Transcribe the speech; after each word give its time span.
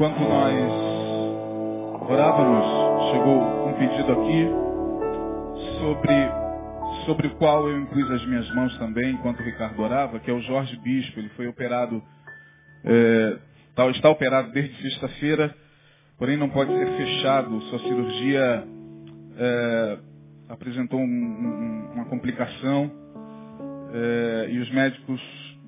Enquanto 0.00 0.18
nós 0.18 0.54
orávamos, 2.08 2.64
chegou 3.12 3.68
um 3.68 3.72
pedido 3.74 4.12
aqui 4.12 4.48
sobre, 5.78 7.04
sobre 7.04 7.26
o 7.26 7.30
qual 7.36 7.68
eu 7.68 7.78
impus 7.78 8.10
as 8.10 8.24
minhas 8.24 8.50
mãos 8.54 8.78
também, 8.78 9.10
enquanto 9.10 9.40
o 9.40 9.42
Ricardo 9.42 9.78
orava, 9.82 10.18
que 10.18 10.30
é 10.30 10.32
o 10.32 10.40
Jorge 10.40 10.74
Bispo. 10.78 11.20
Ele 11.20 11.28
foi 11.36 11.48
operado, 11.48 12.02
é, 12.82 13.38
está 13.90 14.08
operado 14.08 14.50
desde 14.52 14.74
sexta-feira, 14.80 15.54
porém 16.16 16.38
não 16.38 16.48
pode 16.48 16.72
ser 16.72 16.86
fechado. 16.96 17.60
Sua 17.64 17.80
cirurgia 17.80 18.64
é, 19.36 19.98
apresentou 20.48 20.98
um, 20.98 21.04
um, 21.04 21.90
uma 21.92 22.06
complicação 22.06 22.90
é, 23.92 24.48
e 24.50 24.60
os 24.60 24.70
médicos 24.70 25.20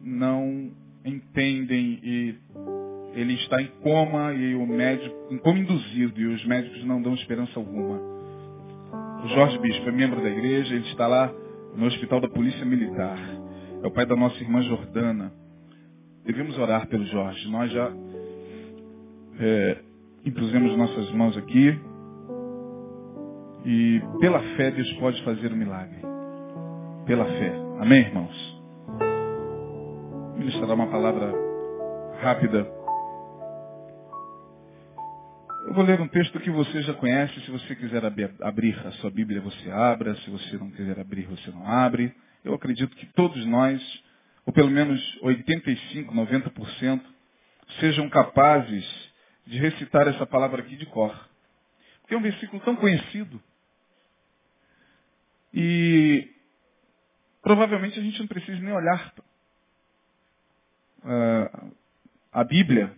não 0.02 0.70
entendem 1.04 2.00
e 2.02 2.34
ele 3.14 3.34
está 3.34 3.60
em 3.60 3.66
coma 3.82 4.32
e 4.32 4.54
o 4.54 4.66
médico, 4.66 5.14
em 5.30 5.38
coma 5.38 5.58
induzido, 5.58 6.20
e 6.20 6.26
os 6.26 6.44
médicos 6.46 6.84
não 6.84 7.00
dão 7.00 7.14
esperança 7.14 7.58
alguma. 7.58 8.00
O 9.24 9.28
Jorge 9.28 9.58
Bispo 9.58 9.88
é 9.88 9.92
membro 9.92 10.20
da 10.20 10.28
igreja, 10.28 10.74
ele 10.74 10.86
está 10.88 11.06
lá 11.06 11.32
no 11.76 11.86
hospital 11.86 12.20
da 12.20 12.28
Polícia 12.28 12.64
Militar. 12.64 13.18
É 13.82 13.86
o 13.86 13.90
pai 13.90 14.06
da 14.06 14.16
nossa 14.16 14.36
irmã 14.42 14.62
Jordana. 14.62 15.32
Devemos 16.24 16.56
orar 16.58 16.86
pelo 16.88 17.04
Jorge. 17.06 17.48
Nós 17.50 17.70
já 17.70 17.92
é, 19.40 19.78
impusemos 20.24 20.76
nossas 20.76 21.10
mãos 21.12 21.36
aqui. 21.36 21.78
E 23.64 24.02
pela 24.20 24.40
fé 24.56 24.70
Deus 24.70 24.92
pode 24.94 25.22
fazer 25.24 25.52
um 25.52 25.56
milagre. 25.56 26.00
Pela 27.06 27.24
fé. 27.24 27.52
Amém, 27.80 28.00
irmãos? 28.00 28.62
Ministrará 30.36 30.74
uma 30.74 30.86
palavra 30.86 31.32
rápida 32.20 32.81
eu 35.72 35.76
vou 35.76 35.84
ler 35.84 35.98
um 36.02 36.08
texto 36.08 36.38
que 36.38 36.50
você 36.50 36.82
já 36.82 36.92
conhece. 36.92 37.40
Se 37.40 37.50
você 37.50 37.74
quiser 37.74 38.04
abrir 38.42 38.78
a 38.86 38.92
sua 38.92 39.10
Bíblia, 39.10 39.40
você 39.40 39.70
abra. 39.70 40.14
Se 40.16 40.28
você 40.28 40.58
não 40.58 40.70
quiser 40.70 41.00
abrir, 41.00 41.24
você 41.24 41.50
não 41.50 41.66
abre. 41.66 42.14
Eu 42.44 42.52
acredito 42.52 42.94
que 42.94 43.06
todos 43.14 43.42
nós, 43.46 43.82
ou 44.44 44.52
pelo 44.52 44.70
menos 44.70 45.00
85, 45.22 46.14
90%, 46.14 47.00
sejam 47.80 48.06
capazes 48.10 48.84
de 49.46 49.58
recitar 49.58 50.06
essa 50.08 50.26
palavra 50.26 50.60
aqui 50.60 50.76
de 50.76 50.84
cor. 50.84 51.18
Porque 52.02 52.14
é 52.14 52.18
um 52.18 52.22
versículo 52.22 52.60
tão 52.62 52.76
conhecido. 52.76 53.42
E 55.54 56.28
provavelmente 57.40 57.98
a 57.98 58.02
gente 58.02 58.20
não 58.20 58.26
precisa 58.26 58.60
nem 58.60 58.74
olhar 58.74 59.14
uh, 60.98 61.74
a 62.30 62.44
Bíblia 62.44 62.94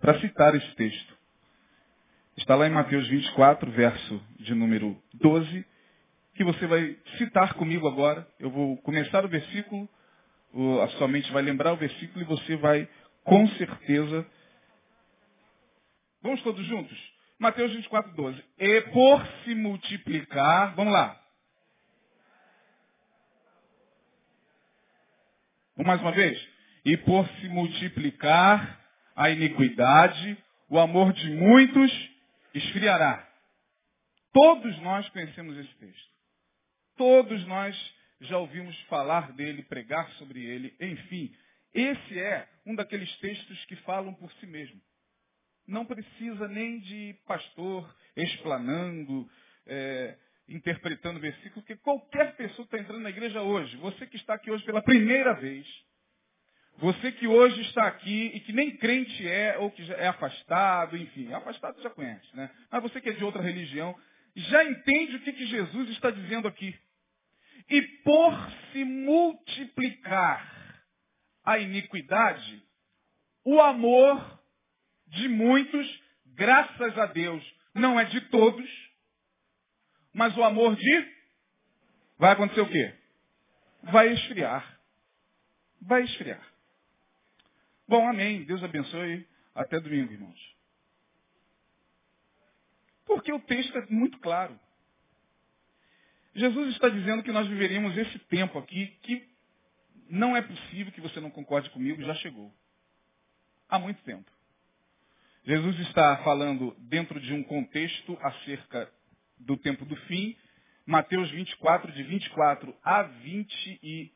para 0.00 0.18
citar 0.18 0.54
esse 0.54 0.74
texto. 0.76 1.21
Está 2.42 2.56
lá 2.56 2.66
em 2.66 2.72
Mateus 2.72 3.06
24, 3.06 3.70
verso 3.70 4.20
de 4.40 4.52
número 4.52 5.00
12, 5.14 5.64
que 6.34 6.42
você 6.42 6.66
vai 6.66 6.98
citar 7.16 7.54
comigo 7.54 7.86
agora. 7.86 8.26
Eu 8.40 8.50
vou 8.50 8.76
começar 8.78 9.24
o 9.24 9.28
versículo, 9.28 9.88
a 10.82 10.88
sua 10.98 11.06
mente 11.06 11.30
vai 11.30 11.40
lembrar 11.40 11.72
o 11.72 11.76
versículo 11.76 12.20
e 12.20 12.26
você 12.26 12.56
vai, 12.56 12.88
com 13.22 13.46
certeza. 13.50 14.26
Vamos 16.20 16.42
todos 16.42 16.66
juntos? 16.66 16.98
Mateus 17.38 17.72
24, 17.74 18.12
12. 18.12 18.44
E 18.58 18.80
por 18.90 19.24
se 19.44 19.54
multiplicar, 19.54 20.74
vamos 20.74 20.92
lá. 20.92 21.16
Mais 25.76 26.00
uma 26.00 26.10
vez? 26.10 26.44
E 26.84 26.96
por 26.96 27.24
se 27.24 27.48
multiplicar 27.48 28.80
a 29.14 29.30
iniquidade, 29.30 30.36
o 30.68 30.80
amor 30.80 31.12
de 31.12 31.30
muitos 31.30 32.11
esfriará. 32.54 33.28
Todos 34.32 34.78
nós 34.80 35.08
conhecemos 35.10 35.56
esse 35.58 35.74
texto. 35.76 36.12
Todos 36.96 37.46
nós 37.46 37.94
já 38.20 38.38
ouvimos 38.38 38.78
falar 38.82 39.32
dele, 39.32 39.62
pregar 39.64 40.08
sobre 40.12 40.44
ele, 40.44 40.74
enfim. 40.80 41.34
Esse 41.74 42.18
é 42.18 42.48
um 42.66 42.74
daqueles 42.74 43.14
textos 43.18 43.64
que 43.66 43.76
falam 43.76 44.14
por 44.14 44.32
si 44.34 44.46
mesmo. 44.46 44.80
Não 45.66 45.84
precisa 45.84 46.48
nem 46.48 46.80
de 46.80 47.14
pastor 47.26 47.94
explanando, 48.16 49.28
é, 49.66 50.16
interpretando 50.48 51.18
o 51.18 51.20
versículo, 51.20 51.54
porque 51.54 51.76
qualquer 51.76 52.36
pessoa 52.36 52.66
que 52.66 52.74
está 52.74 52.78
entrando 52.78 53.02
na 53.02 53.10
igreja 53.10 53.42
hoje, 53.42 53.76
você 53.76 54.06
que 54.06 54.16
está 54.16 54.34
aqui 54.34 54.50
hoje 54.50 54.64
pela 54.64 54.82
primeira 54.82 55.34
vez, 55.34 55.66
você 56.82 57.12
que 57.12 57.28
hoje 57.28 57.60
está 57.60 57.86
aqui 57.86 58.32
e 58.34 58.40
que 58.40 58.52
nem 58.52 58.76
crente 58.76 59.24
é, 59.24 59.56
ou 59.56 59.70
que 59.70 59.88
é 59.92 60.08
afastado, 60.08 60.96
enfim, 60.96 61.32
afastado 61.32 61.80
já 61.80 61.88
conhece, 61.88 62.26
né? 62.34 62.50
Mas 62.72 62.82
você 62.82 63.00
que 63.00 63.08
é 63.08 63.12
de 63.12 63.22
outra 63.22 63.40
religião, 63.40 63.96
já 64.34 64.64
entende 64.64 65.14
o 65.14 65.20
que, 65.20 65.32
que 65.32 65.46
Jesus 65.46 65.90
está 65.90 66.10
dizendo 66.10 66.48
aqui. 66.48 66.76
E 67.70 67.82
por 68.02 68.34
se 68.72 68.82
multiplicar 68.82 70.84
a 71.44 71.56
iniquidade, 71.56 72.60
o 73.44 73.60
amor 73.60 74.42
de 75.06 75.28
muitos, 75.28 76.02
graças 76.34 76.98
a 76.98 77.06
Deus, 77.06 77.44
não 77.72 78.00
é 78.00 78.06
de 78.06 78.22
todos, 78.22 78.68
mas 80.12 80.36
o 80.36 80.42
amor 80.42 80.74
de. 80.74 81.14
Vai 82.18 82.32
acontecer 82.32 82.60
o 82.60 82.68
quê? 82.68 82.92
Vai 83.84 84.12
esfriar. 84.14 84.80
Vai 85.80 86.02
esfriar. 86.02 86.51
Bom, 87.92 88.08
amém. 88.08 88.42
Deus 88.44 88.64
abençoe. 88.64 89.28
Até 89.54 89.78
domingo, 89.78 90.10
irmãos. 90.10 90.56
Porque 93.04 93.30
o 93.30 93.38
texto 93.40 93.76
é 93.76 93.84
muito 93.90 94.18
claro. 94.20 94.58
Jesus 96.34 96.70
está 96.72 96.88
dizendo 96.88 97.22
que 97.22 97.30
nós 97.30 97.46
viveríamos 97.46 97.94
esse 97.98 98.18
tempo 98.30 98.58
aqui 98.58 98.86
que 99.02 99.28
não 100.08 100.34
é 100.34 100.40
possível 100.40 100.90
que 100.90 101.02
você 101.02 101.20
não 101.20 101.30
concorde 101.30 101.68
comigo, 101.68 102.02
já 102.02 102.14
chegou. 102.14 102.50
Há 103.68 103.78
muito 103.78 104.02
tempo. 104.04 104.32
Jesus 105.44 105.78
está 105.80 106.16
falando 106.24 106.74
dentro 106.78 107.20
de 107.20 107.34
um 107.34 107.42
contexto 107.42 108.18
acerca 108.22 108.90
do 109.36 109.54
tempo 109.58 109.84
do 109.84 109.96
fim. 110.06 110.34
Mateus 110.86 111.30
24, 111.30 111.92
de 111.92 112.02
24 112.04 112.74
a 112.82 113.02
26, 113.02 114.10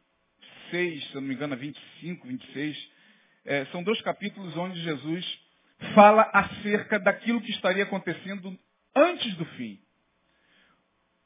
se 1.09 1.15
eu 1.15 1.21
não 1.21 1.29
me 1.29 1.35
engano, 1.35 1.53
a 1.53 1.59
25, 1.59 2.27
26, 2.27 2.96
é, 3.47 3.65
são 3.67 3.83
dois 3.83 4.01
capítulos 4.03 4.57
onde 4.57 4.81
Jesus 4.83 5.41
fala 5.95 6.23
acerca 6.33 6.99
daquilo 6.99 7.41
que 7.41 7.51
estaria 7.51 7.85
acontecendo 7.85 8.59
antes 8.95 9.35
do 9.37 9.45
fim. 9.45 9.81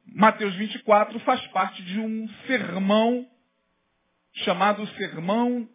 Mateus 0.07 0.55
24 0.55 1.19
faz 1.21 1.45
parte 1.49 1.83
de 1.83 1.99
um 1.99 2.29
sermão 2.47 3.27
chamado 4.33 4.87
Sermão 4.97 5.69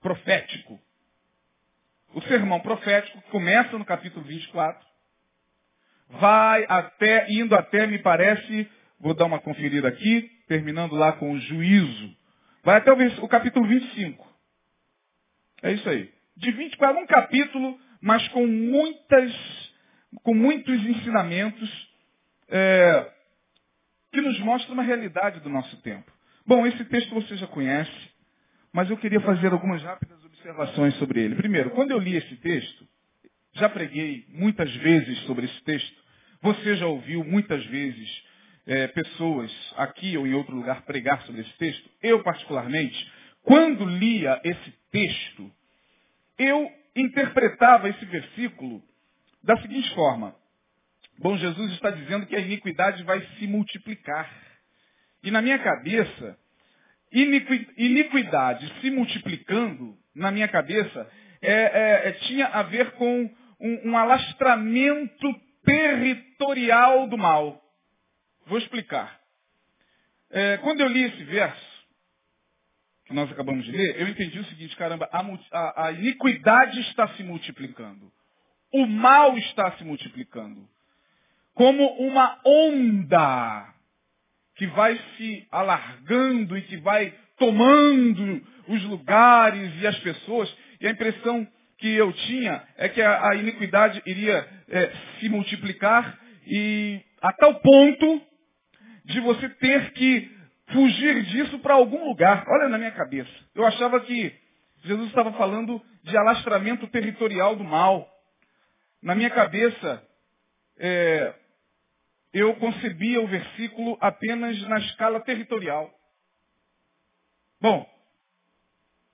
Profético. 0.00 0.80
O 2.14 2.22
sermão 2.22 2.60
profético 2.60 3.20
começa 3.30 3.76
no 3.76 3.84
capítulo 3.84 4.24
24, 4.24 4.86
vai 6.08 6.64
até, 6.68 7.30
indo 7.30 7.54
até, 7.54 7.86
me 7.86 7.98
parece, 7.98 8.70
vou 8.98 9.12
dar 9.12 9.26
uma 9.26 9.40
conferida 9.40 9.88
aqui, 9.88 10.30
terminando 10.46 10.94
lá 10.94 11.12
com 11.12 11.32
o 11.32 11.40
juízo, 11.40 12.16
vai 12.62 12.76
até 12.76 12.92
o, 12.92 13.24
o 13.24 13.28
capítulo 13.28 13.66
25. 13.66 14.35
É 15.62 15.72
isso 15.72 15.88
aí. 15.88 16.10
De 16.36 16.50
24, 16.50 17.02
um 17.02 17.06
capítulo, 17.06 17.78
mas 18.00 18.26
com 18.28 18.46
muitas, 18.46 19.32
com 20.22 20.34
muitos 20.34 20.74
ensinamentos 20.84 21.88
é, 22.48 23.10
que 24.12 24.20
nos 24.20 24.38
mostram 24.40 24.74
uma 24.74 24.82
realidade 24.82 25.40
do 25.40 25.48
nosso 25.48 25.76
tempo. 25.82 26.10
Bom, 26.46 26.66
esse 26.66 26.84
texto 26.84 27.14
você 27.14 27.36
já 27.36 27.46
conhece, 27.46 28.10
mas 28.72 28.88
eu 28.90 28.96
queria 28.96 29.20
fazer 29.20 29.52
algumas 29.52 29.82
rápidas 29.82 30.24
observações 30.24 30.94
sobre 30.96 31.22
ele. 31.22 31.34
Primeiro, 31.34 31.70
quando 31.70 31.90
eu 31.90 31.98
li 31.98 32.16
esse 32.16 32.36
texto, 32.36 32.86
já 33.54 33.68
preguei 33.68 34.26
muitas 34.28 34.72
vezes 34.76 35.18
sobre 35.20 35.46
esse 35.46 35.62
texto. 35.64 35.96
Você 36.42 36.76
já 36.76 36.86
ouviu 36.86 37.24
muitas 37.24 37.64
vezes 37.66 38.22
é, 38.66 38.86
pessoas 38.88 39.50
aqui 39.76 40.16
ou 40.16 40.26
em 40.26 40.34
outro 40.34 40.54
lugar 40.54 40.82
pregar 40.82 41.22
sobre 41.22 41.40
esse 41.40 41.52
texto. 41.54 41.90
Eu, 42.02 42.22
particularmente, 42.22 43.12
quando 43.46 43.84
lia 43.84 44.40
esse 44.42 44.72
texto, 44.90 45.52
eu 46.36 46.68
interpretava 46.96 47.88
esse 47.88 48.04
versículo 48.04 48.82
da 49.40 49.56
seguinte 49.62 49.88
forma. 49.94 50.34
Bom, 51.20 51.36
Jesus 51.36 51.72
está 51.74 51.90
dizendo 51.90 52.26
que 52.26 52.34
a 52.34 52.40
iniquidade 52.40 53.04
vai 53.04 53.24
se 53.38 53.46
multiplicar. 53.46 54.28
E 55.22 55.30
na 55.30 55.40
minha 55.40 55.60
cabeça, 55.60 56.36
iniquidade 57.12 58.80
se 58.80 58.90
multiplicando, 58.90 59.96
na 60.12 60.32
minha 60.32 60.48
cabeça, 60.48 61.08
é, 61.40 61.52
é, 61.52 62.08
é, 62.08 62.12
tinha 62.26 62.46
a 62.46 62.64
ver 62.64 62.90
com 62.92 63.30
um, 63.60 63.90
um 63.90 63.96
alastramento 63.96 65.40
territorial 65.64 67.06
do 67.06 67.16
mal. 67.16 67.62
Vou 68.46 68.58
explicar. 68.58 69.20
É, 70.32 70.56
quando 70.58 70.80
eu 70.80 70.88
li 70.88 71.04
esse 71.04 71.22
verso, 71.24 71.75
que 73.06 73.14
nós 73.14 73.30
acabamos 73.30 73.64
de 73.64 73.70
ler, 73.70 74.00
eu 74.00 74.08
entendi 74.08 74.38
o 74.38 74.44
seguinte, 74.46 74.76
caramba, 74.76 75.08
a, 75.12 75.20
a, 75.52 75.86
a 75.86 75.92
iniquidade 75.92 76.80
está 76.80 77.06
se 77.08 77.22
multiplicando. 77.22 78.10
O 78.72 78.86
mal 78.86 79.38
está 79.38 79.70
se 79.72 79.84
multiplicando. 79.84 80.68
Como 81.54 81.86
uma 82.00 82.40
onda 82.44 83.72
que 84.56 84.66
vai 84.66 84.98
se 85.16 85.46
alargando 85.52 86.58
e 86.58 86.62
que 86.62 86.76
vai 86.78 87.14
tomando 87.38 88.44
os 88.68 88.82
lugares 88.84 89.72
e 89.80 89.86
as 89.86 89.98
pessoas. 90.00 90.54
E 90.80 90.86
a 90.86 90.90
impressão 90.90 91.46
que 91.78 91.88
eu 91.88 92.12
tinha 92.12 92.62
é 92.76 92.88
que 92.88 93.00
a, 93.00 93.30
a 93.30 93.36
iniquidade 93.36 94.02
iria 94.04 94.48
é, 94.68 94.92
se 95.20 95.28
multiplicar 95.28 96.18
e 96.46 97.00
a 97.22 97.32
tal 97.32 97.54
ponto 97.60 98.22
de 99.04 99.20
você 99.20 99.48
ter 99.48 99.92
que 99.92 100.35
fugir 100.72 101.22
disso 101.24 101.58
para 101.60 101.74
algum 101.74 102.08
lugar. 102.08 102.44
Olha 102.48 102.68
na 102.68 102.78
minha 102.78 102.92
cabeça. 102.92 103.30
Eu 103.54 103.64
achava 103.64 104.00
que 104.00 104.34
Jesus 104.84 105.08
estava 105.08 105.32
falando 105.32 105.80
de 106.02 106.16
alastramento 106.16 106.86
territorial 106.88 107.56
do 107.56 107.64
mal. 107.64 108.08
Na 109.02 109.14
minha 109.14 109.30
cabeça, 109.30 110.02
é, 110.78 111.34
eu 112.32 112.54
concebia 112.56 113.20
o 113.20 113.26
versículo 113.26 113.96
apenas 114.00 114.60
na 114.68 114.78
escala 114.78 115.20
territorial. 115.20 115.92
Bom, 117.60 117.88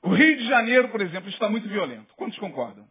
o 0.02 0.10
Rio 0.10 0.36
de 0.36 0.48
Janeiro, 0.48 0.88
por 0.88 1.00
exemplo, 1.00 1.28
está 1.30 1.48
muito 1.48 1.68
violento. 1.68 2.12
Quantos 2.16 2.38
concordam? 2.38 2.86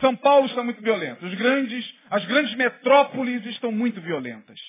São 0.00 0.14
Paulo 0.16 0.46
está 0.46 0.62
muito 0.62 0.82
violento. 0.82 1.28
Grandes, 1.36 1.94
as 2.10 2.24
grandes 2.26 2.54
metrópoles 2.54 3.44
estão 3.46 3.72
muito 3.72 4.00
violentas. 4.00 4.60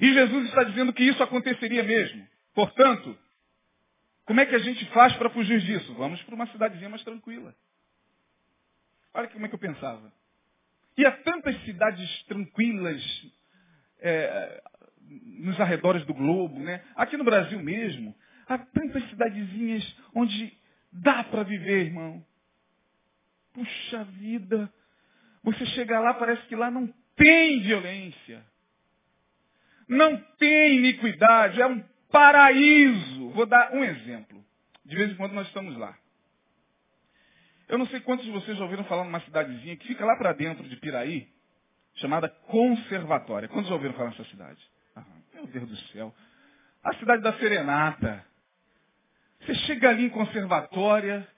E 0.00 0.12
Jesus 0.12 0.48
está 0.48 0.64
dizendo 0.64 0.92
que 0.92 1.02
isso 1.02 1.22
aconteceria 1.22 1.82
mesmo. 1.82 2.26
Portanto, 2.54 3.16
como 4.24 4.40
é 4.40 4.46
que 4.46 4.54
a 4.54 4.58
gente 4.58 4.84
faz 4.90 5.12
para 5.14 5.30
fugir 5.30 5.60
disso? 5.60 5.94
Vamos 5.94 6.22
para 6.22 6.34
uma 6.34 6.46
cidadezinha 6.48 6.88
mais 6.88 7.02
tranquila. 7.02 7.54
Olha 9.14 9.28
como 9.28 9.46
é 9.46 9.48
que 9.48 9.54
eu 9.54 9.58
pensava. 9.58 10.12
E 10.96 11.06
há 11.06 11.12
tantas 11.12 11.56
cidades 11.64 12.22
tranquilas 12.24 13.02
é, 14.00 14.62
nos 15.38 15.58
arredores 15.60 16.04
do 16.04 16.14
globo, 16.14 16.58
né? 16.58 16.84
Aqui 16.94 17.16
no 17.16 17.24
Brasil 17.24 17.58
mesmo, 17.60 18.14
há 18.46 18.58
tantas 18.58 19.02
cidadezinhas 19.08 19.96
onde 20.14 20.56
dá 20.92 21.24
para 21.24 21.42
viver, 21.42 21.86
irmão. 21.86 22.24
Puxa 23.52 24.04
vida, 24.04 24.72
você 25.42 25.64
chega 25.66 25.98
lá, 25.98 26.14
parece 26.14 26.46
que 26.46 26.56
lá 26.56 26.70
não 26.70 26.92
tem 27.16 27.60
violência. 27.62 28.44
Não 29.88 30.16
tem 30.38 30.76
iniquidade, 30.76 31.60
é 31.60 31.66
um 31.66 31.82
paraíso. 32.10 33.30
Vou 33.30 33.46
dar 33.46 33.72
um 33.72 33.82
exemplo. 33.82 34.44
De 34.84 34.96
vez 34.96 35.10
em 35.12 35.14
quando 35.16 35.32
nós 35.32 35.46
estamos 35.46 35.76
lá. 35.76 35.96
Eu 37.68 37.76
não 37.78 37.86
sei 37.86 38.00
quantos 38.00 38.24
de 38.24 38.30
vocês 38.30 38.56
já 38.56 38.64
ouviram 38.64 38.84
falar 38.84 39.04
numa 39.04 39.20
cidadezinha 39.20 39.76
que 39.76 39.86
fica 39.86 40.04
lá 40.04 40.16
para 40.16 40.32
dentro 40.32 40.66
de 40.66 40.76
Piraí, 40.76 41.28
chamada 41.96 42.28
Conservatória. 42.28 43.48
Quantos 43.48 43.68
já 43.68 43.74
ouviram 43.74 43.94
falar 43.94 44.10
nessa 44.10 44.24
cidade? 44.24 44.58
Ah, 44.96 45.04
meu 45.34 45.46
Deus 45.46 45.68
do 45.68 45.76
céu. 45.92 46.14
A 46.82 46.94
cidade 46.94 47.22
da 47.22 47.34
Serenata. 47.34 48.24
Você 49.40 49.54
chega 49.66 49.90
ali 49.90 50.06
em 50.06 50.08
Conservatória, 50.10 51.28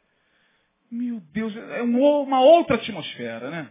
meu 0.91 1.21
Deus, 1.33 1.55
é 1.57 1.83
uma 1.83 2.41
outra 2.41 2.77
atmosfera, 2.77 3.51
né? 3.51 3.71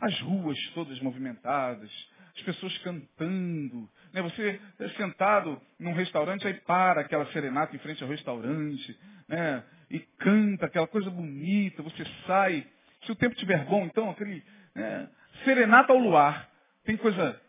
As 0.00 0.18
ruas 0.20 0.58
todas 0.74 0.98
movimentadas, 1.00 1.90
as 2.36 2.42
pessoas 2.42 2.76
cantando. 2.78 3.88
Né? 4.12 4.22
Você 4.22 4.60
é 4.78 4.88
sentado 4.90 5.60
num 5.78 5.92
restaurante, 5.92 6.46
aí 6.46 6.54
para 6.54 7.02
aquela 7.02 7.26
serenata 7.26 7.74
em 7.74 7.78
frente 7.78 8.02
ao 8.02 8.08
restaurante, 8.08 8.98
né? 9.28 9.62
e 9.90 10.00
canta 10.18 10.66
aquela 10.66 10.86
coisa 10.86 11.10
bonita, 11.10 11.82
você 11.82 12.04
sai. 12.26 12.66
Se 13.04 13.12
o 13.12 13.16
tempo 13.16 13.34
estiver 13.34 13.64
bom, 13.66 13.84
então, 13.84 14.10
aquele 14.10 14.42
né? 14.74 15.08
serenata 15.44 15.92
ao 15.92 15.98
luar. 15.98 16.48
Tem 16.84 16.96
coisa 16.96 17.40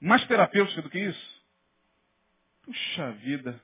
mais 0.00 0.24
terapêutica 0.26 0.82
do 0.82 0.90
que 0.90 0.98
isso? 0.98 1.42
Puxa 2.62 3.12
vida. 3.12 3.60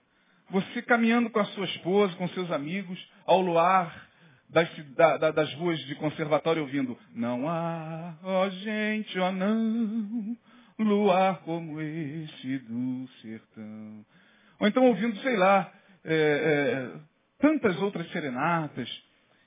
Você 0.51 0.83
caminhando 0.83 1.31
com 1.31 1.41
a 1.41 1.45
sua 1.47 1.65
esposa, 1.65 2.15
com 2.17 2.29
seus 2.29 2.51
amigos, 2.51 2.99
ao 3.27 3.41
luar 3.41 4.09
das, 4.53 4.69
da, 4.95 5.31
das 5.31 5.53
ruas 5.55 5.79
de 5.87 5.95
conservatório 5.95 6.63
ouvindo 6.63 6.97
Não 7.15 7.49
há, 7.49 8.15
ó 8.23 8.49
gente, 8.51 9.19
ó 9.19 9.33
não, 9.33 10.37
luar 10.79 11.41
como 11.43 11.81
esse 11.81 12.59
do 12.59 13.09
sertão. 13.21 14.07
Ou 14.59 14.67
então 14.67 14.87
ouvindo, 14.87 15.17
sei 15.21 15.37
lá, 15.37 15.73
é, 16.05 16.15
é, 16.15 17.01
tantas 17.39 17.81
outras 17.83 18.11
serenatas. 18.11 18.89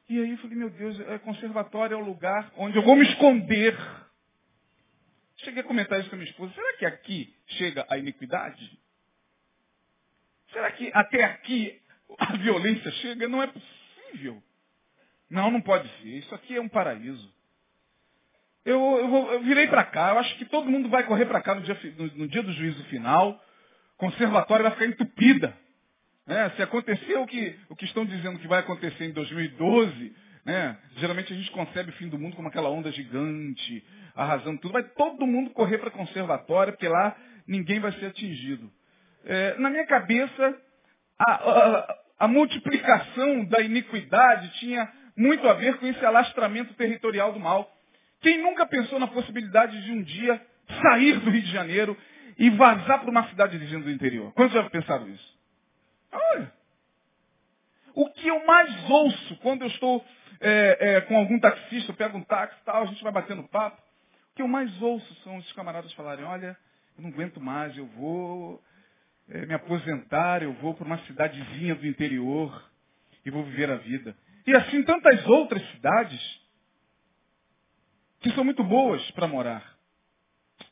E 0.10 0.20
aí 0.20 0.32
eu 0.32 0.38
falei, 0.38 0.58
meu 0.58 0.70
Deus, 0.70 1.00
é, 1.02 1.18
conservatório 1.20 1.96
é 1.96 1.98
o 1.98 2.06
lugar 2.06 2.52
onde 2.58 2.78
eu 2.78 2.84
vou 2.84 2.96
me 2.96 3.04
esconder. 3.04 3.78
Cheguei 5.38 5.62
a 5.62 5.66
comentar 5.66 6.00
isso 6.00 6.10
com 6.10 6.16
a 6.16 6.20
minha 6.20 6.30
esposa. 6.30 6.54
Será 6.54 6.78
que 6.78 6.86
aqui 6.86 7.36
chega 7.48 7.86
a 7.90 7.98
iniquidade? 7.98 8.80
Será 10.52 10.72
que 10.72 10.90
até 10.94 11.24
aqui 11.24 11.82
a 12.18 12.38
violência 12.38 12.92
chega? 12.92 13.28
Não 13.28 13.44
é 13.44 13.48
possível. 13.48 14.42
Não, 15.30 15.52
não 15.52 15.62
pode 15.62 15.90
ser. 15.98 16.18
Isso 16.20 16.34
aqui 16.34 16.56
é 16.56 16.62
um 16.62 16.70
paraíso. 16.70 17.35
Eu, 18.66 18.80
eu, 18.80 19.34
eu 19.34 19.40
virei 19.42 19.68
para 19.68 19.84
cá, 19.84 20.10
eu 20.10 20.20
acho 20.20 20.36
que 20.38 20.46
todo 20.46 20.72
mundo 20.72 20.90
vai 20.90 21.04
correr 21.04 21.28
para 21.28 21.42
cá 21.42 21.54
no 21.54 21.62
dia, 21.62 21.78
no, 21.98 22.08
no 22.08 22.28
dia, 22.28 22.42
do 22.42 22.52
juízo 22.52 22.84
final. 22.86 23.40
Conservatório 23.96 24.64
vai 24.64 24.72
ficar 24.72 24.88
entupida. 24.88 25.56
Né? 26.26 26.50
Se 26.56 26.64
acontecer 26.64 27.16
o 27.18 27.28
que, 27.28 27.56
o 27.70 27.76
que 27.76 27.86
estão 27.86 28.04
dizendo 28.04 28.40
que 28.40 28.48
vai 28.48 28.62
acontecer 28.62 29.06
em 29.06 29.12
2012, 29.12 30.16
né? 30.44 30.78
geralmente 30.98 31.32
a 31.32 31.36
gente 31.36 31.52
concebe 31.52 31.92
o 31.92 31.94
fim 31.94 32.08
do 32.10 32.18
mundo 32.18 32.36
como 32.36 32.48
aquela 32.48 32.70
onda 32.70 32.92
gigante, 32.92 33.86
arrasando 34.16 34.60
tudo. 34.60 34.74
Vai 34.74 34.84
todo 34.84 35.28
mundo 35.28 35.52
correr 35.52 35.78
para 35.78 35.92
conservatório, 35.92 36.74
porque 36.74 36.88
lá 36.88 37.16
ninguém 37.48 37.80
vai 37.80 37.92
ser 37.94 38.08
atingido. 38.08 38.72
É, 39.26 39.56
na 39.60 39.70
minha 39.70 39.86
cabeça, 39.86 40.58
a, 41.20 41.32
a, 41.32 41.98
a 42.22 42.28
multiplicação 42.28 43.46
da 43.46 43.62
iniquidade 43.62 44.50
tinha 44.60 44.92
muito 45.16 45.48
a 45.48 45.54
ver 45.54 45.78
com 45.78 45.86
esse 45.86 46.04
alastramento 46.04 46.74
territorial 46.74 47.32
do 47.32 47.40
mal. 47.40 47.75
Quem 48.26 48.42
nunca 48.42 48.66
pensou 48.66 49.00
na 49.00 49.06
possibilidade 49.06 49.80
de 49.84 49.92
um 49.92 50.02
dia 50.02 50.42
sair 50.82 51.20
do 51.20 51.30
Rio 51.30 51.44
de 51.44 51.52
Janeiro 51.52 51.96
e 52.40 52.50
vazar 52.50 53.00
para 53.00 53.12
uma 53.12 53.30
cidade 53.30 53.56
do 53.60 53.92
interior? 53.92 54.34
Quantos 54.34 54.56
já 54.56 54.68
pensaram 54.68 55.08
isso? 55.10 55.40
Olha. 56.12 56.52
O 57.94 58.10
que 58.10 58.28
eu 58.28 58.44
mais 58.44 58.90
ouço 58.90 59.36
quando 59.44 59.62
eu 59.62 59.68
estou 59.68 60.04
é, 60.42 60.78
é, 60.80 61.02
com 61.02 61.16
algum 61.16 61.40
taxista, 61.40 61.92
eu 61.92 61.96
pego 61.96 62.18
um 62.18 62.24
táxi 62.24 62.58
tal, 62.66 62.82
a 62.82 62.86
gente 62.88 63.04
vai 63.04 63.12
batendo 63.12 63.44
papo. 63.44 63.80
O 64.32 64.36
que 64.36 64.42
eu 64.42 64.48
mais 64.48 64.82
ouço 64.82 65.14
são 65.24 65.38
os 65.38 65.52
camaradas 65.54 65.94
falarem, 65.94 66.26
olha, 66.26 66.58
eu 66.98 67.04
não 67.04 67.12
aguento 67.12 67.40
mais, 67.40 67.78
eu 67.78 67.86
vou 67.86 68.60
é, 69.30 69.46
me 69.46 69.54
aposentar, 69.54 70.42
eu 70.42 70.54
vou 70.54 70.74
para 70.74 70.88
uma 70.88 70.98
cidadezinha 71.06 71.76
do 71.76 71.86
interior 71.86 72.72
e 73.24 73.30
vou 73.30 73.44
viver 73.44 73.70
a 73.70 73.76
vida. 73.76 74.18
E 74.48 74.58
assim 74.58 74.82
tantas 74.82 75.24
outras 75.28 75.64
cidades 75.74 76.45
que 78.26 78.32
são 78.34 78.44
muito 78.44 78.64
boas 78.64 79.12
para 79.12 79.28
morar. 79.28 79.78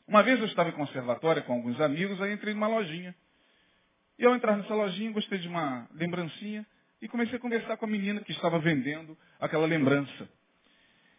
Uma 0.08 0.24
vez 0.24 0.40
eu 0.40 0.46
estava 0.46 0.70
em 0.70 0.72
conservatória 0.72 1.40
com 1.40 1.52
alguns 1.52 1.80
amigos, 1.80 2.20
aí 2.20 2.32
entrei 2.32 2.52
numa 2.52 2.66
lojinha. 2.66 3.14
E 4.18 4.26
ao 4.26 4.34
entrar 4.34 4.56
nessa 4.56 4.74
lojinha, 4.74 5.12
gostei 5.12 5.38
de 5.38 5.46
uma 5.46 5.88
lembrancinha 5.92 6.66
e 7.00 7.06
comecei 7.06 7.36
a 7.36 7.40
conversar 7.40 7.76
com 7.76 7.84
a 7.84 7.88
menina 7.88 8.20
que 8.22 8.32
estava 8.32 8.58
vendendo 8.58 9.16
aquela 9.38 9.68
lembrança. 9.68 10.28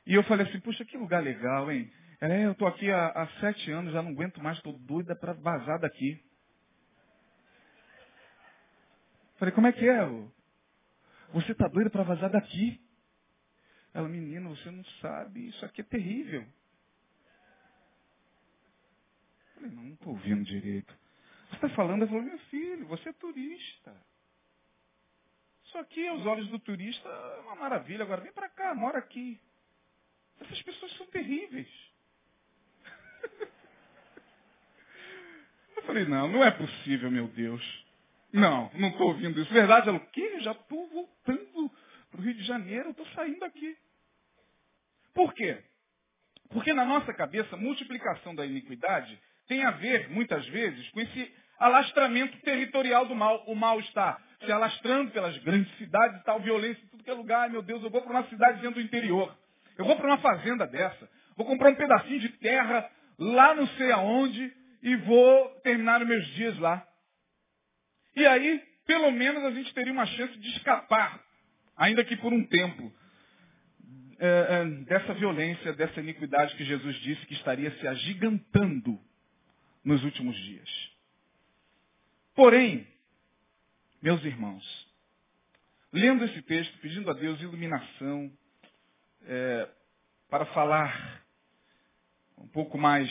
E 0.06 0.14
eu 0.14 0.24
falei 0.24 0.46
assim, 0.46 0.60
puxa, 0.60 0.84
que 0.84 0.98
lugar 0.98 1.24
legal, 1.24 1.72
hein? 1.72 1.90
É, 2.20 2.46
eu 2.46 2.52
estou 2.52 2.68
aqui 2.68 2.92
há, 2.92 3.08
há, 3.08 3.28
sete 3.40 3.72
anos, 3.72 3.94
já 3.94 4.02
não 4.04 4.12
aguento 4.12 4.44
mais, 4.44 4.58
estou 4.58 4.74
doida 4.74 5.16
para 5.16 5.32
vazar 5.32 5.80
daqui. 5.80 6.22
Falei, 9.38 9.54
como 9.54 9.68
é 9.68 9.72
que 9.72 9.88
é? 9.88 10.06
Você 11.32 11.54
está 11.54 11.70
doida 11.70 11.90
para 11.90 12.04
vazar 12.04 12.30
daqui? 12.30 12.85
Ela, 13.96 14.10
menina, 14.10 14.50
você 14.50 14.70
não 14.70 14.84
sabe, 15.00 15.48
isso 15.48 15.64
aqui 15.66 15.80
é 15.80 15.84
terrível. 15.86 16.42
Eu 16.42 16.48
falei, 19.54 19.72
não, 19.72 19.84
não 19.84 19.94
estou 19.94 20.10
ouvindo 20.10 20.44
direito. 20.44 20.94
Você 21.48 21.56
está 21.56 21.70
falando, 21.70 22.02
ela 22.02 22.08
falou, 22.12 22.24
meu 22.24 22.38
filho, 22.50 22.86
você 22.88 23.08
é 23.08 23.14
turista. 23.14 23.96
Isso 25.64 25.78
aqui, 25.78 26.06
aos 26.10 26.26
olhos 26.26 26.50
do 26.50 26.60
turista, 26.60 27.08
é 27.08 27.40
uma 27.40 27.56
maravilha. 27.56 28.04
Agora, 28.04 28.20
vem 28.20 28.34
para 28.34 28.50
cá, 28.50 28.76
mora 28.76 28.98
aqui. 28.98 29.40
Essas 30.42 30.62
pessoas 30.64 30.92
são 30.98 31.06
terríveis. 31.08 31.70
Eu 35.78 35.84
falei, 35.84 36.04
não, 36.04 36.28
não 36.28 36.44
é 36.44 36.52
possível, 36.52 37.10
meu 37.10 37.30
Deus. 37.30 37.86
Não, 38.34 38.70
não 38.74 38.90
estou 38.90 39.08
ouvindo 39.08 39.40
isso. 39.40 39.54
Verdade, 39.54 39.88
ela, 39.88 40.00
o 40.00 40.08
quê? 40.08 40.32
Eu 40.34 40.42
já 40.42 40.52
estou 40.52 40.86
voltando 40.90 41.72
para 42.12 42.20
o 42.20 42.24
Rio 42.24 42.34
de 42.34 42.44
Janeiro, 42.44 42.90
eu 42.90 42.92
estou 42.92 43.08
saindo 43.12 43.46
aqui. 43.46 43.78
Por 45.16 45.34
quê? 45.34 45.58
Porque 46.50 46.74
na 46.74 46.86
nossa 46.86 47.12
cabeça, 47.14 47.58
multiplicação 47.58 48.36
da 48.36 48.46
iniquidade 48.46 49.18
tem 49.48 49.64
a 49.64 49.72
ver, 49.72 50.10
muitas 50.10 50.46
vezes, 50.48 50.88
com 50.90 51.00
esse 51.00 51.34
alastramento 51.58 52.38
territorial 52.42 53.06
do 53.06 53.16
mal. 53.16 53.44
O 53.48 53.56
mal 53.56 53.80
está 53.80 54.22
se 54.44 54.52
alastrando 54.52 55.12
pelas 55.12 55.38
grandes 55.40 55.76
cidades 55.78 56.22
tal, 56.24 56.40
violência 56.40 56.84
em 56.84 56.88
tudo 56.88 57.04
que 57.04 57.10
é 57.10 57.14
lugar. 57.14 57.44
Ai, 57.44 57.50
meu 57.50 57.62
Deus, 57.62 57.82
eu 57.82 57.90
vou 57.90 58.02
para 58.02 58.12
uma 58.12 58.28
cidade 58.28 58.62
dentro 58.62 58.76
do 58.76 58.86
interior. 58.86 59.36
Eu 59.78 59.86
vou 59.86 59.96
para 59.96 60.06
uma 60.06 60.18
fazenda 60.18 60.68
dessa. 60.68 61.10
Vou 61.36 61.46
comprar 61.46 61.70
um 61.70 61.76
pedacinho 61.76 62.20
de 62.20 62.30
terra 62.38 62.90
lá 63.18 63.56
não 63.56 63.68
sei 63.70 63.92
aonde 63.92 64.54
e 64.84 64.96
vou 64.98 65.50
terminar 65.62 66.02
os 66.02 66.08
meus 66.08 66.26
dias 66.36 66.58
lá. 66.60 66.86
E 68.16 68.26
aí, 68.26 68.62
pelo 68.86 69.12
menos 69.12 69.44
a 69.44 69.52
gente 69.52 69.74
teria 69.74 69.92
uma 69.92 70.06
chance 70.06 70.38
de 70.38 70.50
escapar, 70.50 71.20
ainda 71.76 72.04
que 72.04 72.16
por 72.18 72.32
um 72.32 72.46
tempo, 72.46 72.94
dessa 74.86 75.14
violência, 75.14 75.74
dessa 75.74 76.00
iniquidade 76.00 76.56
que 76.56 76.64
Jesus 76.64 76.96
disse 76.98 77.26
que 77.26 77.34
estaria 77.34 77.72
se 77.80 77.88
agigantando 77.88 79.00
nos 79.84 80.04
últimos 80.04 80.36
dias. 80.36 80.70
Porém, 82.34 82.88
meus 84.02 84.24
irmãos, 84.24 84.64
lendo 85.92 86.26
esse 86.26 86.42
texto, 86.44 86.78
pedindo 86.80 87.10
a 87.10 87.14
Deus 87.14 87.40
iluminação 87.42 88.32
é, 89.24 89.70
para 90.30 90.46
falar 90.48 91.24
um 92.38 92.48
pouco 92.48 92.78
mais 92.78 93.10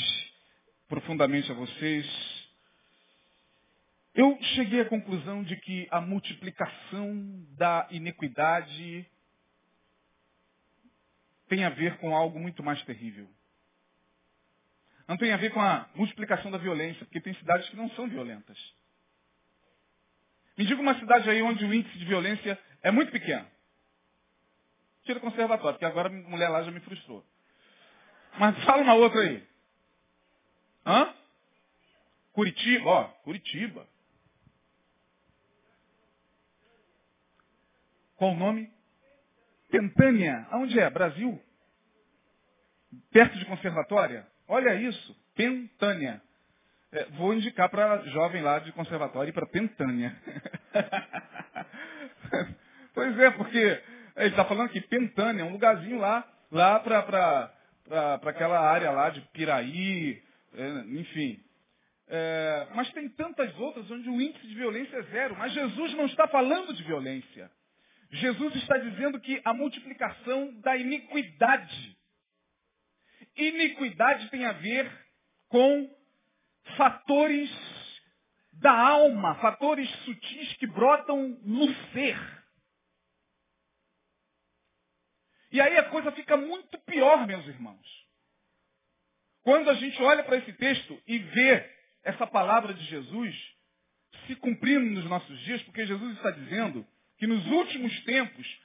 profundamente 0.88 1.50
a 1.50 1.54
vocês, 1.54 2.06
eu 4.14 4.38
cheguei 4.54 4.80
à 4.80 4.84
conclusão 4.84 5.42
de 5.42 5.56
que 5.56 5.88
a 5.90 6.00
multiplicação 6.00 7.44
da 7.56 7.88
iniquidade 7.90 9.06
tem 11.54 11.64
a 11.64 11.70
ver 11.70 11.96
com 11.99 12.16
algo 12.16 12.40
muito 12.40 12.64
mais 12.64 12.82
terrível. 12.82 13.28
Não 15.06 15.16
tem 15.16 15.32
a 15.32 15.37
ver 15.37 15.52
com 15.52 15.61
a 15.61 15.88
multiplicação 15.94 16.50
da 16.50 16.58
violência, 16.58 17.04
porque 17.04 17.20
tem 17.20 17.32
cidades 17.34 17.68
que 17.68 17.76
não 17.76 17.88
são 17.90 18.08
violentas. 18.08 18.58
Me 20.58 20.66
diga 20.66 20.80
uma 20.80 20.99
cidade 20.99 21.30
aí 21.30 21.40
onde 21.42 21.64
o 21.64 21.73
índice 21.73 21.96
de 21.96 22.04
violência 22.06 22.58
é 22.82 22.90
muito 22.90 23.12
pequeno. 23.12 23.46
Tira 25.04 25.18
o 25.18 25.23
conservatório, 25.23 25.78
porque 25.78 25.84
agora 25.84 26.08
a 26.08 26.12
mulher 26.12 26.49
lá 26.49 26.64
já 26.64 26.73
me 26.73 26.80
frustrou. 26.80 27.25
Mas 28.37 28.64
fala 28.64 28.82
uma 28.82 28.94
outra 28.94 29.20
aí. 29.20 29.46
Hã? 30.84 31.14
Curitiba, 32.32 32.90
ó, 32.90 33.04
Curitiba. 33.23 33.87
Qual 38.16 38.32
o 38.32 38.37
nome? 38.37 38.73
Pentânia. 39.70 40.49
Aonde 40.50 40.80
é? 40.80 40.90
Brasil? 40.90 41.44
Perto 43.13 43.39
de 43.39 43.45
conservatória? 43.45 44.27
Olha 44.49 44.75
isso, 44.75 45.17
Pentânia. 45.35 46.21
É, 46.93 47.05
vou 47.17 47.35
indicar 47.35 47.69
para 47.69 47.99
jovem 48.09 48.43
lá 48.43 48.59
de 48.59 48.73
conservatório 48.73 49.31
ir 49.31 49.33
para 49.33 49.47
Pentânia. 49.47 50.17
pois 52.95 53.19
é, 53.19 53.31
porque 53.33 53.83
ele 54.17 54.29
está 54.29 54.45
falando 54.45 54.71
que 54.71 54.81
Pentânia 54.81 55.43
é 55.43 55.45
um 55.45 55.53
lugarzinho 55.53 55.99
lá, 55.99 56.25
lá 56.53 56.79
para 56.81 57.53
aquela 58.23 58.61
área 58.61 58.91
lá 58.91 59.11
de 59.11 59.21
Piraí, 59.33 60.23
é, 60.55 60.69
enfim. 60.99 61.41
É, 62.07 62.69
mas 62.75 62.91
tem 62.93 63.09
tantas 63.09 63.57
outras 63.59 63.91
onde 63.91 64.09
o 64.09 64.21
índice 64.21 64.47
de 64.47 64.55
violência 64.55 64.97
é 64.97 65.03
zero. 65.05 65.37
Mas 65.37 65.53
Jesus 65.53 65.95
não 65.95 66.07
está 66.07 66.29
falando 66.29 66.75
de 66.75 66.83
violência. 66.83 67.51
Jesus 68.11 68.55
está 68.57 68.77
dizendo 68.79 69.21
que 69.21 69.41
a 69.45 69.53
multiplicação 69.53 70.53
da 70.61 70.77
iniquidade. 70.77 71.97
Iniquidade 73.37 74.31
tem 74.31 74.45
a 74.45 74.53
ver 74.53 74.91
com 75.49 75.91
fatores 76.76 77.50
da 78.53 78.73
alma, 78.73 79.35
fatores 79.37 79.91
sutis 80.05 80.53
que 80.55 80.67
brotam 80.67 81.38
no 81.43 81.75
ser. 81.93 82.17
E 85.50 85.61
aí 85.61 85.76
a 85.76 85.88
coisa 85.91 86.11
fica 86.12 86.37
muito 86.37 86.79
pior, 86.81 87.26
meus 87.26 87.47
irmãos. 87.47 88.05
Quando 89.43 89.71
a 89.71 89.75
gente 89.75 90.00
olha 90.03 90.25
para 90.25 90.37
esse 90.37 90.53
texto 90.55 91.00
e 91.07 91.19
vê 91.19 91.71
essa 92.03 92.26
palavra 92.26 92.75
de 92.75 92.85
Jesus 92.85 93.55
se 94.26 94.35
cumprindo 94.37 94.91
nos 94.91 95.05
nossos 95.05 95.38
dias, 95.41 95.62
porque 95.62 95.87
Jesus 95.87 96.17
está 96.17 96.31
dizendo 96.31 96.87
que 97.19 97.26
nos 97.26 97.45
últimos 97.47 98.05
tempos 98.05 98.61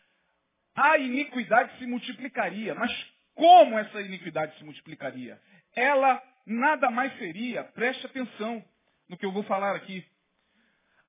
a 0.74 0.98
iniquidade 0.98 1.78
se 1.78 1.86
multiplicaria. 1.86 2.74
Mas 2.76 2.92
como 3.40 3.80
essa 3.80 4.02
iniquidade 4.02 4.56
se 4.58 4.64
multiplicaria? 4.66 5.40
Ela 5.74 6.22
nada 6.46 6.92
mais 6.92 7.18
seria, 7.18 7.64
preste 7.64 8.06
atenção 8.06 8.62
no 9.08 9.18
que 9.18 9.26
eu 9.26 9.32
vou 9.32 9.44
falar 9.44 9.78
aqui. 9.78 10.06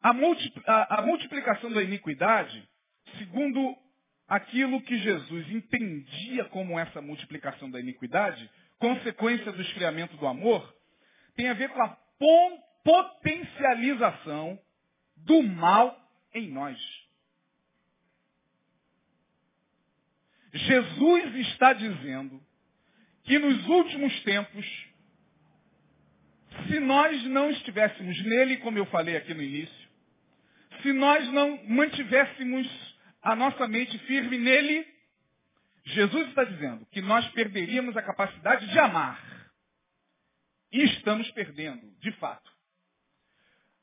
A, 0.01 0.13
multi, 0.13 0.53
a, 0.65 1.01
a 1.01 1.03
multiplicação 1.03 1.73
da 1.73 1.83
iniquidade, 1.83 2.67
segundo 3.19 3.77
aquilo 4.29 4.81
que 4.83 4.97
Jesus 4.99 5.51
entendia 5.51 6.45
como 6.47 6.79
essa 6.79 7.03
multiplicação 7.03 7.69
da 7.69 7.81
iniquidade, 7.81 8.49
consequência 8.79 9.51
do 9.51 9.61
esfriamento 9.61 10.17
do 10.17 10.27
amor, 10.29 10.73
tem 11.35 11.49
a 11.49 11.55
ver 11.55 11.69
com 11.71 11.83
a 11.83 11.97
potencialização 12.85 14.57
do 15.17 15.43
mal 15.43 15.99
em 16.33 16.49
nós. 16.49 16.79
Jesus 20.53 21.35
está 21.49 21.73
dizendo 21.73 22.41
que 23.25 23.39
nos 23.39 23.67
últimos 23.69 24.23
tempos, 24.25 24.67
se 26.67 26.81
nós 26.81 27.23
não 27.25 27.51
estivéssemos 27.51 28.25
nele, 28.25 28.57
como 28.59 28.79
eu 28.79 28.87
falei 28.87 29.17
aqui 29.17 29.33
no 29.33 29.43
início, 29.43 29.89
se 30.83 30.93
nós 30.93 31.31
não 31.33 31.63
mantivéssemos 31.67 32.69
a 33.23 33.37
nossa 33.37 33.69
mente 33.69 33.99
firme 34.01 34.39
nele, 34.39 34.87
Jesus 35.85 36.29
está 36.29 36.45
dizendo 36.45 36.87
que 36.87 37.01
nós 37.01 37.27
perderíamos 37.29 37.97
a 37.97 38.03
capacidade 38.03 38.67
de 38.69 38.79
amar. 38.79 39.21
E 40.73 40.83
estamos 40.85 41.31
perdendo, 41.33 41.91
de 42.01 42.13
fato. 42.13 42.51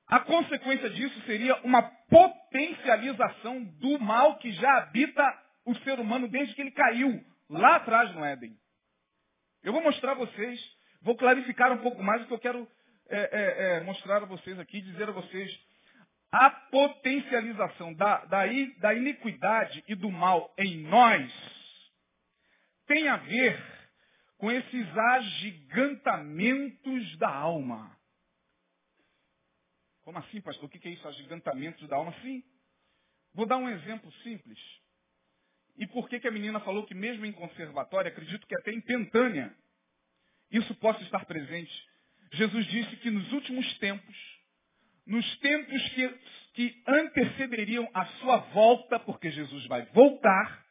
A 0.07 0.21
consequência 0.21 0.89
disso 0.89 1.21
seria 1.25 1.55
uma 1.63 1.81
potencialização 1.81 3.63
do 3.63 3.99
mal 3.99 4.37
que 4.37 4.51
já 4.53 4.77
habita 4.77 5.46
o 5.67 5.75
ser 5.79 5.99
humano 5.99 6.29
desde 6.29 6.55
que 6.55 6.61
ele 6.61 6.71
caiu 6.71 7.21
lá 7.49 7.75
atrás 7.75 8.15
no 8.15 8.23
Éden. 8.23 8.57
Eu 9.61 9.73
vou 9.73 9.83
mostrar 9.83 10.13
a 10.13 10.15
vocês, 10.15 10.59
vou 11.01 11.17
clarificar 11.17 11.73
um 11.73 11.79
pouco 11.79 12.01
mais 12.01 12.23
o 12.23 12.27
que 12.27 12.33
eu 12.33 12.39
quero 12.39 12.67
é, 13.09 13.19
é, 13.19 13.77
é, 13.77 13.81
mostrar 13.81 14.23
a 14.23 14.25
vocês 14.25 14.57
aqui, 14.57 14.81
dizer 14.81 15.09
a 15.09 15.11
vocês. 15.11 15.59
A 16.31 16.49
potencialização 16.49 17.93
da, 17.93 18.23
da, 18.25 18.43
da 18.79 18.93
iniquidade 18.93 19.83
e 19.87 19.95
do 19.95 20.09
mal 20.09 20.53
em 20.57 20.83
nós 20.83 21.33
tem 22.85 23.09
a 23.09 23.17
ver 23.17 23.61
com 24.37 24.49
esses 24.49 24.97
agigantamentos 24.97 27.17
da 27.17 27.29
alma. 27.29 27.97
Como 30.03 30.17
assim, 30.17 30.39
pastor? 30.39 30.65
O 30.65 30.69
que 30.69 30.87
é 30.87 30.91
isso, 30.91 31.05
agigantamentos 31.05 31.85
da 31.89 31.97
alma? 31.97 32.13
Sim. 32.21 32.41
Vou 33.33 33.45
dar 33.45 33.57
um 33.57 33.69
exemplo 33.69 34.09
simples. 34.23 34.59
E 35.77 35.85
por 35.87 36.09
que, 36.09 36.19
que 36.19 36.27
a 36.27 36.31
menina 36.31 36.59
falou 36.61 36.85
que 36.85 36.95
mesmo 36.95 37.25
em 37.25 37.31
conservatório, 37.31 38.11
acredito 38.11 38.47
que 38.47 38.55
até 38.55 38.71
em 38.71 38.81
Pentânia, 38.81 39.55
isso 40.51 40.73
possa 40.75 41.01
estar 41.03 41.25
presente. 41.25 41.71
Jesus 42.33 42.65
disse 42.67 42.95
que 42.97 43.11
nos 43.11 43.31
últimos 43.31 43.77
tempos, 43.77 44.17
nos 45.05 45.37
tempos 45.39 45.89
que, 45.89 46.19
que 46.53 46.83
antecederiam 46.87 47.87
a 47.93 48.05
sua 48.05 48.37
volta, 48.37 48.99
porque 48.99 49.29
Jesus 49.29 49.65
vai 49.67 49.85
voltar, 49.87 50.65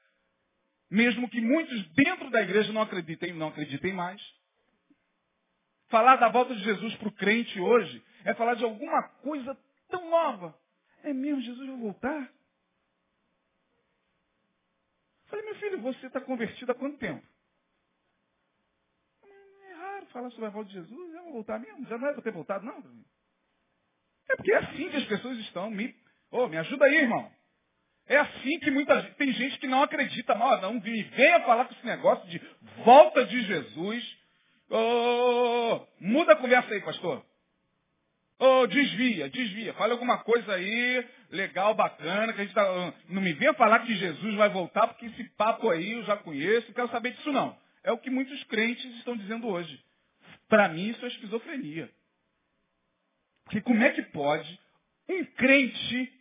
mesmo 0.91 1.29
que 1.29 1.41
muitos 1.41 1.89
dentro 1.91 2.31
da 2.31 2.43
igreja 2.43 2.73
não 2.73 2.83
acreditem, 2.83 3.33
não 3.33 3.49
acreditem 3.49 3.93
mais. 3.93 4.21
Falar 5.89 6.17
da 6.17 6.29
volta 6.29 6.55
de 6.55 6.65
Jesus 6.65 6.95
para 6.97 7.09
o 7.09 7.13
crente 7.13 7.61
hoje 7.61 8.03
é 8.25 8.35
falar 8.35 8.55
de 8.55 8.65
alguma 8.65 9.03
coisa 9.21 9.57
tão 9.89 10.11
nova. 10.11 10.59
É 11.05 11.13
mesmo, 11.13 11.41
Jesus 11.41 11.69
vai 11.69 11.79
voltar? 11.79 12.36
Falei, 15.37 15.51
meu 15.51 15.55
filho, 15.57 15.81
você 15.83 16.07
está 16.07 16.19
convertido 16.19 16.73
há 16.73 16.75
quanto 16.75 16.97
tempo? 16.97 17.23
É 19.69 19.75
raro 19.75 20.07
falar 20.07 20.31
sobre 20.31 20.47
a 20.47 20.51
volta 20.51 20.71
de 20.71 20.77
Jesus, 20.77 21.15
eu 21.15 21.25
vou 21.25 21.33
voltar 21.35 21.59
mesmo. 21.59 21.87
Já 21.87 21.99
não 21.99 22.09
é 22.09 22.13
para 22.15 22.23
ter 22.23 22.33
voltado, 22.33 22.65
não? 22.65 22.83
É 24.31 24.37
porque 24.37 24.53
é 24.53 24.57
assim 24.57 24.89
que 24.89 24.97
as 24.97 25.05
pessoas 25.05 25.37
estão. 25.41 25.71
Me, 25.71 25.95
oh, 26.31 26.49
me 26.49 26.57
ajuda 26.57 26.87
aí, 26.87 26.97
irmão. 26.97 27.31
É 28.07 28.17
assim 28.17 28.59
que 28.61 28.71
muita 28.71 28.99
gente, 29.03 29.15
tem 29.17 29.33
gente 29.33 29.59
que 29.59 29.67
não 29.67 29.83
acredita, 29.83 30.35
mal, 30.35 30.59
não 30.63 30.75
me 30.75 31.03
venha 31.03 31.41
falar 31.41 31.67
com 31.67 31.75
esse 31.75 31.85
negócio 31.85 32.27
de 32.29 32.41
volta 32.83 33.27
de 33.27 33.43
Jesus. 33.43 34.19
Oh, 34.71 35.87
muda 36.01 36.33
a 36.33 36.37
conversa 36.37 36.73
aí, 36.73 36.81
pastor. 36.83 37.23
Oh, 38.39 38.67
desvia, 38.67 39.31
desvia. 39.31 39.73
Fala 39.75 39.95
alguma 39.95 40.19
coisa 40.19 40.53
aí, 40.53 41.09
legal, 41.31 41.75
bacana, 41.75 42.33
que 42.33 42.41
a 42.41 42.45
gente 42.45 42.55
tá. 42.55 42.95
Não 43.09 43.23
me 43.23 43.33
venha 43.33 43.55
falar 43.55 43.81
que 43.81 43.95
Jesus 43.95 44.35
vai 44.35 44.49
voltar, 44.51 44.89
porque 44.89 45.07
esse 45.07 45.25
papo 45.31 45.71
aí 45.71 45.93
eu 45.93 46.05
já 46.05 46.17
conheço, 46.17 46.67
não 46.69 46.75
quero 46.75 46.91
saber 46.91 47.13
disso 47.13 47.33
não. 47.33 47.59
É 47.83 47.91
o 47.93 47.99
que 47.99 48.11
muitos 48.11 48.43
crentes 48.45 48.85
estão 48.97 49.17
dizendo 49.17 49.47
hoje. 49.49 49.83
Para 50.49 50.69
mim 50.69 50.89
isso 50.89 51.05
é 51.05 51.09
esquizofrenia. 51.09 51.91
Porque 53.45 53.61
como 53.63 53.83
é 53.83 53.91
que 53.91 54.03
pode 54.03 54.61
um 55.09 55.25
crente 55.25 56.13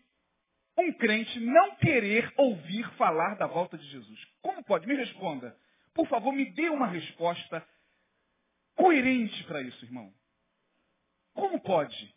um 0.78 0.92
crente 0.94 1.40
não 1.40 1.76
querer 1.78 2.32
ouvir 2.38 2.88
falar 2.96 3.36
da 3.36 3.48
volta 3.48 3.78
de 3.78 3.88
Jesus? 3.90 4.28
Como 4.42 4.64
pode? 4.64 4.88
Me 4.88 4.96
responda. 4.96 5.56
Por 5.94 6.08
favor, 6.08 6.34
me 6.34 6.52
dê 6.52 6.70
uma 6.70 6.88
resposta 6.88 7.66
coerente 8.76 9.44
para 9.46 9.62
isso, 9.62 9.86
irmão. 9.86 10.14
Como 11.36 11.62
pode 11.62 12.16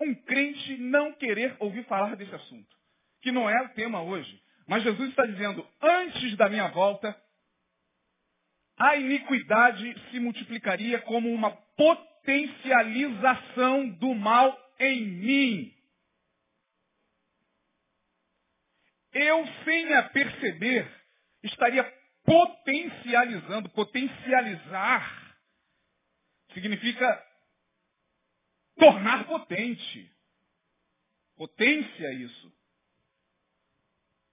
um 0.00 0.14
crente 0.14 0.76
não 0.76 1.12
querer 1.14 1.56
ouvir 1.58 1.84
falar 1.86 2.14
desse 2.14 2.32
assunto? 2.34 2.76
Que 3.22 3.32
não 3.32 3.50
é 3.50 3.60
o 3.62 3.70
tema 3.70 4.02
hoje. 4.02 4.40
Mas 4.68 4.84
Jesus 4.84 5.10
está 5.10 5.26
dizendo, 5.26 5.68
antes 5.82 6.36
da 6.36 6.48
minha 6.48 6.68
volta, 6.68 7.20
a 8.78 8.94
iniquidade 8.96 9.92
se 10.10 10.20
multiplicaria 10.20 11.00
como 11.00 11.28
uma 11.32 11.50
potencialização 11.50 13.88
do 13.88 14.14
mal 14.14 14.56
em 14.78 15.04
mim. 15.06 15.74
Eu, 19.12 19.44
sem 19.64 19.92
a 19.94 20.04
perceber, 20.04 20.88
estaria 21.42 21.82
potencializando, 22.24 23.68
potencializar, 23.70 25.36
significa 26.52 27.29
tornar 28.80 29.24
potente. 29.26 30.10
Potência 31.36 32.06
é 32.06 32.14
isso. 32.14 32.52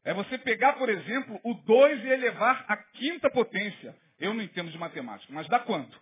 É 0.03 0.13
você 0.13 0.37
pegar, 0.37 0.73
por 0.73 0.89
exemplo, 0.89 1.39
o 1.43 1.53
2 1.53 2.05
e 2.05 2.07
elevar 2.07 2.65
a 2.67 2.77
quinta 2.77 3.29
potência. 3.29 3.95
Eu 4.17 4.33
não 4.33 4.41
entendo 4.41 4.71
de 4.71 4.77
matemática, 4.77 5.31
mas 5.33 5.47
dá 5.47 5.59
quanto? 5.59 6.01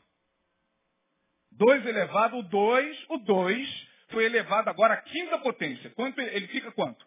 2 1.51 1.85
elevado, 1.85 2.37
o 2.37 2.43
2, 2.43 3.05
o 3.09 3.17
2 3.17 3.87
foi 4.09 4.25
elevado 4.25 4.69
agora 4.69 4.93
à 4.93 5.01
quinta 5.01 5.39
potência. 5.39 5.89
Quanto 5.91 6.21
ele 6.21 6.47
fica 6.47 6.71
quanto? 6.71 7.05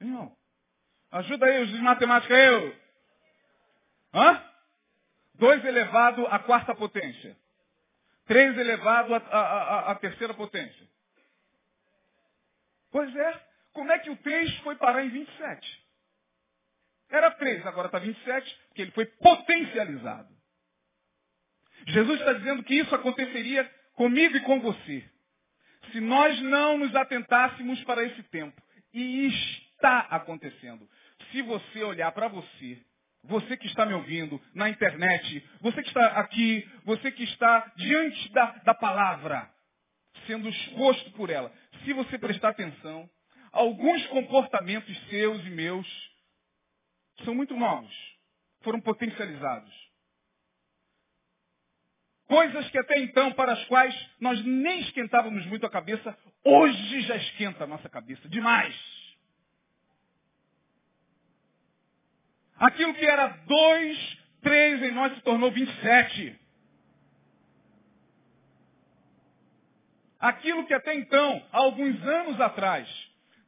Não. 0.00 0.36
Ajuda 1.10 1.46
aí 1.46 1.62
os 1.62 1.70
de 1.70 1.78
matemática, 1.78 2.34
eu. 2.34 2.76
Hã? 4.12 4.44
2 5.34 5.64
elevado 5.64 6.26
à 6.26 6.38
quarta 6.40 6.74
potência. 6.74 7.36
3 8.26 8.58
elevado 8.58 9.14
à, 9.14 9.94
terceira 10.00 10.34
potência. 10.34 10.88
Pois 12.90 13.14
é. 13.14 13.54
Como 13.72 13.90
é 13.90 13.98
que 13.98 14.10
o 14.10 14.16
3 14.16 14.56
foi 14.58 14.76
parar 14.76 15.04
em 15.04 15.10
27? 15.10 15.84
Era 17.10 17.30
3, 17.32 17.66
agora 17.66 17.86
está 17.86 17.98
27, 17.98 18.60
porque 18.68 18.82
ele 18.82 18.90
foi 18.92 19.06
potencializado. 19.06 20.32
Jesus 21.86 22.20
está 22.20 22.32
dizendo 22.34 22.62
que 22.62 22.74
isso 22.74 22.94
aconteceria 22.94 23.64
comigo 23.94 24.36
e 24.36 24.40
com 24.40 24.60
você. 24.60 25.04
Se 25.92 26.00
nós 26.00 26.40
não 26.42 26.78
nos 26.78 26.94
atentássemos 26.94 27.82
para 27.84 28.04
esse 28.04 28.22
tempo. 28.24 28.60
E 28.92 29.26
está 29.26 30.00
acontecendo. 30.10 30.88
Se 31.30 31.42
você 31.42 31.82
olhar 31.82 32.12
para 32.12 32.28
você, 32.28 32.78
você 33.24 33.56
que 33.56 33.66
está 33.66 33.86
me 33.86 33.94
ouvindo 33.94 34.40
na 34.54 34.68
internet, 34.68 35.44
você 35.60 35.82
que 35.82 35.88
está 35.88 36.06
aqui, 36.20 36.68
você 36.84 37.10
que 37.10 37.24
está 37.24 37.72
diante 37.76 38.32
da, 38.32 38.46
da 38.64 38.74
palavra, 38.74 39.50
sendo 40.26 40.48
exposto 40.48 41.10
por 41.12 41.30
ela, 41.30 41.52
se 41.84 41.92
você 41.92 42.18
prestar 42.18 42.50
atenção, 42.50 43.08
alguns 43.52 44.06
comportamentos 44.06 44.96
seus 45.08 45.44
e 45.44 45.50
meus 45.50 45.86
são 47.24 47.34
muito 47.34 47.56
novos, 47.56 47.94
foram 48.62 48.80
potencializados. 48.80 49.72
Coisas 52.26 52.68
que 52.70 52.78
até 52.78 52.98
então, 53.00 53.32
para 53.32 53.52
as 53.52 53.64
quais 53.66 53.94
nós 54.18 54.42
nem 54.44 54.80
esquentávamos 54.80 55.44
muito 55.46 55.66
a 55.66 55.70
cabeça, 55.70 56.16
hoje 56.42 57.02
já 57.02 57.16
esquenta 57.16 57.64
a 57.64 57.66
nossa 57.66 57.88
cabeça 57.88 58.28
demais. 58.28 58.74
Aquilo 62.58 62.94
que 62.94 63.04
era 63.04 63.26
dois, 63.46 64.18
três 64.42 64.82
em 64.82 64.92
nós 64.92 65.14
se 65.14 65.20
tornou 65.22 65.50
27. 65.50 66.40
Aquilo 70.20 70.66
que 70.66 70.72
até 70.72 70.94
então, 70.94 71.46
há 71.52 71.58
alguns 71.58 72.02
anos 72.02 72.40
atrás, 72.40 72.88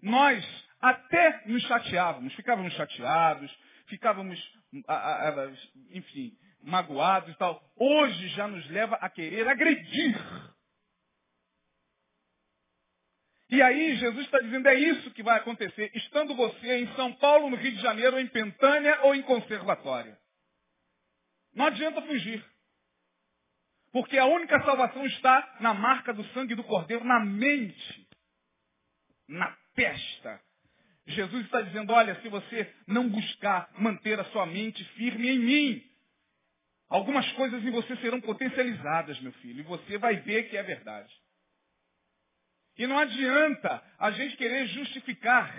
nós 0.03 0.45
até 0.81 1.42
nos 1.47 1.62
chateávamos, 1.62 2.35
ficávamos 2.35 2.73
chateados, 2.75 3.51
ficávamos, 3.87 4.38
enfim, 5.90 6.37
magoados 6.62 7.33
e 7.33 7.38
tal. 7.38 7.62
Hoje 7.79 8.29
já 8.29 8.47
nos 8.47 8.69
leva 8.71 8.97
a 8.97 9.09
querer 9.09 9.49
agredir. 9.49 10.16
E 13.57 13.62
aí 13.62 13.97
Jesus 13.97 14.27
está 14.27 14.38
dizendo, 14.38 14.69
é 14.69 14.75
isso 14.75 15.11
que 15.12 15.23
vai 15.23 15.38
acontecer, 15.38 15.90
estando 15.95 16.37
você 16.37 16.77
em 16.77 16.95
São 16.95 17.11
Paulo, 17.14 17.49
no 17.49 17.57
Rio 17.57 17.73
de 17.73 17.81
Janeiro, 17.81 18.21
em 18.21 18.27
Pentânia 18.27 19.01
ou 19.05 19.14
em 19.14 19.23
Conservatória. 19.23 20.19
Não 21.55 21.64
adianta 21.64 22.03
fugir. 22.03 22.45
Porque 23.90 24.19
a 24.19 24.27
única 24.27 24.62
salvação 24.62 25.07
está 25.07 25.57
na 25.61 25.73
marca 25.73 26.12
do 26.12 26.23
sangue 26.35 26.55
do 26.55 26.64
Cordeiro, 26.64 27.03
na 27.03 27.19
mente, 27.19 28.07
na 29.27 29.57
testa. 29.75 30.38
Jesus 31.07 31.47
está 31.47 31.62
dizendo, 31.62 31.95
olha, 31.95 32.21
se 32.21 32.29
você 32.29 32.71
não 32.87 33.09
buscar 33.09 33.71
manter 33.79 34.21
a 34.21 34.25
sua 34.27 34.45
mente 34.45 34.85
firme 34.97 35.31
em 35.31 35.38
mim, 35.38 35.90
algumas 36.90 37.27
coisas 37.33 37.64
em 37.64 37.71
você 37.71 37.97
serão 38.03 38.21
potencializadas, 38.21 39.19
meu 39.21 39.33
filho, 39.33 39.61
e 39.61 39.62
você 39.62 39.97
vai 39.97 40.16
ver 40.16 40.51
que 40.51 40.59
é 40.59 40.62
verdade. 40.62 41.11
E 42.79 42.87
não 42.87 42.99
adianta 42.99 43.83
a 43.99 44.11
gente 44.11 44.37
querer 44.37 44.67
justificar 44.67 45.55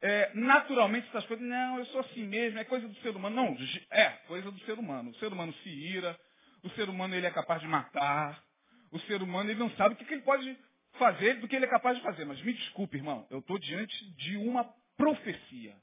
é, 0.00 0.32
naturalmente 0.34 1.06
essas 1.08 1.24
coisas. 1.26 1.46
Não, 1.46 1.78
eu 1.78 1.86
sou 1.86 2.00
assim 2.00 2.24
mesmo, 2.24 2.58
é 2.58 2.64
coisa 2.64 2.88
do 2.88 2.94
ser 2.96 3.14
humano. 3.14 3.36
Não, 3.36 3.56
é 3.90 4.10
coisa 4.26 4.50
do 4.50 4.58
ser 4.60 4.78
humano. 4.78 5.10
O 5.10 5.14
ser 5.16 5.32
humano 5.32 5.54
se 5.62 5.68
ira, 5.68 6.18
o 6.62 6.70
ser 6.70 6.88
humano 6.88 7.14
ele 7.14 7.26
é 7.26 7.30
capaz 7.30 7.60
de 7.60 7.68
matar, 7.68 8.42
o 8.90 8.98
ser 9.00 9.22
humano 9.22 9.50
ele 9.50 9.60
não 9.60 9.70
sabe 9.76 9.94
o 9.94 9.96
que, 9.96 10.04
que 10.04 10.14
ele 10.14 10.22
pode 10.22 10.58
fazer 10.98 11.34
do 11.34 11.48
que 11.48 11.54
ele 11.54 11.64
é 11.64 11.68
capaz 11.68 11.96
de 11.96 12.02
fazer. 12.02 12.24
Mas 12.24 12.42
me 12.42 12.52
desculpe, 12.52 12.96
irmão, 12.96 13.26
eu 13.30 13.38
estou 13.38 13.58
diante 13.58 14.04
de 14.16 14.36
uma 14.36 14.64
profecia. 14.96 15.76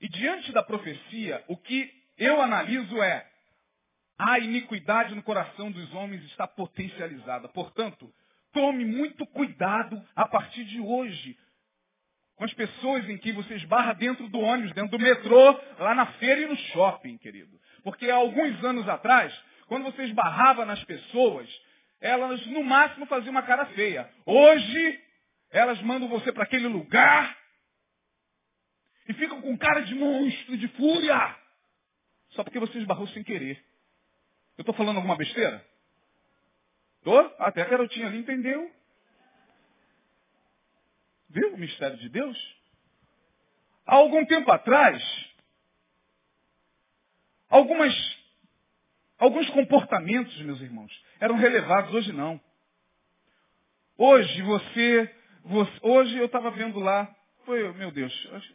E 0.00 0.08
diante 0.08 0.52
da 0.52 0.62
profecia, 0.62 1.44
o 1.48 1.56
que 1.56 1.90
eu 2.18 2.40
analiso 2.40 3.02
é 3.02 3.29
a 4.20 4.38
iniquidade 4.38 5.14
no 5.14 5.22
coração 5.22 5.70
dos 5.70 5.92
homens 5.94 6.22
está 6.24 6.46
potencializada. 6.46 7.48
Portanto, 7.48 8.12
tome 8.52 8.84
muito 8.84 9.26
cuidado 9.26 10.00
a 10.14 10.28
partir 10.28 10.64
de 10.64 10.78
hoje 10.78 11.38
com 12.36 12.44
as 12.44 12.52
pessoas 12.52 13.08
em 13.08 13.16
que 13.16 13.32
você 13.32 13.54
esbarra 13.54 13.94
dentro 13.94 14.28
do 14.28 14.38
ônibus, 14.40 14.74
dentro 14.74 14.90
do 14.90 15.02
metrô, 15.02 15.58
lá 15.78 15.94
na 15.94 16.06
feira 16.14 16.42
e 16.42 16.46
no 16.46 16.56
shopping, 16.56 17.16
querido. 17.16 17.58
Porque 17.82 18.10
há 18.10 18.16
alguns 18.16 18.62
anos 18.62 18.86
atrás, 18.88 19.32
quando 19.66 19.84
você 19.84 20.04
esbarrava 20.04 20.66
nas 20.66 20.82
pessoas, 20.84 21.48
elas 21.98 22.44
no 22.46 22.62
máximo 22.62 23.06
faziam 23.06 23.30
uma 23.30 23.42
cara 23.42 23.66
feia. 23.66 24.10
Hoje, 24.26 25.00
elas 25.50 25.80
mandam 25.80 26.08
você 26.08 26.30
para 26.30 26.44
aquele 26.44 26.68
lugar 26.68 27.36
e 29.08 29.14
ficam 29.14 29.40
com 29.40 29.56
cara 29.56 29.80
de 29.80 29.94
monstro, 29.94 30.58
de 30.58 30.68
fúria. 30.68 31.36
Só 32.30 32.44
porque 32.44 32.58
você 32.58 32.78
esbarrou 32.78 33.08
sem 33.08 33.22
querer. 33.22 33.69
Eu 34.60 34.62
estou 34.62 34.74
falando 34.74 34.96
alguma 34.96 35.16
besteira? 35.16 35.66
Tô? 37.02 37.18
Até 37.38 37.62
a 37.62 37.64
garotinha 37.64 38.08
ali 38.08 38.18
entendeu. 38.18 38.70
Viu 41.30 41.54
o 41.54 41.58
mistério 41.58 41.96
de 41.96 42.10
Deus? 42.10 42.36
Há 43.86 43.94
algum 43.94 44.22
tempo 44.26 44.52
atrás, 44.52 45.02
algumas, 47.48 47.94
alguns 49.16 49.48
comportamentos, 49.48 50.38
meus 50.42 50.60
irmãos, 50.60 50.92
eram 51.20 51.36
relevados, 51.36 51.94
hoje 51.94 52.12
não. 52.12 52.38
Hoje 53.96 54.42
você, 54.42 55.16
você 55.42 55.78
hoje 55.80 56.18
eu 56.18 56.26
estava 56.26 56.50
vendo 56.50 56.80
lá, 56.80 57.10
foi, 57.46 57.72
meu 57.72 57.90
Deus, 57.90 58.12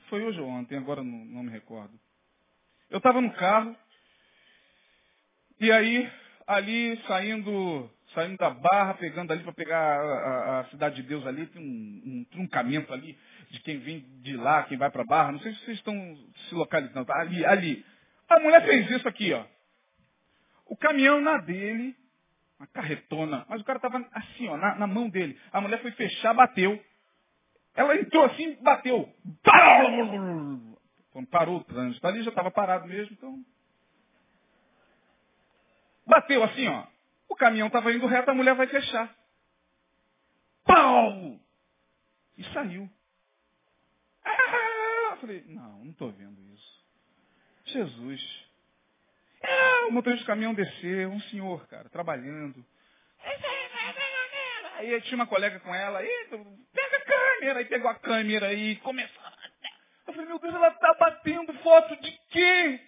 foi 0.09 0.23
hoje 0.23 0.39
ou 0.39 0.49
ontem, 0.49 0.77
agora 0.77 1.03
não, 1.03 1.25
não 1.25 1.41
me 1.41 1.49
recordo. 1.49 1.99
Eu 2.91 2.99
estava 2.99 3.19
no 3.19 3.33
carro, 3.33 3.75
e 5.59 5.71
aí, 5.71 6.11
ali, 6.45 7.01
saindo, 7.07 7.89
saindo 8.13 8.37
da 8.37 8.49
barra, 8.49 8.95
pegando 8.95 9.31
ali 9.31 9.43
para 9.43 9.53
pegar 9.53 9.77
a, 9.77 10.59
a, 10.59 10.65
cidade 10.65 10.95
de 10.97 11.03
Deus 11.03 11.25
ali, 11.25 11.47
tem 11.47 11.61
um, 11.61 12.19
um, 12.19 12.23
truncamento 12.25 12.93
ali 12.93 13.17
de 13.51 13.59
quem 13.61 13.79
vem 13.79 13.99
de 14.21 14.35
lá, 14.35 14.63
quem 14.63 14.77
vai 14.77 14.89
para 14.91 15.03
a 15.03 15.05
barra. 15.05 15.31
Não 15.31 15.39
sei 15.39 15.53
se 15.53 15.65
vocês 15.65 15.77
estão 15.77 15.95
se 16.49 16.55
localizando. 16.55 17.11
Ali, 17.13 17.45
ali. 17.45 17.85
A 18.27 18.39
mulher 18.39 18.65
fez 18.65 18.89
isso 18.91 19.07
aqui, 19.07 19.33
ó. 19.33 19.45
O 20.65 20.75
caminhão 20.75 21.21
na 21.21 21.37
dele, 21.37 21.95
uma 22.59 22.67
carretona, 22.67 23.45
mas 23.47 23.61
o 23.61 23.63
cara 23.63 23.77
estava 23.77 24.05
assim, 24.13 24.47
ó, 24.47 24.57
na, 24.57 24.75
na 24.75 24.87
mão 24.87 25.09
dele. 25.09 25.39
A 25.53 25.61
mulher 25.61 25.81
foi 25.81 25.91
fechar, 25.91 26.33
bateu. 26.33 26.83
Ela 27.75 27.95
entrou 27.97 28.25
assim, 28.25 28.55
bateu. 28.61 29.09
Quando 31.11 31.27
parou 31.27 31.57
o 31.57 31.63
trânsito 31.63 32.05
ali, 32.05 32.23
já 32.23 32.29
estava 32.29 32.51
parado 32.51 32.87
mesmo, 32.87 33.13
então 33.13 33.45
Bateu 36.05 36.43
assim, 36.43 36.67
ó. 36.67 36.85
O 37.29 37.35
caminhão 37.35 37.67
estava 37.67 37.91
indo 37.91 38.05
reto, 38.05 38.29
a 38.29 38.33
mulher 38.33 38.55
vai 38.55 38.67
fechar. 38.67 39.13
Pau! 40.63 41.39
E 42.37 42.43
saiu. 42.53 42.89
Ah, 44.23 45.17
falei, 45.19 45.43
não, 45.47 45.79
não 45.83 45.91
estou 45.91 46.11
vendo 46.11 46.41
isso. 46.53 46.85
Jesus. 47.65 48.45
Ah, 49.43 49.87
o 49.87 49.91
motorista 49.91 50.23
do 50.23 50.27
caminhão 50.27 50.53
desceu, 50.53 51.09
um 51.09 51.21
senhor, 51.21 51.67
cara, 51.67 51.89
trabalhando. 51.89 52.65
Aí 54.77 55.01
tinha 55.01 55.15
uma 55.15 55.27
colega 55.27 55.59
com 55.61 55.73
ela, 55.73 55.99
aí, 55.99 56.27
pega 56.73 56.97
a 56.97 57.05
câmera, 57.05 57.59
aí 57.59 57.65
pegou 57.65 57.89
a 57.89 57.95
câmera 57.95 58.53
e 58.53 58.75
começou. 58.77 59.23
Eu 60.07 60.13
falei, 60.13 60.27
meu 60.27 60.39
Deus, 60.39 60.53
ela 60.53 60.67
está 60.67 60.93
batendo 60.93 61.53
foto 61.59 61.95
de 62.01 62.11
quê? 62.29 62.79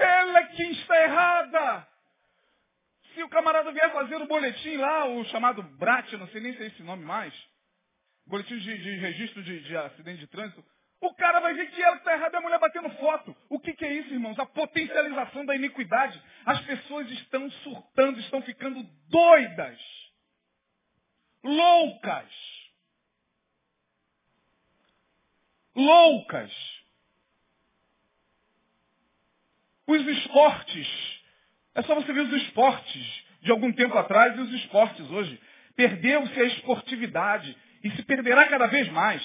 Ela 0.00 0.44
quem 0.48 0.72
está 0.72 1.02
errada. 1.02 1.88
Se 3.14 3.22
o 3.22 3.28
camarada 3.28 3.72
vier 3.72 3.92
fazer 3.92 4.16
o 4.16 4.26
boletim 4.26 4.76
lá, 4.76 5.04
o 5.06 5.24
chamado 5.26 5.62
BRAT, 5.62 6.12
não 6.16 6.28
sei 6.28 6.40
nem 6.40 6.54
se 6.56 6.62
é 6.62 6.66
esse 6.66 6.82
nome 6.82 7.04
mais, 7.04 7.34
boletim 8.26 8.56
de, 8.56 8.78
de 8.78 8.96
registro 8.96 9.42
de, 9.42 9.60
de, 9.60 9.76
acidente 9.76 10.20
de 10.20 10.26
trânsito, 10.28 10.64
o 11.00 11.14
cara 11.14 11.40
vai 11.40 11.54
ver 11.54 11.70
que 11.70 11.82
ela 11.82 11.96
está 11.96 12.12
errada 12.12 12.36
e 12.36 12.38
a 12.38 12.40
mulher 12.40 12.58
batendo 12.58 12.90
foto. 12.96 13.34
O 13.48 13.58
que, 13.58 13.72
que 13.72 13.84
é 13.84 13.92
isso, 13.94 14.12
irmãos? 14.12 14.38
A 14.38 14.46
potencialização 14.46 15.44
da 15.44 15.56
iniquidade. 15.56 16.22
As 16.44 16.60
pessoas 16.60 17.10
estão 17.10 17.50
surtando, 17.50 18.20
estão 18.20 18.42
ficando 18.42 18.82
doidas, 19.08 19.80
loucas. 21.42 22.60
Loucas. 25.74 26.52
Os 29.90 30.06
esportes 30.06 31.20
é 31.74 31.82
só 31.82 31.96
você 31.96 32.12
ver 32.12 32.20
os 32.20 32.42
esportes 32.42 33.24
de 33.42 33.50
algum 33.50 33.72
tempo 33.72 33.98
atrás 33.98 34.36
e 34.36 34.40
os 34.40 34.52
esportes 34.54 35.10
hoje. 35.10 35.40
Perdeu-se 35.74 36.40
a 36.40 36.44
esportividade 36.44 37.56
e 37.82 37.90
se 37.90 38.02
perderá 38.04 38.46
cada 38.46 38.68
vez 38.68 38.88
mais. 38.90 39.20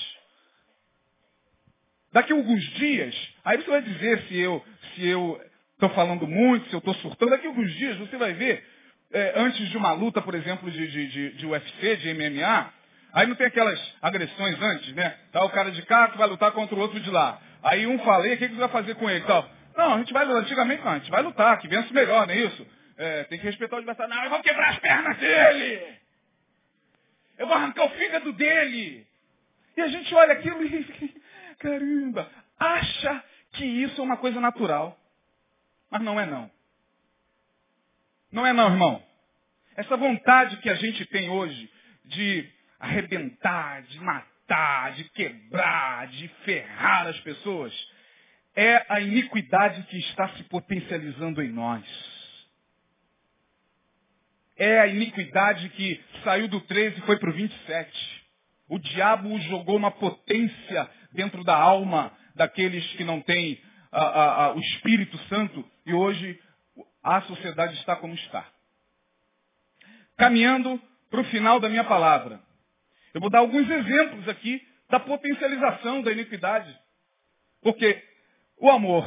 Daqui 2.11 2.33
a 2.33 2.35
alguns 2.35 2.63
dias, 2.71 3.15
aí 3.43 3.57
você 3.57 3.69
vai 3.69 3.81
dizer 3.83 4.23
se 4.23 4.39
eu 4.39 4.65
se 4.95 5.07
eu 5.07 5.39
estou 5.73 5.89
falando 5.89 6.25
muito, 6.25 6.67
se 6.69 6.73
eu 6.73 6.79
estou 6.79 6.95
surtando. 6.95 7.29
Daqui 7.29 7.45
a 7.45 7.49
alguns 7.49 7.71
dias 7.75 7.97
você 7.97 8.17
vai 8.17 8.33
ver, 8.33 8.65
é, 9.11 9.33
antes 9.35 9.69
de 9.69 9.77
uma 9.77 9.91
luta, 9.91 10.19
por 10.19 10.33
exemplo, 10.33 10.71
de, 10.71 10.87
de, 10.87 11.07
de, 11.09 11.31
de 11.33 11.45
UFC, 11.45 11.97
de 11.97 12.13
MMA, 12.13 12.73
aí 13.13 13.27
não 13.27 13.35
tem 13.35 13.45
aquelas 13.45 13.79
agressões 14.01 14.59
antes, 14.59 14.95
né? 14.95 15.15
Tá 15.31 15.43
o 15.43 15.49
cara 15.51 15.69
de 15.69 15.81
cá 15.83 16.07
que 16.07 16.17
vai 16.17 16.27
lutar 16.27 16.51
contra 16.53 16.75
o 16.75 16.79
outro 16.79 16.99
de 16.99 17.11
lá. 17.11 17.39
Aí 17.61 17.85
um 17.85 17.99
fala, 17.99 18.25
o 18.25 18.29
que, 18.29 18.47
que 18.47 18.55
você 18.55 18.61
vai 18.61 18.69
fazer 18.69 18.95
com 18.95 19.07
ele? 19.07 19.23
Tal. 19.25 19.54
Não, 19.75 19.95
a 19.95 19.97
gente 19.99 20.13
vai, 20.13 20.25
antigamente 20.25 20.83
não, 20.83 20.91
a 20.91 20.99
gente 20.99 21.11
vai 21.11 21.21
lutar, 21.21 21.59
que 21.59 21.67
vence 21.67 21.93
melhor, 21.93 22.25
não 22.25 22.33
é 22.33 22.37
isso? 22.37 22.67
É, 22.97 23.23
tem 23.25 23.37
que 23.37 23.45
respeitar 23.45 23.75
o 23.75 23.79
adversário. 23.79 24.13
Não, 24.13 24.23
eu 24.23 24.29
vou 24.29 24.41
quebrar 24.41 24.69
as 24.69 24.79
pernas 24.79 25.17
dele! 25.17 25.97
Eu 27.37 27.47
vou 27.47 27.55
arrancar 27.55 27.85
o 27.85 27.89
fígado 27.89 28.31
dele! 28.33 29.05
E 29.75 29.81
a 29.81 29.87
gente 29.87 30.13
olha 30.15 30.33
aquilo 30.33 30.63
e, 30.63 31.21
caramba, 31.59 32.31
acha 32.57 33.23
que 33.51 33.65
isso 33.65 33.99
é 33.99 34.03
uma 34.03 34.17
coisa 34.17 34.39
natural. 34.39 34.97
Mas 35.91 36.01
não 36.01 36.19
é 36.19 36.25
não. 36.25 36.49
Não 38.31 38.45
é 38.45 38.53
não, 38.53 38.71
irmão. 38.71 39.03
Essa 39.75 39.97
vontade 39.97 40.57
que 40.57 40.69
a 40.69 40.75
gente 40.75 41.05
tem 41.07 41.29
hoje 41.29 41.69
de 42.05 42.49
arrebentar, 42.79 43.81
de 43.83 43.99
matar, 43.99 44.93
de 44.93 45.03
quebrar, 45.05 46.07
de 46.07 46.27
ferrar 46.45 47.07
as 47.07 47.19
pessoas, 47.21 47.73
é 48.55 48.85
a 48.87 49.01
iniquidade 49.01 49.83
que 49.83 49.97
está 49.97 50.29
se 50.29 50.43
potencializando 50.43 51.41
em 51.41 51.51
nós. 51.51 51.85
É 54.57 54.79
a 54.79 54.87
iniquidade 54.87 55.67
que 55.69 56.01
saiu 56.23 56.47
do 56.47 56.61
13 56.61 56.97
e 56.97 57.01
foi 57.01 57.19
para 57.19 57.29
o 57.29 57.33
27. 57.33 58.25
O 58.69 58.79
diabo 58.79 59.37
jogou 59.41 59.75
uma 59.75 59.91
potência 59.91 60.89
dentro 61.11 61.43
da 61.43 61.55
alma 61.55 62.15
daqueles 62.33 62.85
que 62.93 63.03
não 63.03 63.21
têm 63.21 63.61
a, 63.91 64.01
a, 64.01 64.45
a, 64.45 64.53
o 64.53 64.59
Espírito 64.59 65.17
Santo 65.27 65.63
e 65.85 65.93
hoje 65.93 66.39
a 67.03 67.21
sociedade 67.23 67.75
está 67.75 67.97
como 67.97 68.13
está. 68.15 68.47
Caminhando 70.17 70.81
para 71.09 71.19
o 71.19 71.25
final 71.25 71.59
da 71.59 71.67
minha 71.67 71.83
palavra. 71.83 72.41
Eu 73.13 73.19
vou 73.19 73.29
dar 73.29 73.39
alguns 73.39 73.69
exemplos 73.69 74.27
aqui 74.29 74.65
da 74.89 74.99
potencialização 74.99 76.01
da 76.01 76.11
iniquidade. 76.11 76.73
Porque 77.61 78.01
o 78.57 78.69
amor 78.69 79.05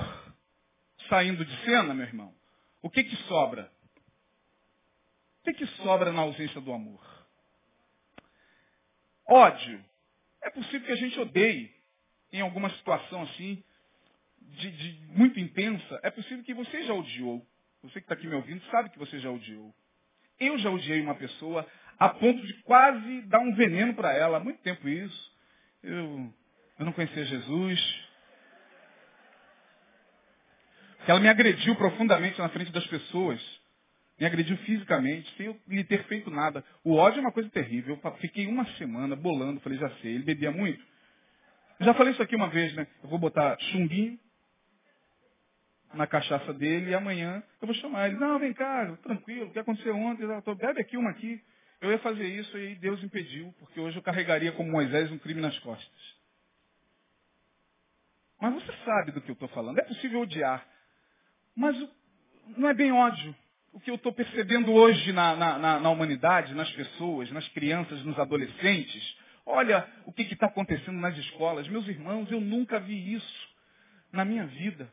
saindo 1.08 1.44
de 1.44 1.64
cena, 1.64 1.94
meu 1.94 2.06
irmão, 2.06 2.34
o 2.82 2.90
que 2.90 3.02
que 3.04 3.16
sobra? 3.24 3.70
O 5.40 5.44
que 5.44 5.54
que 5.54 5.66
sobra 5.82 6.12
na 6.12 6.22
ausência 6.22 6.61
do 6.61 6.72
amor? 6.72 7.00
Ódio. 9.26 9.84
É 10.42 10.50
possível 10.50 10.87
que 10.87 10.92
a 10.92 10.96
gente 10.96 11.18
odeie 11.18 11.70
em 12.32 12.40
alguma 12.40 12.70
situação 12.70 13.22
assim, 13.22 13.62
de, 14.40 14.70
de 14.70 15.06
muito 15.08 15.38
intensa. 15.40 16.00
É 16.02 16.11
possível 16.11 16.44
que 16.44 16.54
você 16.54 16.82
já 16.84 16.94
odiou. 16.94 17.46
Você 17.82 17.94
que 17.94 18.04
está 18.04 18.14
aqui 18.14 18.26
me 18.26 18.34
ouvindo 18.34 18.62
sabe 18.70 18.90
que 18.90 18.98
você 18.98 19.18
já 19.18 19.30
odiou. 19.30 19.74
Eu 20.38 20.58
já 20.58 20.70
odiei 20.70 21.00
uma 21.00 21.14
pessoa 21.14 21.66
a 21.98 22.08
ponto 22.08 22.44
de 22.46 22.54
quase 22.62 23.22
dar 23.22 23.40
um 23.40 23.54
veneno 23.54 23.94
para 23.94 24.12
ela. 24.12 24.38
Há 24.38 24.40
muito 24.40 24.61
tempo 24.62 24.88
isso. 24.88 25.37
Eu, 25.82 26.32
eu 26.78 26.84
não 26.84 26.92
conhecia 26.92 27.24
Jesus. 27.24 28.08
Que 31.09 31.12
ela 31.12 31.21
me 31.21 31.29
agrediu 31.31 31.75
profundamente 31.75 32.38
na 32.38 32.51
frente 32.51 32.71
das 32.71 32.87
pessoas. 32.87 33.40
Me 34.21 34.27
agrediu 34.27 34.59
fisicamente, 34.59 35.35
sem 35.38 35.59
lhe 35.66 35.83
ter 35.83 36.05
feito 36.05 36.31
nada. 36.31 36.62
O 36.85 36.97
ódio 36.97 37.21
é 37.21 37.23
uma 37.23 37.33
coisa 37.33 37.49
terrível. 37.49 37.99
Eu 38.05 38.12
fiquei 38.16 38.47
uma 38.47 38.66
semana 38.73 39.16
bolando, 39.16 39.59
falei, 39.61 39.79
já 39.79 39.88
sei, 40.03 40.16
ele 40.16 40.25
bebia 40.25 40.51
muito. 40.51 40.85
já 41.81 41.94
falei 41.94 42.12
isso 42.12 42.23
aqui 42.23 42.37
uma 42.37 42.51
vez, 42.51 42.75
né? 42.75 42.87
Eu 43.03 43.09
vou 43.09 43.18
botar 43.18 43.59
chumbinho 43.59 44.21
na 45.94 46.07
cachaça 46.07 46.53
dele 46.53 46.90
e 46.90 46.94
amanhã 46.94 47.42
eu 47.62 47.66
vou 47.66 47.75
chamar 47.77 48.09
ele. 48.09 48.18
Não, 48.18 48.38
vem 48.38 48.53
cá, 48.53 48.94
tranquilo, 49.03 49.47
o 49.47 49.51
que 49.51 49.61
aconteceu 49.61 49.97
ontem? 49.97 50.25
Eu 50.25 50.55
bebe 50.57 50.79
aqui 50.79 50.99
uma 50.99 51.09
aqui. 51.09 51.40
Eu 51.81 51.90
ia 51.90 51.99
fazer 52.01 52.27
isso 52.27 52.59
e 52.59 52.75
Deus 52.75 53.03
impediu, 53.03 53.51
porque 53.59 53.81
hoje 53.81 53.97
eu 53.97 54.03
carregaria 54.03 54.53
como 54.53 54.71
Moisés 54.71 55.11
um 55.11 55.16
crime 55.16 55.40
nas 55.40 55.59
costas. 55.61 56.18
Mas 58.38 58.53
você 58.53 58.73
sabe 58.85 59.12
do 59.12 59.23
que 59.23 59.31
eu 59.31 59.33
estou 59.33 59.49
falando. 59.49 59.79
É 59.79 59.85
possível 59.85 60.21
odiar. 60.21 60.77
Mas 61.59 61.77
não 62.57 62.68
é 62.68 62.73
bem 62.73 62.92
ódio. 62.92 63.35
O 63.73 63.81
que 63.81 63.90
eu 63.90 63.97
estou 63.97 64.12
percebendo 64.12 64.73
hoje 64.73 65.12
na, 65.12 65.35
na, 65.35 65.59
na, 65.59 65.81
na, 65.81 65.90
humanidade, 65.90 66.55
nas 66.55 66.71
pessoas, 66.71 67.33
nas 67.33 67.47
crianças, 67.49 68.05
nos 68.05 68.16
adolescentes, 68.16 69.16
olha 69.44 69.85
o 70.07 70.12
que 70.12 70.23
está 70.23 70.47
acontecendo 70.47 70.99
nas 71.01 71.18
escolas. 71.18 71.66
Meus 71.66 71.88
irmãos, 71.88 72.31
eu 72.31 72.40
nunca 72.40 72.79
vi 72.79 73.12
isso 73.12 73.49
na 74.12 74.25
minha 74.25 74.47
vida. 74.47 74.90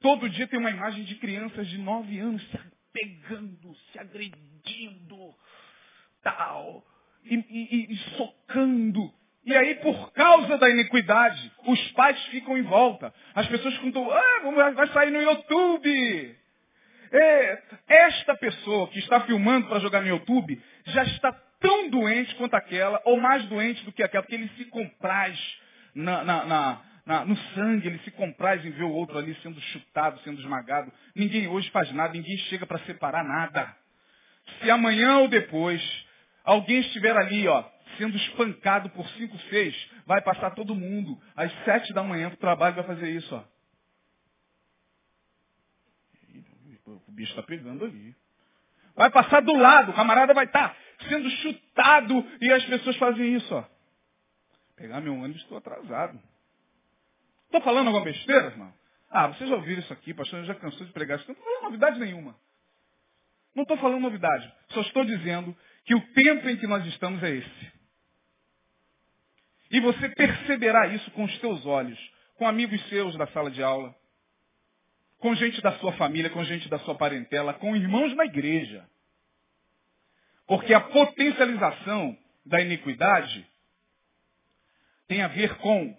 Todo 0.00 0.30
dia 0.30 0.46
tem 0.46 0.60
uma 0.60 0.70
imagem 0.70 1.02
de 1.02 1.16
crianças 1.16 1.66
de 1.66 1.78
nove 1.78 2.16
anos 2.20 2.42
se 2.48 2.60
pegando, 2.92 3.74
se 3.90 3.98
agredindo, 3.98 5.34
tal, 6.22 6.86
e, 7.24 7.34
e, 7.34 7.92
e 7.92 7.96
socando. 8.16 9.12
E 9.46 9.54
aí, 9.54 9.74
por 9.76 10.12
causa 10.12 10.56
da 10.56 10.70
iniquidade, 10.70 11.52
os 11.66 11.92
pais 11.92 12.18
ficam 12.26 12.56
em 12.56 12.62
volta. 12.62 13.12
As 13.34 13.46
pessoas 13.46 13.76
ficam, 13.76 14.10
ah, 14.10 14.70
vai 14.74 14.86
sair 14.88 15.10
no 15.10 15.20
YouTube. 15.20 16.36
Esta 17.86 18.34
pessoa 18.36 18.88
que 18.88 18.98
está 18.98 19.20
filmando 19.20 19.68
para 19.68 19.80
jogar 19.80 20.00
no 20.00 20.08
YouTube 20.08 20.60
já 20.86 21.04
está 21.04 21.32
tão 21.60 21.88
doente 21.90 22.34
quanto 22.36 22.54
aquela, 22.54 23.00
ou 23.04 23.20
mais 23.20 23.44
doente 23.46 23.84
do 23.84 23.92
que 23.92 24.02
aquela, 24.02 24.22
porque 24.22 24.34
ele 24.34 24.50
se 24.56 24.64
compraz 24.66 25.38
na, 25.94 26.24
na, 26.24 26.80
na, 27.06 27.24
no 27.24 27.36
sangue, 27.54 27.86
ele 27.86 27.98
se 28.00 28.10
compraz 28.12 28.64
em 28.64 28.70
ver 28.70 28.84
o 28.84 28.90
outro 28.90 29.18
ali 29.18 29.34
sendo 29.42 29.60
chutado, 29.60 30.20
sendo 30.20 30.40
esmagado. 30.40 30.92
Ninguém 31.14 31.46
hoje 31.48 31.70
faz 31.70 31.92
nada, 31.92 32.12
ninguém 32.14 32.36
chega 32.38 32.66
para 32.66 32.78
separar 32.80 33.22
nada. 33.22 33.76
Se 34.60 34.70
amanhã 34.70 35.18
ou 35.18 35.28
depois 35.28 35.82
alguém 36.44 36.80
estiver 36.80 37.16
ali, 37.16 37.46
ó, 37.46 37.64
sendo 37.96 38.16
espancado 38.16 38.90
por 38.90 39.06
cinco, 39.10 39.38
seis, 39.50 39.74
vai 40.06 40.22
passar 40.22 40.54
todo 40.54 40.74
mundo 40.74 41.20
às 41.34 41.52
sete 41.64 41.92
da 41.92 42.02
manhã 42.02 42.28
para 42.28 42.36
o 42.36 42.40
trabalho 42.40 42.76
vai 42.76 42.84
fazer 42.84 43.10
isso, 43.10 43.34
ó. 43.34 43.44
O 46.86 47.12
bicho 47.12 47.30
está 47.30 47.42
pegando 47.42 47.84
ali. 47.84 48.14
Vai 48.94 49.10
passar 49.10 49.40
do 49.40 49.54
lado, 49.54 49.90
o 49.90 49.94
camarada 49.94 50.34
vai 50.34 50.44
estar 50.44 50.70
tá 50.70 50.76
sendo 51.08 51.28
chutado 51.30 52.26
e 52.40 52.52
as 52.52 52.64
pessoas 52.66 52.96
fazem 52.96 53.34
isso, 53.34 53.54
ó. 53.54 53.64
Pegar 54.76 55.00
meu 55.00 55.14
ônibus, 55.14 55.42
estou 55.42 55.58
atrasado. 55.58 56.20
Estou 57.46 57.60
falando 57.62 57.86
alguma 57.88 58.04
besteira, 58.04 58.46
irmão? 58.46 58.72
Ah, 59.10 59.28
vocês 59.28 59.48
já 59.48 59.54
ouviram 59.54 59.80
isso 59.80 59.92
aqui, 59.92 60.12
pastor, 60.12 60.44
já 60.44 60.54
cansou 60.56 60.86
de 60.86 60.92
pregar 60.92 61.18
isso. 61.18 61.28
Não 61.28 61.34
estou 61.34 61.46
falando 61.46 61.64
novidade 61.64 62.00
nenhuma. 62.00 62.36
Não 63.54 63.62
estou 63.62 63.76
falando 63.76 64.00
novidade. 64.00 64.52
Só 64.70 64.80
estou 64.80 65.04
dizendo 65.04 65.56
que 65.84 65.94
o 65.94 66.00
tempo 66.12 66.48
em 66.48 66.56
que 66.56 66.66
nós 66.66 66.84
estamos 66.86 67.22
é 67.22 67.30
esse. 67.30 67.72
E 69.74 69.80
você 69.80 70.08
perceberá 70.10 70.86
isso 70.86 71.10
com 71.10 71.24
os 71.24 71.38
teus 71.40 71.66
olhos, 71.66 71.98
com 72.36 72.46
amigos 72.46 72.80
seus 72.88 73.16
da 73.16 73.26
sala 73.26 73.50
de 73.50 73.60
aula, 73.60 73.92
com 75.18 75.34
gente 75.34 75.60
da 75.60 75.72
sua 75.80 75.92
família, 75.94 76.30
com 76.30 76.44
gente 76.44 76.68
da 76.68 76.78
sua 76.78 76.94
parentela, 76.94 77.52
com 77.54 77.74
irmãos 77.74 78.14
na 78.14 78.24
igreja. 78.24 78.88
Porque 80.46 80.72
a 80.72 80.80
potencialização 80.80 82.16
da 82.46 82.60
iniquidade 82.60 83.44
tem 85.08 85.22
a 85.22 85.26
ver 85.26 85.56
com 85.56 85.92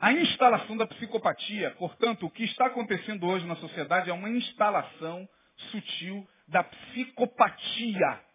a 0.00 0.10
instalação 0.14 0.74
da 0.74 0.86
psicopatia. 0.86 1.72
Portanto, 1.72 2.24
o 2.24 2.30
que 2.30 2.44
está 2.44 2.68
acontecendo 2.68 3.26
hoje 3.26 3.46
na 3.46 3.56
sociedade 3.56 4.08
é 4.08 4.14
uma 4.14 4.30
instalação 4.30 5.28
sutil 5.70 6.26
da 6.46 6.64
psicopatia. 6.64 8.27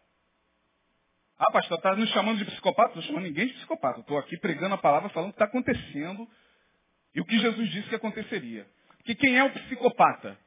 Ah, 1.46 1.52
pastor, 1.52 1.78
está 1.78 1.94
nos 1.94 2.10
chamando 2.12 2.38
de 2.38 2.46
psicopata? 2.46 2.94
Não 2.94 3.00
estou 3.00 3.04
chamando 3.04 3.26
ninguém 3.26 3.48
de 3.48 3.54
psicopata. 3.56 4.00
Estou 4.00 4.18
aqui 4.18 4.38
pregando 4.38 4.76
a 4.76 4.78
palavra 4.78 5.10
falando 5.10 5.32
o 5.32 5.34
que 5.34 5.36
está 5.36 5.46
acontecendo 5.46 6.26
e 7.14 7.20
o 7.20 7.26
que 7.26 7.38
Jesus 7.38 7.70
disse 7.70 7.90
que 7.90 7.96
aconteceria. 7.96 8.66
Que 9.04 9.14
quem 9.14 9.38
é 9.38 9.44
o 9.44 9.52
psicopata? 9.52 10.38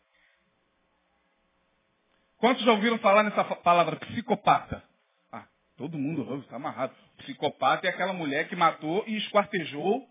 Quantos 2.38 2.64
já 2.64 2.72
ouviram 2.72 2.98
falar 2.98 3.24
nessa 3.24 3.44
palavra 3.44 3.96
psicopata? 3.96 4.82
Ah, 5.30 5.46
todo 5.76 5.98
mundo 5.98 6.38
está 6.40 6.56
amarrado. 6.56 6.94
Psicopata 7.18 7.86
é 7.86 7.90
aquela 7.90 8.14
mulher 8.14 8.48
que 8.48 8.56
matou 8.56 9.04
e 9.06 9.18
esquartejou 9.18 10.08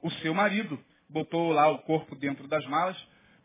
o 0.00 0.10
seu 0.12 0.32
marido. 0.32 0.78
Botou 1.08 1.50
lá 1.50 1.68
o 1.68 1.78
corpo 1.78 2.14
dentro 2.14 2.46
das 2.46 2.64
malas. 2.66 2.96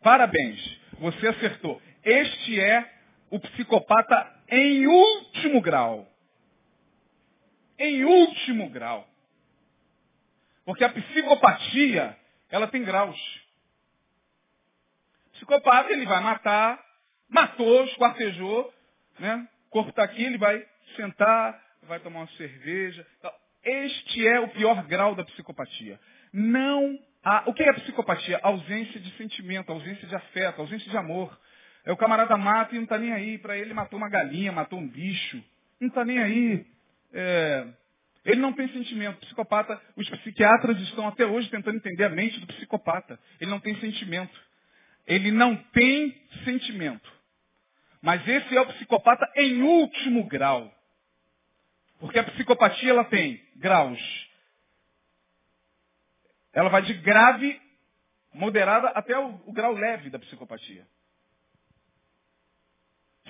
Parabéns, 0.04 0.80
você 1.00 1.26
acertou. 1.26 1.82
Este 2.04 2.60
é 2.60 2.94
o 3.28 3.40
psicopata 3.40 4.35
em 4.48 4.86
último 4.86 5.60
grau. 5.60 6.08
Em 7.78 8.04
último 8.04 8.70
grau. 8.70 9.06
Porque 10.64 10.84
a 10.84 10.88
psicopatia, 10.88 12.16
ela 12.50 12.66
tem 12.66 12.82
graus. 12.82 13.18
Psicopata, 15.34 15.92
ele 15.92 16.06
vai 16.06 16.20
matar, 16.22 16.82
matou, 17.28 17.84
esquartejou, 17.84 18.72
né? 19.18 19.48
O 19.66 19.70
corpo 19.70 19.90
está 19.90 20.02
aqui, 20.02 20.22
ele 20.22 20.38
vai 20.38 20.66
sentar, 20.96 21.62
vai 21.82 22.00
tomar 22.00 22.20
uma 22.20 22.28
cerveja. 22.32 23.06
Este 23.62 24.26
é 24.26 24.40
o 24.40 24.48
pior 24.48 24.84
grau 24.86 25.14
da 25.14 25.24
psicopatia. 25.24 26.00
Não 26.32 26.98
há. 27.22 27.44
O 27.46 27.54
que 27.54 27.62
é 27.62 27.72
psicopatia? 27.72 28.40
Ausência 28.42 29.00
de 29.00 29.10
sentimento, 29.16 29.70
ausência 29.70 30.06
de 30.06 30.14
afeto, 30.14 30.60
ausência 30.60 30.90
de 30.90 30.96
amor. 30.96 31.38
É 31.86 31.92
o 31.92 31.96
camarada 31.96 32.36
mata 32.36 32.74
e 32.74 32.78
não 32.78 32.82
está 32.82 32.98
nem 32.98 33.12
aí. 33.12 33.38
Para 33.38 33.56
ele 33.56 33.72
matou 33.72 33.96
uma 33.96 34.08
galinha, 34.08 34.50
matou 34.50 34.76
um 34.76 34.88
bicho. 34.88 35.42
Não 35.80 35.86
está 35.86 36.04
nem 36.04 36.18
aí. 36.18 36.66
É... 37.12 37.64
Ele 38.24 38.40
não 38.40 38.52
tem 38.52 38.68
sentimento. 38.72 39.20
Psicopata, 39.20 39.80
os 39.94 40.10
psiquiatras 40.10 40.80
estão 40.80 41.06
até 41.06 41.24
hoje 41.24 41.48
tentando 41.48 41.76
entender 41.76 42.02
a 42.02 42.08
mente 42.08 42.40
do 42.40 42.46
psicopata. 42.48 43.18
Ele 43.40 43.48
não 43.52 43.60
tem 43.60 43.76
sentimento. 43.76 44.36
Ele 45.06 45.30
não 45.30 45.54
tem 45.56 46.20
sentimento. 46.44 47.08
Mas 48.02 48.26
esse 48.26 48.56
é 48.56 48.60
o 48.60 48.66
psicopata 48.66 49.24
em 49.36 49.62
último 49.62 50.24
grau. 50.24 50.74
Porque 52.00 52.18
a 52.18 52.24
psicopatia 52.24 52.90
ela 52.90 53.04
tem 53.04 53.40
graus. 53.54 54.00
Ela 56.52 56.68
vai 56.68 56.82
de 56.82 56.94
grave, 56.94 57.60
moderada, 58.34 58.88
até 58.88 59.16
o, 59.16 59.40
o 59.46 59.52
grau 59.52 59.72
leve 59.72 60.10
da 60.10 60.18
psicopatia. 60.18 60.84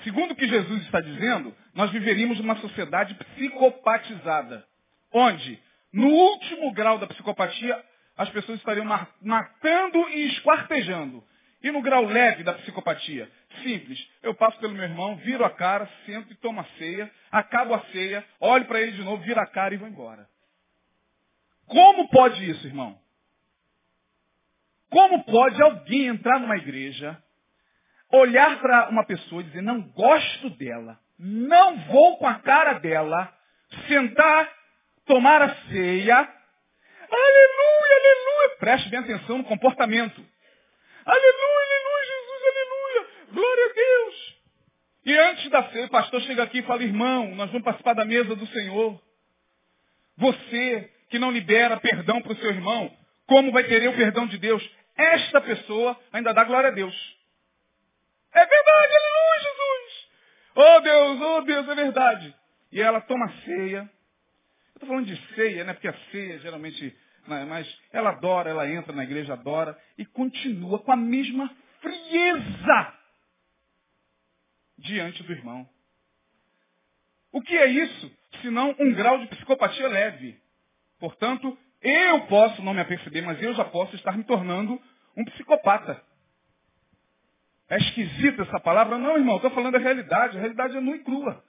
Segundo 0.06 0.30
o 0.30 0.36
que 0.36 0.46
Jesus 0.46 0.82
está 0.82 1.00
dizendo, 1.00 1.52
nós 1.74 1.90
viveríamos 1.90 2.38
numa 2.38 2.54
sociedade 2.58 3.12
psicopatizada, 3.14 4.64
onde, 5.12 5.60
no 5.92 6.06
último 6.06 6.72
grau 6.72 6.96
da 6.96 7.08
psicopatia, 7.08 7.84
as 8.16 8.28
pessoas 8.28 8.60
estariam 8.60 8.86
matando 9.20 10.08
e 10.10 10.28
esquartejando. 10.28 11.24
E 11.60 11.72
no 11.72 11.82
grau 11.82 12.04
leve 12.04 12.44
da 12.44 12.52
psicopatia? 12.52 13.28
Simples. 13.64 13.98
Eu 14.22 14.32
passo 14.32 14.56
pelo 14.60 14.74
meu 14.74 14.84
irmão, 14.84 15.16
viro 15.16 15.44
a 15.44 15.50
cara, 15.50 15.90
sento 16.06 16.32
e 16.32 16.36
tomo 16.36 16.60
a 16.60 16.64
ceia, 16.78 17.10
acabo 17.32 17.74
a 17.74 17.80
ceia, 17.86 18.24
olho 18.38 18.64
para 18.66 18.80
ele 18.80 18.92
de 18.92 19.02
novo, 19.02 19.24
viro 19.24 19.40
a 19.40 19.46
cara 19.46 19.74
e 19.74 19.76
vou 19.76 19.88
embora. 19.88 20.28
Como 21.66 22.08
pode 22.10 22.48
isso, 22.48 22.64
irmão? 22.64 22.96
Como 24.88 25.24
pode 25.24 25.60
alguém 25.60 26.06
entrar 26.06 26.38
numa 26.38 26.58
igreja, 26.58 27.20
olhar 28.12 28.58
para 28.60 28.88
uma 28.88 29.04
pessoa 29.04 29.42
e 29.42 29.44
dizer, 29.44 29.62
não 29.62 29.80
gosto 29.80 30.50
dela, 30.50 30.98
não 31.18 31.78
vou 31.86 32.18
com 32.18 32.26
a 32.26 32.34
cara 32.34 32.74
dela, 32.74 33.32
sentar, 33.88 34.52
tomar 35.06 35.42
a 35.42 35.54
ceia, 35.68 36.14
aleluia, 36.14 37.96
aleluia, 37.98 38.56
preste 38.58 38.88
bem 38.88 39.00
atenção 39.00 39.38
no 39.38 39.44
comportamento. 39.44 40.24
Aleluia, 41.04 41.64
aleluia, 41.64 42.04
Jesus, 42.04 42.42
aleluia, 42.42 43.08
glória 43.32 43.64
a 43.64 43.74
Deus. 43.74 44.36
E 45.06 45.18
antes 45.18 45.50
da 45.50 45.62
ceia, 45.70 45.86
o 45.86 45.90
pastor 45.90 46.20
chega 46.22 46.42
aqui 46.42 46.58
e 46.58 46.62
fala, 46.62 46.82
irmão, 46.82 47.34
nós 47.36 47.48
vamos 47.50 47.64
participar 47.64 47.94
da 47.94 48.04
mesa 48.04 48.34
do 48.34 48.46
Senhor. 48.48 49.00
Você 50.16 50.90
que 51.10 51.18
não 51.18 51.30
libera 51.30 51.78
perdão 51.78 52.20
para 52.20 52.32
o 52.32 52.36
seu 52.36 52.50
irmão, 52.50 52.92
como 53.26 53.52
vai 53.52 53.64
querer 53.64 53.88
o 53.88 53.96
perdão 53.96 54.26
de 54.26 54.38
Deus? 54.38 54.68
Esta 54.96 55.40
pessoa 55.40 55.98
ainda 56.12 56.32
dá 56.32 56.42
glória 56.42 56.70
a 56.70 56.72
Deus. 56.72 57.15
É 58.36 58.44
verdade, 58.44 58.92
aleluia, 58.94 59.40
Jesus. 59.40 60.08
Oh 60.54 60.80
Deus, 60.80 61.20
oh 61.22 61.40
Deus, 61.40 61.68
é 61.70 61.74
verdade. 61.74 62.36
E 62.70 62.82
ela 62.82 63.00
toma 63.00 63.32
ceia. 63.46 63.78
Eu 63.78 64.74
estou 64.74 64.88
falando 64.88 65.06
de 65.06 65.34
ceia, 65.34 65.64
né? 65.64 65.72
Porque 65.72 65.88
a 65.88 65.94
ceia 66.10 66.38
geralmente. 66.40 66.94
Né? 67.26 67.46
Mas 67.46 67.66
ela 67.90 68.10
adora, 68.10 68.50
ela 68.50 68.68
entra 68.68 68.92
na 68.92 69.04
igreja, 69.04 69.32
adora. 69.32 69.78
E 69.96 70.04
continua 70.04 70.78
com 70.80 70.92
a 70.92 70.96
mesma 70.96 71.50
frieza 71.80 72.94
diante 74.76 75.22
do 75.22 75.32
irmão. 75.32 75.66
O 77.32 77.40
que 77.40 77.56
é 77.56 77.66
isso? 77.66 78.12
Senão 78.42 78.76
um 78.78 78.92
grau 78.92 79.18
de 79.18 79.28
psicopatia 79.28 79.88
leve. 79.88 80.38
Portanto, 81.00 81.56
eu 81.80 82.26
posso 82.26 82.60
não 82.60 82.74
me 82.74 82.82
aperceber, 82.82 83.24
mas 83.24 83.42
eu 83.42 83.54
já 83.54 83.64
posso 83.64 83.96
estar 83.96 84.14
me 84.14 84.24
tornando 84.24 84.78
um 85.16 85.24
psicopata. 85.24 86.04
É 87.68 87.76
esquisita 87.78 88.42
essa 88.42 88.60
palavra? 88.60 88.96
Não, 88.98 89.16
irmão, 89.16 89.36
estou 89.36 89.50
falando 89.50 89.72
da 89.72 89.78
realidade. 89.78 90.36
A 90.36 90.40
realidade 90.40 90.76
é 90.76 90.80
nua 90.80 90.96
e 90.96 91.02
crua. 91.02 91.42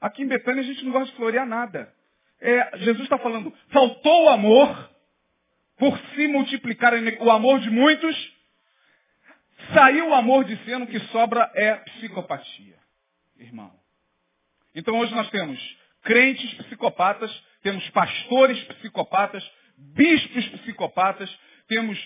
Aqui 0.00 0.22
em 0.22 0.28
Betânia 0.28 0.62
a 0.62 0.66
gente 0.66 0.84
não 0.84 0.92
gosta 0.92 1.10
de 1.10 1.16
florear 1.16 1.46
nada. 1.46 1.92
É, 2.40 2.78
Jesus 2.78 3.02
está 3.02 3.18
falando, 3.18 3.52
faltou 3.70 4.24
o 4.24 4.28
amor, 4.28 4.90
por 5.76 5.98
se 6.14 6.28
multiplicar 6.28 6.92
o 7.20 7.30
amor 7.30 7.60
de 7.60 7.70
muitos, 7.70 8.36
saiu 9.72 10.08
o 10.08 10.14
amor 10.14 10.44
de 10.44 10.56
cena, 10.64 10.84
o 10.84 10.88
que 10.88 11.00
sobra 11.06 11.50
é 11.54 11.74
psicopatia, 11.76 12.76
irmão. 13.38 13.72
Então 14.74 14.98
hoje 14.98 15.14
nós 15.14 15.28
temos 15.30 15.58
crentes 16.02 16.52
psicopatas, 16.54 17.30
temos 17.62 17.88
pastores 17.90 18.62
psicopatas, 18.64 19.44
bispos 19.76 20.48
psicopatas, 20.60 21.38
temos 21.66 21.98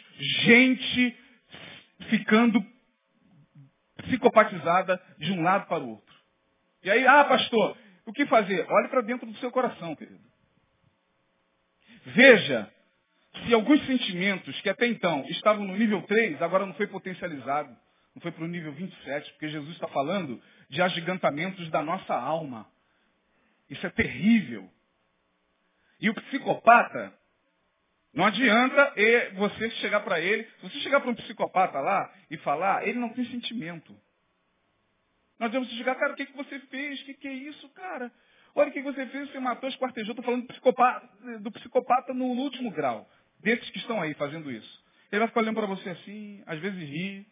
gente 0.45 1.17
ficando 2.09 2.65
psicopatizada 4.13 5.01
de 5.19 5.33
um 5.33 5.43
lado 5.43 5.67
para 5.67 5.83
o 5.83 5.91
outro. 5.91 6.15
E 6.83 6.91
aí, 6.91 7.07
ah, 7.07 7.25
pastor, 7.25 7.77
o 8.05 8.13
que 8.13 8.27
fazer? 8.27 8.67
Olhe 8.69 8.89
para 8.89 9.01
dentro 9.01 9.27
do 9.27 9.37
seu 9.39 9.51
coração, 9.51 9.95
querido. 9.97 10.21
Veja 12.07 12.71
se 13.47 13.55
alguns 13.55 13.85
sentimentos 13.87 14.61
que 14.61 14.69
até 14.69 14.87
então 14.87 15.25
estavam 15.29 15.65
no 15.65 15.77
nível 15.77 16.03
3, 16.03 16.43
agora 16.43 16.67
não 16.67 16.75
foi 16.75 16.87
potencializado. 16.87 17.75
Não 18.15 18.21
foi 18.21 18.31
para 18.31 18.45
o 18.45 18.49
nível 18.49 18.73
27, 18.73 19.31
porque 19.33 19.49
Jesus 19.49 19.73
está 19.73 19.89
falando 19.89 20.41
de 20.69 20.83
agigantamentos 20.83 21.71
da 21.71 21.83
nossa 21.83 22.15
alma. 22.15 22.67
Isso 23.71 23.87
é 23.87 23.91
terrível. 23.91 24.71
E 25.99 26.11
o 26.11 26.15
psicopata, 26.15 27.15
não 28.15 28.27
adianta 28.27 28.95
você 29.35 29.71
chegar 29.71 30.01
para 30.01 30.21
ele, 30.21 30.45
se 30.45 30.63
você 30.63 30.79
chegar 30.81 31.01
para 31.01 31.11
um 31.11 31.15
psicopata 31.15 31.81
lá 31.81 32.13
e 32.31 32.37
falar, 32.39 32.87
ele 32.87 32.99
não 32.99 33.09
tem 33.11 33.25
sentimento. 33.27 33.97
Nós 35.39 35.51
devemos 35.51 35.73
chegar, 35.77 35.95
cara, 35.97 36.13
o 36.13 36.17
que, 36.17 36.27
que 36.27 36.37
você 36.37 36.59
fez? 36.61 37.01
O 37.01 37.05
que, 37.05 37.15
que 37.15 37.29
é 37.29 37.33
isso, 37.33 37.69
cara? 37.71 38.13
Olha 38.55 38.69
o 38.69 38.73
que 38.73 38.83
você 38.83 39.07
fez, 39.07 39.31
você 39.31 39.41
matou, 39.41 39.69
esquartejou. 39.69 40.13
Estou 40.13 40.25
falando 40.25 40.43
do 40.43 40.49
psicopata, 40.49 41.09
do 41.41 41.51
psicopata 41.51 42.15
no 42.15 42.27
último 42.27 42.71
grau. 42.71 43.09
Desses 43.41 43.69
que 43.71 43.79
estão 43.79 44.01
aí 44.01 44.15
fazendo 44.15 44.51
isso. 44.51 44.85
Ele 45.11 45.21
vai 45.21 45.29
ficar 45.29 45.41
olhando 45.41 45.57
para 45.57 45.67
você 45.67 45.91
assim, 45.91 46.43
às 46.47 46.61
vezes 46.61 46.79
ri. 46.79 47.27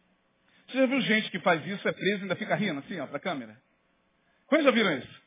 Você 0.66 0.79
já 0.79 0.87
viu 0.87 1.01
gente 1.03 1.31
que 1.31 1.38
faz 1.40 1.64
isso, 1.66 1.87
é 1.87 1.93
preso 1.93 2.19
e 2.19 2.23
ainda 2.23 2.37
fica 2.37 2.55
rindo 2.55 2.81
assim, 2.81 2.99
ó, 3.01 3.07
para 3.07 3.19
a 3.19 3.21
câmera? 3.21 3.57
Quantos 4.47 4.64
já 4.64 4.71
viram 4.73 4.99
isso? 4.99 5.23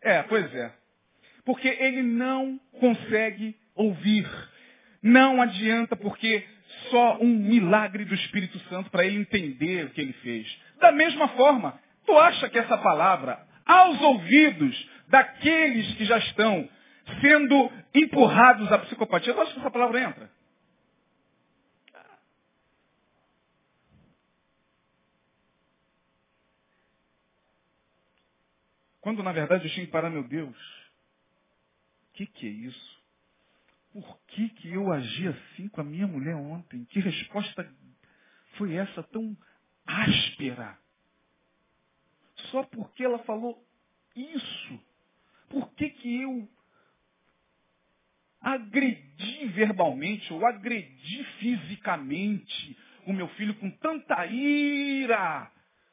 É, 0.00 0.22
pois 0.22 0.54
é. 0.54 0.72
Porque 1.44 1.68
ele 1.68 2.02
não 2.02 2.58
consegue 2.80 3.54
ouvir. 3.74 4.26
Não 5.04 5.42
adianta, 5.42 5.94
porque 5.94 6.48
só 6.90 7.18
um 7.20 7.28
milagre 7.28 8.06
do 8.06 8.14
Espírito 8.14 8.58
Santo 8.70 8.90
para 8.90 9.04
ele 9.04 9.18
entender 9.18 9.84
o 9.84 9.90
que 9.90 10.00
ele 10.00 10.14
fez. 10.14 10.48
Da 10.80 10.90
mesma 10.90 11.28
forma, 11.28 11.78
tu 12.06 12.18
acha 12.18 12.48
que 12.48 12.58
essa 12.58 12.78
palavra, 12.78 13.38
aos 13.66 14.00
ouvidos 14.00 14.90
daqueles 15.08 15.94
que 15.96 16.06
já 16.06 16.16
estão 16.16 16.66
sendo 17.20 17.70
empurrados 17.94 18.72
à 18.72 18.78
psicopatia, 18.78 19.34
tu 19.34 19.42
acha 19.42 19.52
que 19.52 19.60
essa 19.60 19.70
palavra 19.70 20.00
entra? 20.00 20.30
Quando 29.02 29.22
na 29.22 29.32
verdade 29.32 29.66
eu 29.66 29.70
tinha 29.70 29.84
que 29.84 29.92
parar, 29.92 30.08
meu 30.08 30.24
Deus, 30.24 30.56
o 32.08 32.14
que, 32.14 32.24
que 32.24 32.46
é 32.46 32.50
isso? 32.50 32.93
Por 33.94 34.18
que, 34.26 34.48
que 34.48 34.68
eu 34.70 34.92
agi 34.92 35.28
assim 35.28 35.68
com 35.68 35.80
a 35.80 35.84
minha 35.84 36.06
mulher 36.08 36.34
ontem? 36.34 36.84
Que 36.86 36.98
resposta 36.98 37.64
foi 38.58 38.74
essa 38.74 39.04
tão 39.04 39.36
áspera? 39.86 40.76
Só 42.50 42.64
porque 42.64 43.04
ela 43.04 43.20
falou 43.20 43.64
isso. 44.16 44.80
Por 45.48 45.72
que, 45.74 45.90
que 45.90 46.22
eu 46.22 46.48
agredi 48.40 49.46
verbalmente 49.46 50.32
ou 50.32 50.44
agredi 50.44 51.24
fisicamente 51.38 52.76
o 53.06 53.12
meu 53.12 53.28
filho 53.28 53.54
com 53.60 53.70
tanta 53.70 54.26
ira? 54.26 55.52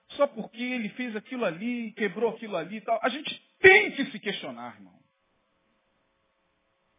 Só 0.10 0.26
porque 0.26 0.64
ele 0.64 0.90
fez 0.90 1.16
aquilo 1.16 1.46
ali, 1.46 1.92
quebrou 1.92 2.32
aquilo 2.32 2.58
ali 2.58 2.78
e 2.78 2.82
tal. 2.82 3.00
A 3.04 3.10
gente 3.10 3.40
tem 3.60 3.92
que 3.92 4.06
se 4.06 4.20
questionar, 4.20 4.76
irmão. 4.76 5.01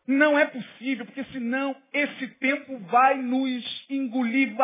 Não 0.07 0.37
é 0.37 0.47
possível, 0.47 1.07
porque 1.07 1.25
senão 1.25 1.77
esse 1.93 2.27
tempo 2.35 2.79
vai 2.81 3.17
nos 3.19 3.87
engolir, 3.89 4.55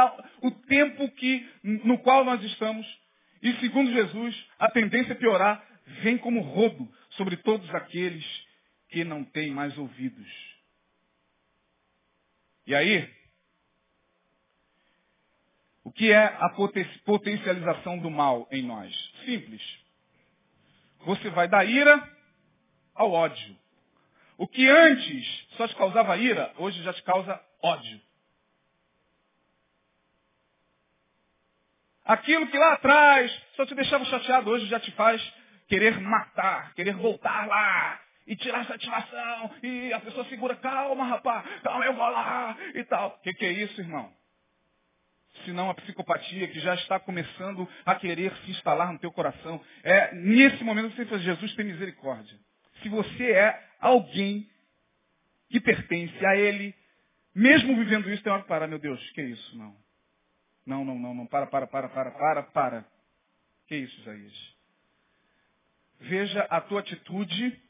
o 0.42 0.50
tempo 0.50 1.08
que, 1.12 1.48
no 1.62 1.98
qual 1.98 2.24
nós 2.24 2.42
estamos. 2.42 2.86
E 3.40 3.52
segundo 3.54 3.92
Jesus, 3.92 4.48
a 4.58 4.68
tendência 4.70 5.12
é 5.12 5.16
piorar, 5.16 5.64
vem 6.02 6.18
como 6.18 6.40
rodo 6.40 6.88
sobre 7.10 7.36
todos 7.36 7.72
aqueles 7.74 8.24
que 8.88 9.04
não 9.04 9.22
têm 9.22 9.50
mais 9.50 9.76
ouvidos. 9.78 10.26
E 12.66 12.74
aí, 12.74 13.08
o 15.84 15.92
que 15.92 16.12
é 16.12 16.24
a 16.24 16.50
potencialização 17.04 17.98
do 17.98 18.10
mal 18.10 18.46
em 18.50 18.62
nós? 18.62 18.92
Simples. 19.24 19.62
Você 21.06 21.30
vai 21.30 21.48
da 21.48 21.64
ira 21.64 21.96
ao 22.94 23.12
ódio. 23.12 23.56
O 24.38 24.46
que 24.46 24.66
antes 24.68 25.48
só 25.56 25.66
te 25.66 25.74
causava 25.74 26.16
ira, 26.16 26.54
hoje 26.58 26.80
já 26.84 26.92
te 26.92 27.02
causa 27.02 27.44
ódio. 27.60 28.00
Aquilo 32.04 32.46
que 32.46 32.56
lá 32.56 32.74
atrás 32.74 33.42
só 33.56 33.66
te 33.66 33.74
deixava 33.74 34.04
chateado, 34.04 34.48
hoje 34.48 34.66
já 34.66 34.78
te 34.78 34.92
faz 34.92 35.20
querer 35.66 36.00
matar, 36.00 36.72
querer 36.74 36.94
voltar 36.94 37.48
lá 37.48 38.00
e 38.28 38.36
tirar 38.36 38.64
satisfação. 38.64 39.50
E 39.60 39.92
a 39.92 39.98
pessoa 40.00 40.24
segura, 40.26 40.54
calma, 40.54 41.04
rapaz, 41.04 41.44
calma, 41.62 41.84
eu 41.84 41.94
vou 41.94 42.08
lá 42.08 42.56
e 42.76 42.84
tal. 42.84 43.08
O 43.08 43.20
que, 43.22 43.34
que 43.34 43.44
é 43.44 43.50
isso, 43.52 43.80
irmão? 43.80 44.10
Senão 45.44 45.68
a 45.68 45.74
psicopatia 45.74 46.46
que 46.46 46.60
já 46.60 46.74
está 46.74 47.00
começando 47.00 47.68
a 47.84 47.96
querer 47.96 48.32
se 48.36 48.52
instalar 48.52 48.92
no 48.92 49.00
teu 49.00 49.10
coração. 49.10 49.60
É 49.82 50.14
nesse 50.14 50.62
momento 50.62 50.90
que 50.90 50.96
você 50.96 51.06
fala, 51.06 51.20
Jesus 51.20 51.54
tem 51.56 51.64
misericórdia. 51.64 52.38
Se 52.82 52.88
você 52.88 53.32
é 53.32 53.68
alguém 53.80 54.48
que 55.48 55.60
pertence 55.60 56.24
a 56.26 56.36
Ele, 56.36 56.74
mesmo 57.34 57.76
vivendo 57.76 58.10
isso, 58.10 58.22
tem 58.22 58.32
hora 58.32 58.42
que 58.42 58.48
parar, 58.48 58.66
meu 58.66 58.78
Deus, 58.78 59.00
que 59.10 59.20
é 59.20 59.24
isso? 59.24 59.56
Não. 59.56 59.76
Não, 60.66 60.84
não, 60.84 60.98
não, 60.98 61.14
não, 61.14 61.26
para, 61.26 61.46
para, 61.46 61.66
para, 61.66 61.88
para, 61.88 62.10
para, 62.10 62.42
para. 62.42 62.86
Que 63.66 63.74
é 63.74 63.78
isso, 63.78 64.00
Isaías? 64.00 64.56
Veja 66.00 66.42
a 66.50 66.60
tua 66.60 66.80
atitude 66.80 67.60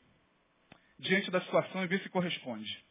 diante 0.98 1.30
da 1.30 1.40
situação 1.42 1.84
e 1.84 1.86
vê 1.86 1.98
se 2.00 2.08
corresponde. 2.08 2.84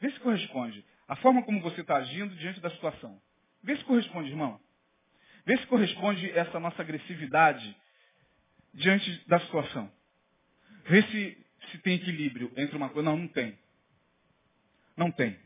Vê 0.00 0.10
se 0.10 0.20
corresponde. 0.20 0.84
A 1.08 1.16
forma 1.16 1.42
como 1.42 1.60
você 1.60 1.80
está 1.80 1.96
agindo 1.96 2.34
diante 2.36 2.60
da 2.60 2.70
situação. 2.70 3.20
Vê 3.62 3.76
se 3.76 3.84
corresponde, 3.84 4.30
irmão. 4.30 4.60
Vê 5.46 5.56
se 5.56 5.66
corresponde 5.66 6.30
essa 6.32 6.60
nossa 6.60 6.82
agressividade 6.82 7.76
diante 8.72 9.28
da 9.28 9.40
situação. 9.40 9.90
Vê 10.84 11.02
se, 11.02 11.46
se 11.70 11.78
tem 11.78 11.94
equilíbrio 11.94 12.52
entre 12.56 12.76
uma 12.76 12.88
coisa. 12.88 13.10
Não, 13.10 13.16
não 13.16 13.28
tem. 13.28 13.58
Não 14.96 15.10
tem. 15.10 15.38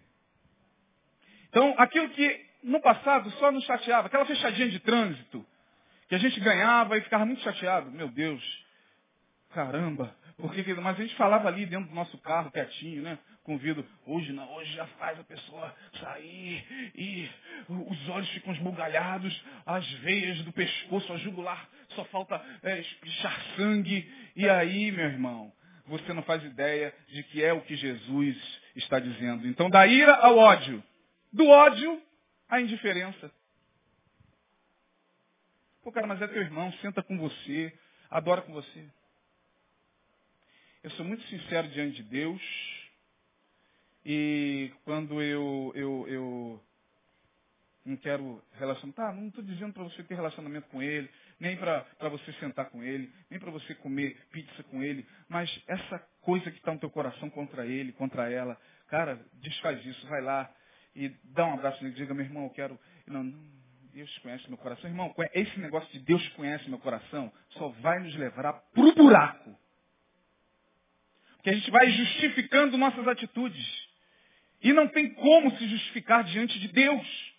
Então, 1.49 1.75
aquilo 1.79 2.11
que 2.11 2.47
no 2.63 2.81
passado 2.81 3.31
só 3.33 3.51
nos 3.51 3.65
chateava, 3.65 4.09
aquela 4.09 4.27
fechadinha 4.27 4.69
de 4.69 4.81
trânsito, 4.81 5.47
que 6.09 6.15
a 6.15 6.19
gente 6.19 6.39
ganhava 6.41 6.97
e 6.99 7.03
ficava 7.03 7.25
muito 7.25 7.43
chateado. 7.43 7.91
Meu 7.91 8.09
Deus, 8.09 8.43
caramba. 9.51 10.15
Porque, 10.39 10.63
mas 10.75 10.99
a 10.99 11.03
gente 11.03 11.17
falava 11.17 11.49
ali 11.49 11.67
dentro 11.67 11.89
do 11.89 11.95
nosso 11.95 12.17
carro, 12.19 12.53
quietinho, 12.53 13.03
né? 13.03 13.19
Convido, 13.43 13.85
hoje 14.07 14.33
não, 14.33 14.49
hoje 14.55 14.73
já 14.73 14.87
faz 14.87 15.19
a 15.19 15.25
pessoa 15.25 15.75
sair 16.01 16.93
e 16.95 17.29
os 17.69 18.09
olhos 18.09 18.29
ficam 18.31 18.53
esbugalhados, 18.53 19.45
as 19.67 19.85
veias 19.95 20.41
do 20.43 20.53
pescoço, 20.53 21.13
a 21.13 21.17
jugular, 21.17 21.69
só 21.89 22.05
falta 22.05 22.41
é, 22.63 22.79
espichar 22.79 23.37
sangue. 23.57 24.09
E 24.37 24.49
aí, 24.49 24.93
meu 24.93 25.07
irmão, 25.07 25.53
você 25.87 26.13
não 26.13 26.23
faz 26.23 26.45
ideia 26.45 26.95
de 27.09 27.25
que 27.25 27.43
é 27.43 27.53
o 27.53 27.63
que 27.63 27.75
Jesus 27.75 28.61
está 28.77 29.01
dizendo. 29.01 29.49
Então, 29.49 29.69
da 29.69 29.89
ira 29.89 30.15
ao 30.15 30.39
ódio. 30.39 30.85
Do 31.33 31.49
ódio 31.49 32.01
à 32.49 32.61
indiferença. 32.61 33.29
Pô, 35.83 35.91
cara, 35.91 36.07
mas 36.07 36.23
é 36.23 36.29
teu 36.29 36.43
irmão, 36.43 36.73
senta 36.75 37.03
com 37.03 37.19
você, 37.19 37.77
adora 38.09 38.43
com 38.43 38.53
você. 38.53 38.89
Eu 40.81 40.91
sou 40.93 41.05
muito 41.05 41.25
sincero 41.25 41.69
diante 41.69 41.97
de 41.97 42.09
Deus. 42.09 42.43
E 44.05 44.73
quando 44.85 45.21
eu, 45.21 45.73
eu, 45.75 46.07
eu 46.09 46.65
não 47.85 47.97
quero 47.97 48.41
relacionar, 48.53 48.93
tá, 48.93 49.13
não 49.13 49.27
estou 49.27 49.43
dizendo 49.43 49.73
para 49.73 49.83
você 49.83 50.05
ter 50.05 50.15
relacionamento 50.15 50.69
com 50.69 50.81
ele, 50.81 51.11
nem 51.41 51.57
para 51.57 51.85
você 52.09 52.33
sentar 52.35 52.71
com 52.71 52.83
ele, 52.83 53.13
nem 53.29 53.41
para 53.41 53.51
você 53.51 53.75
comer 53.75 54.17
pizza 54.31 54.63
com 54.65 54.83
ele, 54.83 55.05
mas 55.29 55.51
essa 55.67 55.99
coisa 56.21 56.49
que 56.51 56.59
está 56.59 56.73
no 56.73 56.79
teu 56.79 56.91
coração 56.91 57.29
contra 57.29 57.67
ele, 57.67 57.93
contra 57.93 58.31
ela, 58.31 58.57
cara, 58.87 59.21
desfaz 59.35 59.85
isso, 59.85 60.07
vai 60.07 60.23
lá 60.23 60.49
e 60.95 61.09
dá 61.25 61.45
um 61.45 61.55
abraço 61.55 61.83
nele, 61.83 61.97
diga, 61.97 62.15
meu 62.15 62.25
irmão, 62.25 62.45
eu 62.45 62.51
quero. 62.51 62.79
Não, 63.07 63.25
não, 63.25 63.59
Deus 63.93 64.17
conhece 64.19 64.49
meu 64.49 64.59
coração. 64.59 64.89
Irmão, 64.89 65.13
esse 65.35 65.59
negócio 65.59 65.91
de 65.93 65.99
Deus 65.99 66.27
conhece 66.31 66.69
meu 66.71 66.79
coração 66.79 67.33
só 67.51 67.69
vai 67.81 67.99
nos 67.99 68.15
levar 68.15 68.53
para 68.53 68.81
o 68.81 68.95
buraco. 68.95 69.68
Porque 71.39 71.51
a 71.51 71.55
gente 71.55 71.71
vai 71.71 71.91
justificando 71.91 72.77
nossas 72.77 73.07
atitudes. 73.09 73.89
E 74.61 74.73
não 74.73 74.89
tem 74.89 75.15
como 75.15 75.57
se 75.57 75.69
justificar 75.69 76.25
diante 76.25 76.59
de 76.59 76.69
Deus. 76.69 77.35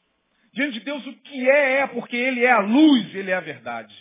Diante 0.54 0.80
de 0.80 0.80
Deus 0.80 1.06
o 1.06 1.14
que 1.14 1.50
é, 1.50 1.82
é, 1.82 1.88
porque 1.88 2.16
Ele 2.16 2.44
é 2.44 2.52
a 2.52 2.60
luz, 2.60 3.14
Ele 3.14 3.30
é 3.30 3.36
a 3.36 3.42
verdade. 3.42 3.94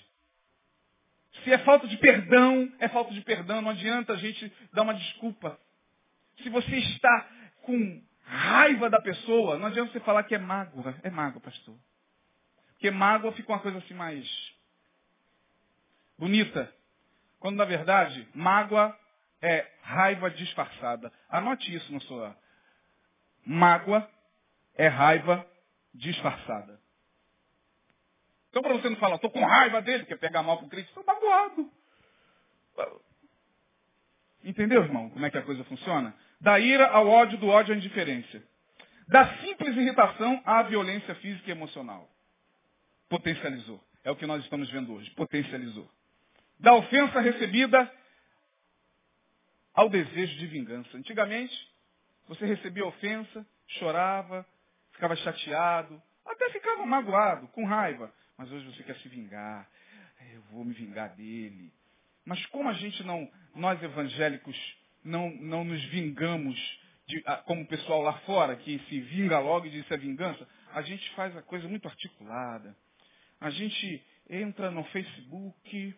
Se 1.42 1.52
é 1.52 1.58
falta 1.58 1.86
de 1.86 1.96
perdão, 1.98 2.72
é 2.78 2.88
falta 2.88 3.12
de 3.12 3.20
perdão. 3.20 3.60
Não 3.60 3.70
adianta 3.70 4.12
a 4.12 4.16
gente 4.16 4.52
dar 4.72 4.82
uma 4.82 4.94
desculpa. 4.94 5.58
Se 6.42 6.48
você 6.48 6.76
está 6.76 7.28
com 7.62 8.02
raiva 8.22 8.88
da 8.88 9.00
pessoa, 9.00 9.58
não 9.58 9.66
adianta 9.66 9.92
você 9.92 10.00
falar 10.00 10.22
que 10.22 10.34
é 10.34 10.38
mágoa. 10.38 10.96
É 11.02 11.10
mágoa, 11.10 11.40
pastor. 11.40 11.76
Porque 12.70 12.90
mágoa 12.90 13.32
fica 13.32 13.52
uma 13.52 13.58
coisa 13.58 13.78
assim 13.78 13.94
mais 13.94 14.26
bonita. 16.16 16.72
Quando 17.40 17.56
na 17.56 17.64
verdade, 17.64 18.26
mágoa 18.34 18.96
é 19.40 19.66
raiva 19.82 20.30
disfarçada. 20.30 21.12
Anote 21.28 21.74
isso 21.74 21.92
na 21.92 22.00
sua. 22.00 22.36
Mágoa 23.44 24.08
é 24.74 24.88
raiva 24.88 25.46
disfarçada. 25.94 26.80
Então 28.50 28.62
para 28.62 28.74
você 28.74 28.88
não 28.88 28.96
falar, 28.96 29.16
estou 29.16 29.30
com 29.30 29.44
raiva 29.44 29.80
dele, 29.82 30.04
quer 30.06 30.18
pegar 30.18 30.42
mal 30.42 30.58
para 30.58 30.66
o 30.66 30.70
crente, 30.70 30.88
estou 30.88 31.04
magoado. 31.04 31.70
Entendeu, 34.44 34.82
irmão, 34.82 35.10
como 35.10 35.26
é 35.26 35.30
que 35.30 35.38
a 35.38 35.42
coisa 35.42 35.64
funciona? 35.64 36.14
Da 36.40 36.58
ira 36.58 36.88
ao 36.88 37.08
ódio, 37.08 37.38
do 37.38 37.48
ódio 37.48 37.74
à 37.74 37.76
indiferença. 37.76 38.42
Da 39.08 39.36
simples 39.38 39.76
irritação 39.76 40.42
à 40.44 40.62
violência 40.62 41.14
física 41.16 41.48
e 41.48 41.52
emocional 41.52 42.08
potencializou. 43.08 43.82
É 44.04 44.10
o 44.10 44.16
que 44.16 44.26
nós 44.26 44.42
estamos 44.44 44.70
vendo 44.70 44.94
hoje, 44.94 45.10
potencializou. 45.10 45.90
Da 46.58 46.74
ofensa 46.74 47.20
recebida 47.20 47.90
ao 49.78 49.88
desejo 49.88 50.36
de 50.38 50.46
vingança. 50.48 50.96
Antigamente, 50.96 51.54
você 52.26 52.44
recebia 52.44 52.84
ofensa, 52.84 53.46
chorava, 53.78 54.44
ficava 54.90 55.14
chateado, 55.14 56.02
até 56.26 56.50
ficava 56.50 56.84
magoado, 56.84 57.46
com 57.48 57.64
raiva. 57.64 58.12
Mas 58.36 58.50
hoje 58.50 58.66
você 58.66 58.82
quer 58.82 58.96
se 58.96 59.08
vingar. 59.08 59.68
Eu 60.34 60.42
vou 60.50 60.64
me 60.64 60.74
vingar 60.74 61.14
dele. 61.14 61.72
Mas 62.24 62.44
como 62.46 62.68
a 62.68 62.72
gente 62.72 63.04
não, 63.04 63.30
nós 63.54 63.80
evangélicos, 63.80 64.56
não, 65.04 65.30
não 65.36 65.62
nos 65.62 65.84
vingamos 65.84 66.58
de, 67.06 67.22
como 67.46 67.62
o 67.62 67.68
pessoal 67.68 68.02
lá 68.02 68.14
fora, 68.20 68.56
que 68.56 68.80
se 68.88 69.00
vinga 69.00 69.38
logo 69.38 69.66
e 69.66 69.70
diz 69.70 69.88
é 69.88 69.96
vingança, 69.96 70.44
a 70.74 70.82
gente 70.82 71.08
faz 71.14 71.36
a 71.36 71.42
coisa 71.42 71.68
muito 71.68 71.86
articulada 71.86 72.76
a 73.40 73.50
gente 73.50 74.04
entra 74.28 74.70
no 74.70 74.84
Facebook 74.84 75.94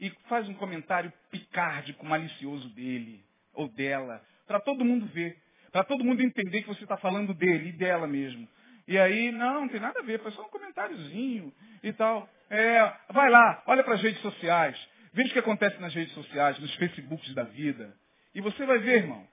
e 0.00 0.10
faz 0.28 0.48
um 0.48 0.54
comentário 0.54 1.12
picárdico, 1.30 2.06
malicioso 2.06 2.68
dele 2.70 3.24
ou 3.52 3.68
dela, 3.68 4.22
para 4.46 4.60
todo 4.60 4.84
mundo 4.84 5.06
ver, 5.06 5.36
para 5.72 5.84
todo 5.84 6.04
mundo 6.04 6.22
entender 6.22 6.62
que 6.62 6.68
você 6.68 6.84
está 6.84 6.96
falando 6.96 7.34
dele 7.34 7.70
e 7.70 7.72
dela 7.72 8.06
mesmo. 8.06 8.48
E 8.86 8.98
aí, 8.98 9.30
não, 9.30 9.62
não 9.62 9.68
tem 9.68 9.80
nada 9.80 10.00
a 10.00 10.02
ver, 10.02 10.20
foi 10.20 10.32
só 10.32 10.42
um 10.42 10.48
comentáriozinho 10.48 11.52
e 11.82 11.92
tal. 11.92 12.28
É, 12.48 12.92
vai 13.10 13.28
lá, 13.28 13.62
olha 13.66 13.84
para 13.84 13.94
as 13.94 14.02
redes 14.02 14.20
sociais, 14.22 14.78
veja 15.12 15.28
o 15.28 15.32
que 15.32 15.38
acontece 15.38 15.78
nas 15.80 15.94
redes 15.94 16.14
sociais, 16.14 16.58
nos 16.58 16.74
Facebooks 16.76 17.34
da 17.34 17.44
vida. 17.44 17.94
E 18.34 18.40
você 18.40 18.64
vai 18.64 18.78
ver, 18.78 19.02
irmão, 19.02 19.26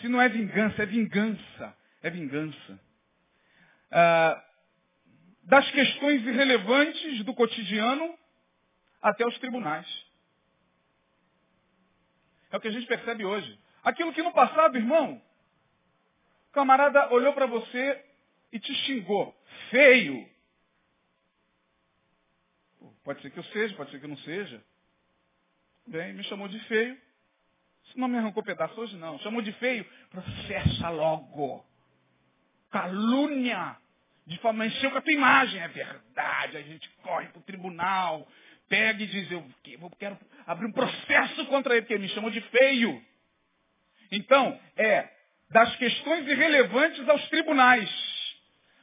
Se 0.00 0.08
não 0.08 0.20
é 0.20 0.28
vingança, 0.28 0.82
é 0.82 0.86
vingança. 0.86 1.76
É 2.02 2.10
vingança. 2.10 2.80
Ah, 3.90 4.44
das 5.44 5.70
questões 5.70 6.22
irrelevantes 6.26 7.24
do 7.24 7.34
cotidiano 7.34 8.14
até 9.04 9.26
os 9.26 9.38
tribunais. 9.38 9.86
É 12.50 12.56
o 12.56 12.60
que 12.60 12.68
a 12.68 12.70
gente 12.70 12.86
percebe 12.86 13.24
hoje. 13.24 13.60
Aquilo 13.84 14.14
que 14.14 14.22
no 14.22 14.32
passado, 14.32 14.78
irmão, 14.78 15.20
o 16.48 16.52
camarada 16.52 17.12
olhou 17.12 17.34
para 17.34 17.44
você 17.44 18.02
e 18.50 18.58
te 18.58 18.74
xingou. 18.74 19.36
Feio. 19.70 20.26
Pode 23.04 23.20
ser 23.20 23.30
que 23.30 23.38
eu 23.38 23.44
seja, 23.44 23.76
pode 23.76 23.90
ser 23.90 23.98
que 23.98 24.06
eu 24.06 24.08
não 24.08 24.16
seja. 24.18 24.64
Bem, 25.86 26.14
me 26.14 26.24
chamou 26.24 26.48
de 26.48 26.58
feio. 26.60 26.98
Isso 27.84 27.98
não 27.98 28.08
me 28.08 28.16
arrancou 28.16 28.42
pedaço 28.42 28.80
hoje, 28.80 28.96
não. 28.96 29.18
Chamou 29.18 29.42
de 29.42 29.52
feio, 29.52 29.84
processa 30.08 30.88
logo. 30.88 31.62
Calúnia. 32.70 33.76
De 34.26 34.38
forma 34.38 34.64
encheu 34.64 34.90
com 34.90 34.96
a 34.96 35.02
tua 35.02 35.12
imagem. 35.12 35.60
É 35.60 35.68
verdade. 35.68 36.56
A 36.56 36.62
gente 36.62 36.88
corre 37.02 37.28
para 37.28 37.40
o 37.40 37.42
tribunal. 37.42 38.26
Pega 38.68 39.02
e 39.02 39.06
diz, 39.06 39.30
eu 39.30 39.44
quero 39.98 40.18
abrir 40.46 40.66
um 40.66 40.72
processo 40.72 41.46
contra 41.46 41.74
ele, 41.74 41.82
porque 41.82 41.94
ele 41.94 42.04
me 42.04 42.08
chamou 42.10 42.30
de 42.30 42.40
feio. 42.40 43.02
Então, 44.10 44.58
é 44.76 45.08
das 45.50 45.74
questões 45.76 46.26
irrelevantes 46.26 47.08
aos 47.08 47.28
tribunais. 47.28 47.90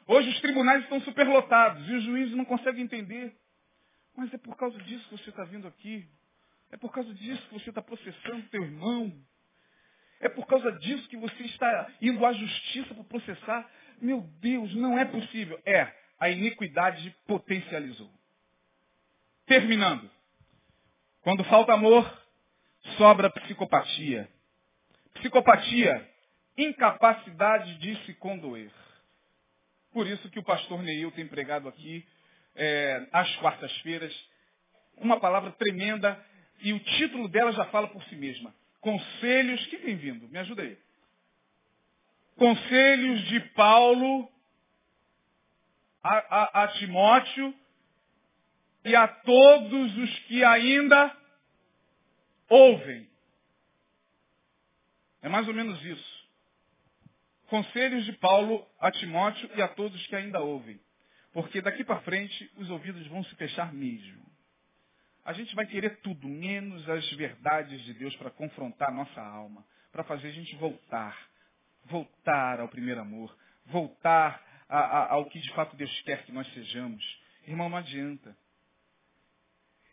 Hoje 0.07 0.29
os 0.29 0.41
tribunais 0.41 0.83
estão 0.83 0.99
superlotados 1.01 1.87
e 1.87 1.93
os 1.95 2.03
juízes 2.03 2.35
não 2.35 2.45
conseguem 2.45 2.83
entender. 2.83 3.35
Mas 4.15 4.33
é 4.33 4.37
por 4.37 4.55
causa 4.55 4.77
disso 4.79 5.07
que 5.09 5.17
você 5.17 5.29
está 5.29 5.43
vindo 5.43 5.67
aqui. 5.67 6.07
É 6.71 6.77
por 6.77 6.91
causa 6.91 7.13
disso 7.13 7.41
que 7.47 7.53
você 7.53 7.69
está 7.69 7.81
processando 7.81 8.43
teu 8.49 8.63
irmão. 8.63 9.13
É 10.19 10.29
por 10.29 10.45
causa 10.45 10.71
disso 10.73 11.07
que 11.09 11.17
você 11.17 11.43
está 11.43 11.91
indo 12.01 12.25
à 12.25 12.31
justiça 12.33 12.93
para 12.93 13.03
processar. 13.03 13.69
Meu 14.01 14.21
Deus, 14.39 14.73
não 14.75 14.97
é 14.97 15.05
possível. 15.05 15.59
É, 15.65 15.91
a 16.19 16.29
iniquidade 16.29 17.15
potencializou. 17.25 18.11
Terminando. 19.51 20.09
Quando 21.23 21.43
falta 21.43 21.73
amor, 21.73 22.09
sobra 22.95 23.29
psicopatia. 23.29 24.29
Psicopatia, 25.15 26.09
incapacidade 26.57 27.77
de 27.79 27.97
se 28.05 28.13
condoer. 28.13 28.71
Por 29.91 30.07
isso 30.07 30.29
que 30.29 30.39
o 30.39 30.43
pastor 30.43 30.81
Neil 30.81 31.11
tem 31.11 31.27
pregado 31.27 31.67
aqui, 31.67 32.07
é, 32.55 33.05
às 33.11 33.35
quartas-feiras, 33.39 34.15
uma 34.95 35.19
palavra 35.19 35.51
tremenda 35.51 36.17
e 36.61 36.71
o 36.71 36.79
título 36.79 37.27
dela 37.27 37.51
já 37.51 37.65
fala 37.65 37.89
por 37.89 38.01
si 38.05 38.15
mesma. 38.15 38.55
Conselhos, 38.79 39.65
que 39.65 39.75
vem 39.79 39.97
vindo? 39.97 40.29
Me 40.29 40.39
ajuda 40.39 40.61
aí. 40.61 40.77
Conselhos 42.37 43.21
de 43.25 43.41
Paulo 43.49 44.31
a, 46.01 46.37
a, 46.39 46.63
a 46.63 46.67
Timóteo 46.69 47.53
e 48.83 48.95
a 48.95 49.07
todos 49.07 49.97
os 49.97 50.19
que 50.21 50.43
ainda 50.43 51.15
ouvem. 52.49 53.09
É 55.21 55.29
mais 55.29 55.47
ou 55.47 55.53
menos 55.53 55.83
isso. 55.83 56.21
Conselhos 57.47 58.05
de 58.05 58.13
Paulo 58.13 58.65
a 58.79 58.91
Timóteo 58.91 59.49
e 59.55 59.61
a 59.61 59.67
todos 59.67 60.07
que 60.07 60.15
ainda 60.15 60.39
ouvem. 60.39 60.79
Porque 61.33 61.61
daqui 61.61 61.83
para 61.83 62.01
frente 62.01 62.51
os 62.57 62.69
ouvidos 62.69 63.05
vão 63.07 63.23
se 63.23 63.35
fechar 63.35 63.73
mesmo 63.73 64.21
a 65.23 65.33
gente 65.33 65.53
vai 65.55 65.65
querer 65.65 65.97
tudo, 65.97 66.27
menos 66.27 66.87
as 66.89 67.09
verdades 67.13 67.81
de 67.83 67.93
Deus 67.93 68.15
para 68.15 68.31
confrontar 68.31 68.89
a 68.89 68.93
nossa 68.93 69.21
alma, 69.21 69.65
para 69.91 70.03
fazer 70.03 70.29
a 70.29 70.31
gente 70.31 70.55
voltar, 70.55 71.17
voltar 71.85 72.59
ao 72.59 72.67
primeiro 72.67 73.01
amor, 73.01 73.35
voltar 73.67 74.41
a, 74.67 74.79
a, 74.79 75.13
ao 75.13 75.25
que 75.25 75.39
de 75.39 75.51
fato 75.53 75.75
Deus 75.75 76.01
quer 76.01 76.23
que 76.25 76.31
nós 76.31 76.51
sejamos. 76.53 77.03
Irmão, 77.47 77.69
não 77.69 77.77
adianta. 77.77 78.35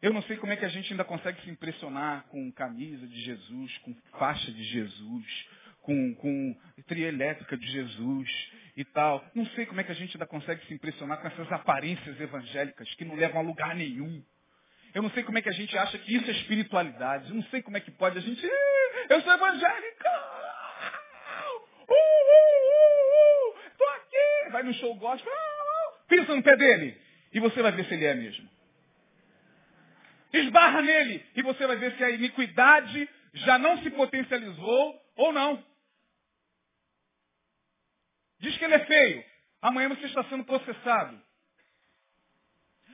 Eu 0.01 0.13
não 0.13 0.23
sei 0.23 0.37
como 0.37 0.53
é 0.53 0.57
que 0.57 0.65
a 0.65 0.69
gente 0.69 0.93
ainda 0.93 1.05
consegue 1.05 1.41
se 1.43 1.51
impressionar 1.51 2.25
com 2.29 2.53
camisa 2.53 3.05
de 3.07 3.21
Jesus, 3.21 3.79
com 3.79 3.95
faixa 4.17 4.53
de 4.53 4.63
Jesus, 4.63 5.49
com, 5.83 6.15
com 6.15 6.57
tria 6.87 7.09
elétrica 7.09 7.57
de 7.57 7.67
Jesus 7.67 8.29
e 8.77 8.85
tal. 8.85 9.25
Não 9.35 9.45
sei 9.47 9.67
como 9.67 9.81
é 9.81 9.85
que 9.85 9.91
a 9.91 9.95
gente 9.95 10.17
ainda 10.17 10.27
consegue 10.27 10.65
se 10.67 10.75
impressionar 10.75 11.21
com 11.21 11.27
essas 11.27 11.51
aparências 11.51 12.21
evangélicas 12.21 12.95
que 12.95 13.05
não 13.05 13.17
levam 13.17 13.41
a 13.41 13.43
lugar 13.43 13.75
nenhum. 13.75 14.23
Eu 14.95 15.03
não 15.03 15.11
sei 15.11 15.25
como 15.25 15.39
é 15.39 15.43
que 15.43 15.49
a 15.49 15.53
gente 15.53 15.77
acha 15.77 15.99
que 15.99 16.15
isso 16.15 16.31
é 16.31 16.33
espiritualidade. 16.33 17.31
Eu 17.31 17.35
não 17.35 17.43
sei 17.45 17.61
como 17.61 17.77
é 17.77 17.81
que 17.81 17.91
pode 17.91 18.19
a 18.19 18.21
gente. 18.21 18.41
Eu 19.09 19.21
sou 19.23 19.33
evangélica! 19.33 20.11
Uh, 21.89 21.93
uh, 21.93 21.95
uh, 23.51 23.55
tô 23.77 23.85
aqui! 23.85 24.51
Vai 24.53 24.63
no 24.63 24.75
show 24.75 24.95
gospel. 24.95 25.33
Uh, 25.33 26.07
Pisa 26.09 26.35
no 26.35 26.43
pé 26.43 26.57
dele. 26.57 26.97
E 27.33 27.41
você 27.41 27.61
vai 27.63 27.73
ver 27.73 27.85
se 27.87 27.95
ele 27.95 28.05
é 28.05 28.15
mesmo. 28.15 28.58
Esbarra 30.33 30.83
nele. 30.83 31.25
E 31.35 31.43
você 31.43 31.67
vai 31.67 31.77
ver 31.77 31.97
se 31.97 32.05
a 32.05 32.11
iniquidade 32.11 33.09
já 33.35 33.59
não 33.59 33.79
se 33.83 33.91
potencializou 33.91 35.01
ou 35.17 35.33
não. 35.33 35.65
Diz 38.41 38.57
que 38.57 38.65
ele 38.65 38.75
é 38.75 38.85
feio. 38.85 39.25
Amanhã 39.61 39.89
você 39.89 40.07
está 40.07 40.23
sendo 40.25 40.45
processado. 40.45 41.21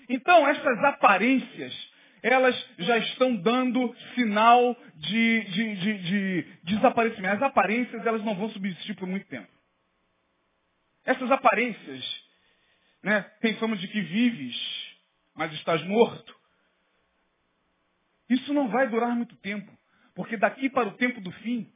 Então, 0.09 0.47
essas 0.49 0.79
aparências, 0.85 1.93
elas 2.23 2.55
já 2.79 2.99
estão 2.99 3.37
dando 3.37 3.95
sinal 4.15 4.77
de, 4.97 5.41
de, 5.45 5.77
de, 5.77 5.99
de, 5.99 6.43
desaparecimento. 6.65 7.37
As 7.37 7.43
aparências, 7.43 8.05
elas 8.07 8.25
não 8.25 8.35
vão 8.35 8.51
subsistir 8.51 8.95
por 8.95 9.07
muito 9.07 9.27
tempo. 9.27 9.49
Essas 11.05 11.31
aparências, 11.31 12.25
né, 13.03 13.31
fama 13.59 13.77
de 13.77 13.87
que 13.89 14.01
vives, 14.01 14.57
mas 15.35 15.53
estás 15.53 15.83
morto. 15.85 16.44
Isso 18.29 18.53
não 18.53 18.69
vai 18.69 18.89
durar 18.89 19.15
muito 19.15 19.37
tempo, 19.37 19.71
porque 20.15 20.37
daqui 20.37 20.71
para 20.71 20.89
o 20.89 20.93
tempo 20.93 21.21
do 21.21 21.31
fim, 21.33 21.71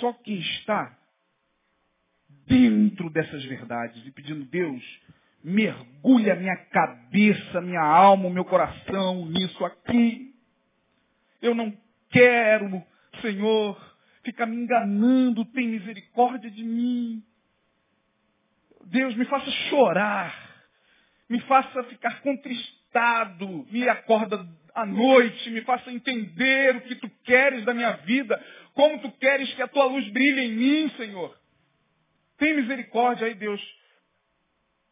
só 0.00 0.12
quem 0.12 0.38
está 0.38 0.96
dentro 2.46 3.10
dessas 3.10 3.44
verdades 3.44 4.04
e 4.06 4.10
pedindo, 4.10 4.44
Deus, 4.44 4.82
mergulha 5.42 6.34
minha 6.34 6.56
cabeça, 6.56 7.60
minha 7.60 7.82
alma, 7.82 8.30
meu 8.30 8.44
coração 8.44 9.26
nisso 9.26 9.64
aqui. 9.64 10.34
Eu 11.40 11.54
não 11.54 11.76
quero, 12.10 12.82
Senhor, 13.20 13.96
ficar 14.24 14.46
me 14.46 14.56
enganando, 14.56 15.44
tem 15.46 15.68
misericórdia 15.68 16.50
de 16.50 16.64
mim. 16.64 17.22
Deus, 18.86 19.14
me 19.14 19.24
faça 19.26 19.50
chorar, 19.68 20.34
me 21.28 21.40
faça 21.42 21.82
ficar 21.84 22.20
contristado, 22.22 23.66
me 23.70 23.88
acorda 23.88 24.46
à 24.82 24.86
noite, 24.86 25.50
me 25.50 25.62
faça 25.62 25.90
entender 25.90 26.76
o 26.76 26.80
que 26.82 26.94
tu 26.96 27.08
queres 27.24 27.64
da 27.64 27.74
minha 27.74 27.92
vida, 27.98 28.42
como 28.74 29.00
tu 29.00 29.10
queres 29.12 29.52
que 29.54 29.62
a 29.62 29.68
tua 29.68 29.84
luz 29.84 30.08
brilhe 30.10 30.42
em 30.42 30.52
mim, 30.52 30.90
Senhor. 30.96 31.38
Tem 32.38 32.54
misericórdia 32.54 33.26
aí, 33.26 33.34
Deus 33.34 33.60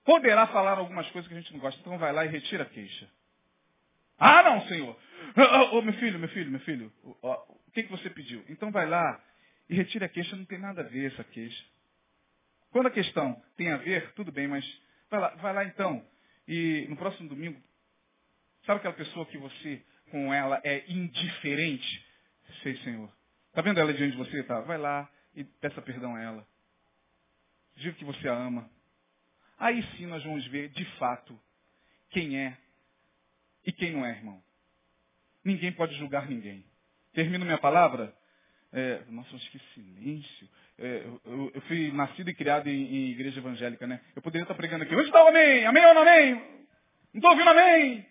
poderá 0.07 0.47
falar 0.47 0.79
algumas 0.79 1.11
coisas 1.11 1.29
que 1.29 1.37
a 1.37 1.41
gente 1.41 1.53
não 1.53 1.61
gosta. 1.61 1.79
Então 1.81 1.99
vai 1.99 2.13
lá 2.13 2.25
e 2.25 2.29
retira 2.29 2.63
a 2.63 2.67
queixa. 2.67 3.11
Ah, 4.17 4.43
não, 4.45 4.67
Senhor. 4.69 4.97
Oh, 5.37 5.79
oh, 5.79 5.83
meu 5.83 5.93
filho, 5.95 6.19
meu 6.19 6.29
filho, 6.29 6.51
meu 6.51 6.61
filho. 6.61 6.93
Oh, 7.21 7.33
o 7.67 7.71
que, 7.73 7.83
que 7.83 7.91
você 7.91 8.09
pediu? 8.09 8.43
Então 8.49 8.71
vai 8.71 8.87
lá 8.87 9.21
e 9.69 9.75
retira 9.75 10.07
a 10.07 10.09
queixa. 10.09 10.37
Não 10.37 10.45
tem 10.45 10.59
nada 10.59 10.81
a 10.81 10.85
ver 10.85 11.13
essa 11.13 11.25
queixa. 11.25 11.63
Quando 12.71 12.87
a 12.87 12.91
questão 12.91 13.43
tem 13.57 13.71
a 13.73 13.77
ver, 13.77 14.13
tudo 14.13 14.31
bem, 14.31 14.47
mas 14.47 14.65
vai 15.11 15.21
lá, 15.21 15.29
vai 15.37 15.53
lá 15.53 15.65
então. 15.65 16.03
E 16.47 16.87
no 16.89 16.97
próximo 16.97 17.29
domingo, 17.29 17.61
sabe 18.67 18.79
aquela 18.79 18.95
pessoa 18.95 19.25
que 19.27 19.39
você, 19.39 19.83
com 20.11 20.35
ela, 20.35 20.61
é 20.63 20.85
indiferente? 20.89 22.05
Sei, 22.63 22.77
Senhor. 22.79 23.11
Está 23.49 23.63
vendo 23.63 23.81
ela 23.81 23.95
diante 23.95 24.13
de 24.13 24.19
você? 24.19 24.43
Tá? 24.43 24.61
Vai 24.61 24.77
lá 24.77 25.09
e 25.35 25.45
peça 25.45 25.81
perdão 25.81 26.15
a 26.15 26.21
ela. 26.21 26.47
Diga 27.77 27.95
que 27.95 28.05
você 28.05 28.29
a 28.29 28.35
ama. 28.35 28.69
Aí 29.59 29.83
sim 29.97 30.07
nós 30.07 30.23
vamos 30.23 30.47
ver 30.49 30.69
de 30.71 30.85
fato 30.99 31.39
quem 32.11 32.39
é 32.39 32.57
e 33.65 33.73
quem 33.73 33.93
não 33.93 34.05
é, 34.05 34.11
irmão. 34.11 34.43
Ninguém 35.45 35.73
pode 35.73 35.95
julgar 35.97 36.29
ninguém. 36.29 36.65
Termino 37.15 37.45
minha 37.45 37.59
palavra. 37.59 38.15
É, 38.73 39.03
nossa, 39.09 39.35
acho 39.35 39.51
que 39.51 39.59
silêncio. 39.73 40.49
É, 40.79 41.07
eu, 41.25 41.53
eu, 41.55 41.61
fui 41.63 41.91
nascido 41.93 42.29
e 42.29 42.35
criado 42.35 42.69
em, 42.69 42.73
em, 42.73 43.11
igreja 43.11 43.39
evangélica, 43.39 43.87
né? 43.87 44.01
Eu 44.15 44.21
poderia 44.21 44.43
estar 44.45 44.55
pregando 44.55 44.85
aqui. 44.85 44.95
Onde 44.95 45.07
está 45.07 45.25
o 45.25 45.29
amém? 45.29 45.65
Amém 45.65 45.87
ou 45.87 45.95
não 45.95 46.03
amém? 46.03 46.35
Não 46.35 47.19
estou 47.21 47.31
ouvindo 47.31 47.49
amém? 47.49 48.07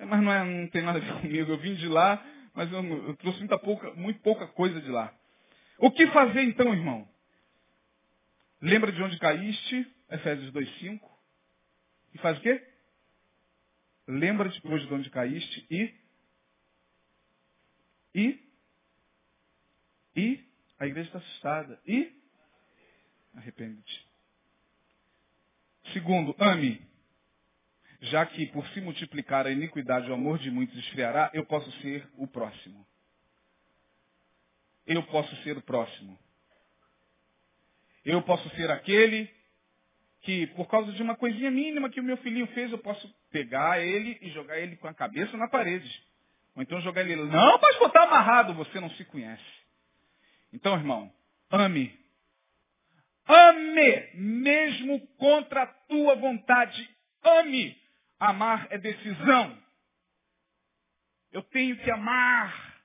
É, 0.00 0.04
mas 0.06 0.22
não, 0.22 0.32
é, 0.32 0.44
não 0.44 0.68
tem 0.68 0.82
nada 0.82 0.98
a 0.98 1.02
ver 1.02 1.12
comigo. 1.20 1.52
Eu 1.52 1.58
vim 1.58 1.74
de 1.74 1.86
lá, 1.86 2.24
mas 2.54 2.72
eu, 2.72 2.82
eu 2.82 3.16
trouxe 3.16 3.38
muita 3.40 3.58
pouca, 3.58 3.92
muito 3.92 4.20
pouca 4.20 4.46
coisa 4.48 4.80
de 4.80 4.88
lá. 4.88 5.14
O 5.78 5.90
que 5.90 6.06
fazer 6.08 6.42
então, 6.42 6.72
irmão? 6.72 7.06
Lembra 8.60 8.90
de 8.90 9.02
onde 9.02 9.18
caíste? 9.18 9.86
Efésios 10.10 10.52
2,5. 10.52 11.00
E 12.14 12.18
faz 12.18 12.38
o 12.38 12.40
quê? 12.40 12.66
Lembra-te 14.08 14.60
depois 14.60 14.82
de 14.86 14.92
onde 14.92 15.10
caíste 15.10 15.66
e. 15.70 15.94
E. 18.14 18.50
E. 20.16 20.44
A 20.78 20.86
igreja 20.86 21.08
está 21.08 21.18
assustada. 21.18 21.80
E. 21.86 22.10
arrepende-te. 23.34 24.08
Segundo, 25.92 26.34
ame. 26.38 26.89
Já 28.02 28.24
que 28.24 28.46
por 28.46 28.66
se 28.68 28.80
multiplicar 28.80 29.46
a 29.46 29.50
iniquidade 29.50 30.10
o 30.10 30.14
amor 30.14 30.38
de 30.38 30.50
muitos 30.50 30.76
esfriará, 30.78 31.30
eu 31.34 31.44
posso 31.44 31.70
ser 31.80 32.08
o 32.16 32.26
próximo. 32.26 32.86
Eu 34.86 35.02
posso 35.04 35.34
ser 35.42 35.56
o 35.56 35.62
próximo. 35.62 36.18
Eu 38.04 38.22
posso 38.22 38.48
ser 38.56 38.70
aquele 38.70 39.30
que, 40.22 40.46
por 40.48 40.66
causa 40.68 40.92
de 40.92 41.02
uma 41.02 41.14
coisinha 41.14 41.50
mínima 41.50 41.90
que 41.90 42.00
o 42.00 42.04
meu 42.04 42.16
filhinho 42.18 42.46
fez, 42.48 42.72
eu 42.72 42.78
posso 42.78 43.08
pegar 43.30 43.80
ele 43.80 44.18
e 44.20 44.30
jogar 44.30 44.58
ele 44.58 44.76
com 44.76 44.88
a 44.88 44.94
cabeça 44.94 45.36
na 45.36 45.48
parede. 45.48 46.02
Ou 46.54 46.62
então 46.62 46.80
jogar 46.80 47.02
ele, 47.02 47.16
não, 47.16 47.58
pode 47.58 47.78
botar 47.78 48.04
amarrado, 48.04 48.54
você 48.54 48.80
não 48.80 48.90
se 48.90 49.04
conhece. 49.04 49.42
Então, 50.52 50.74
irmão, 50.74 51.12
ame. 51.50 51.98
Ame, 53.26 54.10
mesmo 54.14 55.00
contra 55.16 55.62
a 55.62 55.66
tua 55.66 56.16
vontade. 56.16 56.90
Ame. 57.22 57.79
Amar 58.20 58.66
é 58.70 58.76
decisão. 58.76 59.58
Eu 61.32 61.42
tenho 61.44 61.76
que 61.78 61.90
amar. 61.90 62.82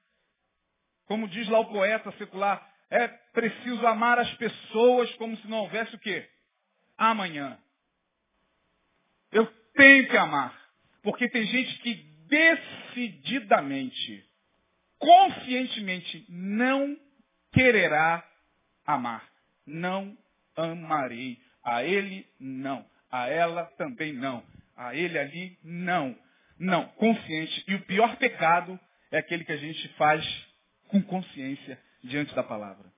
Como 1.05 1.27
diz 1.27 1.47
lá 1.49 1.59
o 1.59 1.69
poeta 1.69 2.09
secular, 2.13 2.65
é 2.89 3.07
preciso 3.07 3.85
amar 3.85 4.17
as 4.17 4.33
pessoas 4.35 5.13
como 5.15 5.35
se 5.37 5.45
não 5.47 5.57
houvesse 5.59 5.93
o 5.93 5.99
quê? 5.99 6.27
Amanhã. 6.97 7.59
Eu 9.31 9.45
tenho 9.73 10.07
que 10.07 10.15
amar. 10.15 10.57
Porque 11.03 11.29
tem 11.29 11.45
gente 11.45 11.79
que 11.79 11.93
decididamente, 12.27 14.25
conscientemente, 14.97 16.25
não 16.29 16.97
quererá 17.51 18.25
amar. 18.85 19.29
Não 19.65 20.17
amarei. 20.55 21.43
A 21.61 21.83
ele, 21.83 22.25
não. 22.39 22.89
A 23.11 23.27
ela 23.27 23.65
também 23.77 24.13
não. 24.13 24.54
A 24.75 24.95
ele 24.95 25.17
ali, 25.17 25.57
não. 25.63 26.17
Não. 26.57 26.87
Consciente. 26.89 27.63
E 27.67 27.75
o 27.75 27.81
pior 27.85 28.15
pecado 28.17 28.79
é 29.11 29.17
aquele 29.17 29.43
que 29.43 29.51
a 29.51 29.57
gente 29.57 29.87
faz 29.89 30.25
com 30.87 31.01
consciência 31.01 31.79
diante 32.03 32.33
da 32.35 32.43
palavra. 32.43 32.91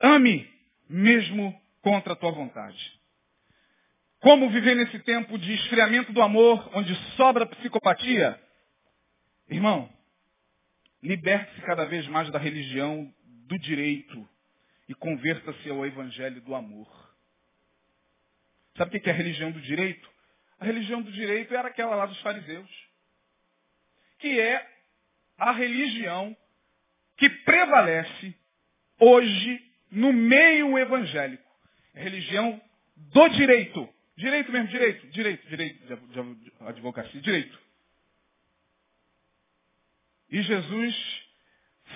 Ame, 0.00 0.48
mesmo 0.88 1.60
contra 1.82 2.12
a 2.12 2.16
tua 2.16 2.30
vontade. 2.30 2.98
Como 4.20 4.50
viver 4.50 4.74
nesse 4.74 4.98
tempo 5.00 5.38
de 5.38 5.52
esfriamento 5.54 6.12
do 6.12 6.22
amor, 6.22 6.70
onde 6.74 6.94
sobra 7.16 7.46
psicopatia? 7.46 8.40
Irmão, 9.48 9.88
liberte-se 11.02 11.60
cada 11.62 11.84
vez 11.84 12.06
mais 12.08 12.30
da 12.30 12.38
religião 12.38 13.12
do 13.46 13.58
direito 13.58 14.28
e 14.88 14.94
converta-se 14.94 15.70
ao 15.70 15.86
evangelho 15.86 16.40
do 16.40 16.54
amor. 16.54 17.07
Sabe 18.78 18.96
o 18.96 19.00
que 19.00 19.10
é 19.10 19.12
a 19.12 19.16
religião 19.16 19.50
do 19.50 19.60
direito? 19.60 20.08
A 20.60 20.64
religião 20.64 21.02
do 21.02 21.10
direito 21.10 21.52
era 21.54 21.66
aquela 21.66 21.96
lá 21.96 22.06
dos 22.06 22.20
fariseus, 22.20 22.70
que 24.20 24.40
é 24.40 24.66
a 25.36 25.50
religião 25.52 26.36
que 27.16 27.28
prevalece 27.28 28.34
hoje 29.00 29.72
no 29.90 30.12
meio 30.12 30.78
evangélico. 30.78 31.44
É 31.92 32.00
a 32.00 32.04
religião 32.04 32.60
do 32.96 33.28
direito. 33.28 33.88
Direito 34.16 34.50
mesmo, 34.52 34.68
direito, 34.68 35.06
direito, 35.08 35.48
direito 35.48 35.86
de 35.86 36.52
advocacia, 36.60 37.20
direito. 37.20 37.58
E 40.30 40.42
Jesus 40.42 41.26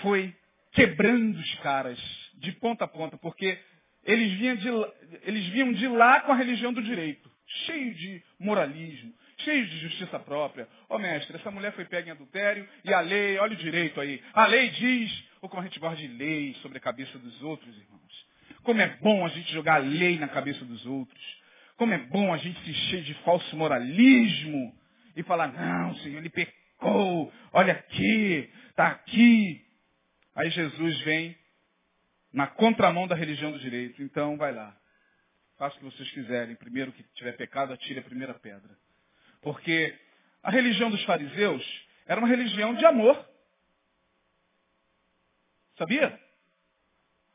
foi 0.00 0.34
quebrando 0.72 1.38
os 1.38 1.54
caras 1.56 1.98
de 2.34 2.52
ponta 2.52 2.84
a 2.84 2.88
ponta, 2.88 3.16
porque 3.18 3.58
eles 4.04 4.32
vinham 4.32 4.56
de, 4.56 4.68
eles 5.22 5.46
vinham 5.48 5.72
de 5.72 5.88
lá 5.88 6.20
com 6.20 6.32
a 6.32 6.36
religião 6.36 6.72
do 6.72 6.82
direito, 6.82 7.30
cheio 7.66 7.94
de 7.94 8.22
moralismo, 8.38 9.12
cheio 9.38 9.66
de 9.66 9.78
justiça 9.78 10.18
própria. 10.18 10.68
Ó 10.88 10.96
oh, 10.96 10.98
mestre, 10.98 11.36
essa 11.36 11.50
mulher 11.50 11.72
foi 11.72 11.84
pega 11.84 12.08
em 12.08 12.12
adultério 12.12 12.68
e 12.84 12.92
a 12.92 13.00
lei, 13.00 13.38
olha 13.38 13.54
o 13.54 13.56
direito 13.56 14.00
aí, 14.00 14.22
a 14.32 14.46
lei 14.46 14.70
diz, 14.70 15.24
ou 15.40 15.48
como 15.48 15.62
a 15.62 15.64
gente 15.64 15.78
gosta 15.78 15.96
de 15.96 16.08
lei 16.08 16.54
sobre 16.62 16.78
a 16.78 16.80
cabeça 16.80 17.18
dos 17.18 17.42
outros, 17.42 17.76
irmãos. 17.76 18.26
Como 18.62 18.80
é 18.80 18.86
bom 19.00 19.24
a 19.24 19.28
gente 19.28 19.52
jogar 19.52 19.74
a 19.74 19.78
lei 19.78 20.18
na 20.18 20.28
cabeça 20.28 20.64
dos 20.64 20.86
outros. 20.86 21.42
Como 21.76 21.92
é 21.92 21.98
bom 21.98 22.32
a 22.32 22.36
gente 22.36 22.60
se 22.62 22.70
encher 22.70 23.02
de 23.02 23.14
falso 23.24 23.56
moralismo 23.56 24.72
e 25.16 25.22
falar, 25.24 25.48
não, 25.48 25.96
Senhor, 25.96 26.18
ele 26.18 26.30
pecou, 26.30 27.32
olha 27.52 27.72
aqui, 27.72 28.48
está 28.70 28.88
aqui. 28.88 29.60
Aí 30.34 30.50
Jesus 30.50 31.00
vem 31.00 31.36
na 32.32 32.46
contramão 32.46 33.06
da 33.06 33.14
religião 33.14 33.52
do 33.52 33.58
direito. 33.58 34.02
Então, 34.02 34.36
vai 34.36 34.52
lá. 34.52 34.76
Faça 35.58 35.76
o 35.76 35.78
que 35.78 35.84
vocês 35.84 36.10
quiserem. 36.10 36.56
Primeiro 36.56 36.92
que 36.92 37.02
tiver 37.14 37.32
pecado, 37.36 37.72
atire 37.72 38.00
a 38.00 38.02
primeira 38.02 38.34
pedra. 38.34 38.70
Porque 39.40 39.96
a 40.42 40.50
religião 40.50 40.90
dos 40.90 41.02
fariseus 41.04 41.86
era 42.06 42.20
uma 42.20 42.28
religião 42.28 42.74
de 42.74 42.84
amor. 42.84 43.28
Sabia? 45.76 46.18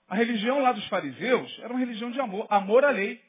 A 0.08 0.16
religião 0.16 0.60
lá 0.60 0.72
dos 0.72 0.88
fariseus 0.88 1.60
era 1.60 1.70
uma 1.70 1.80
religião 1.80 2.12
de 2.12 2.20
amor. 2.20 2.48
Amor 2.50 2.84
à 2.86 2.90
lei. 2.90 3.22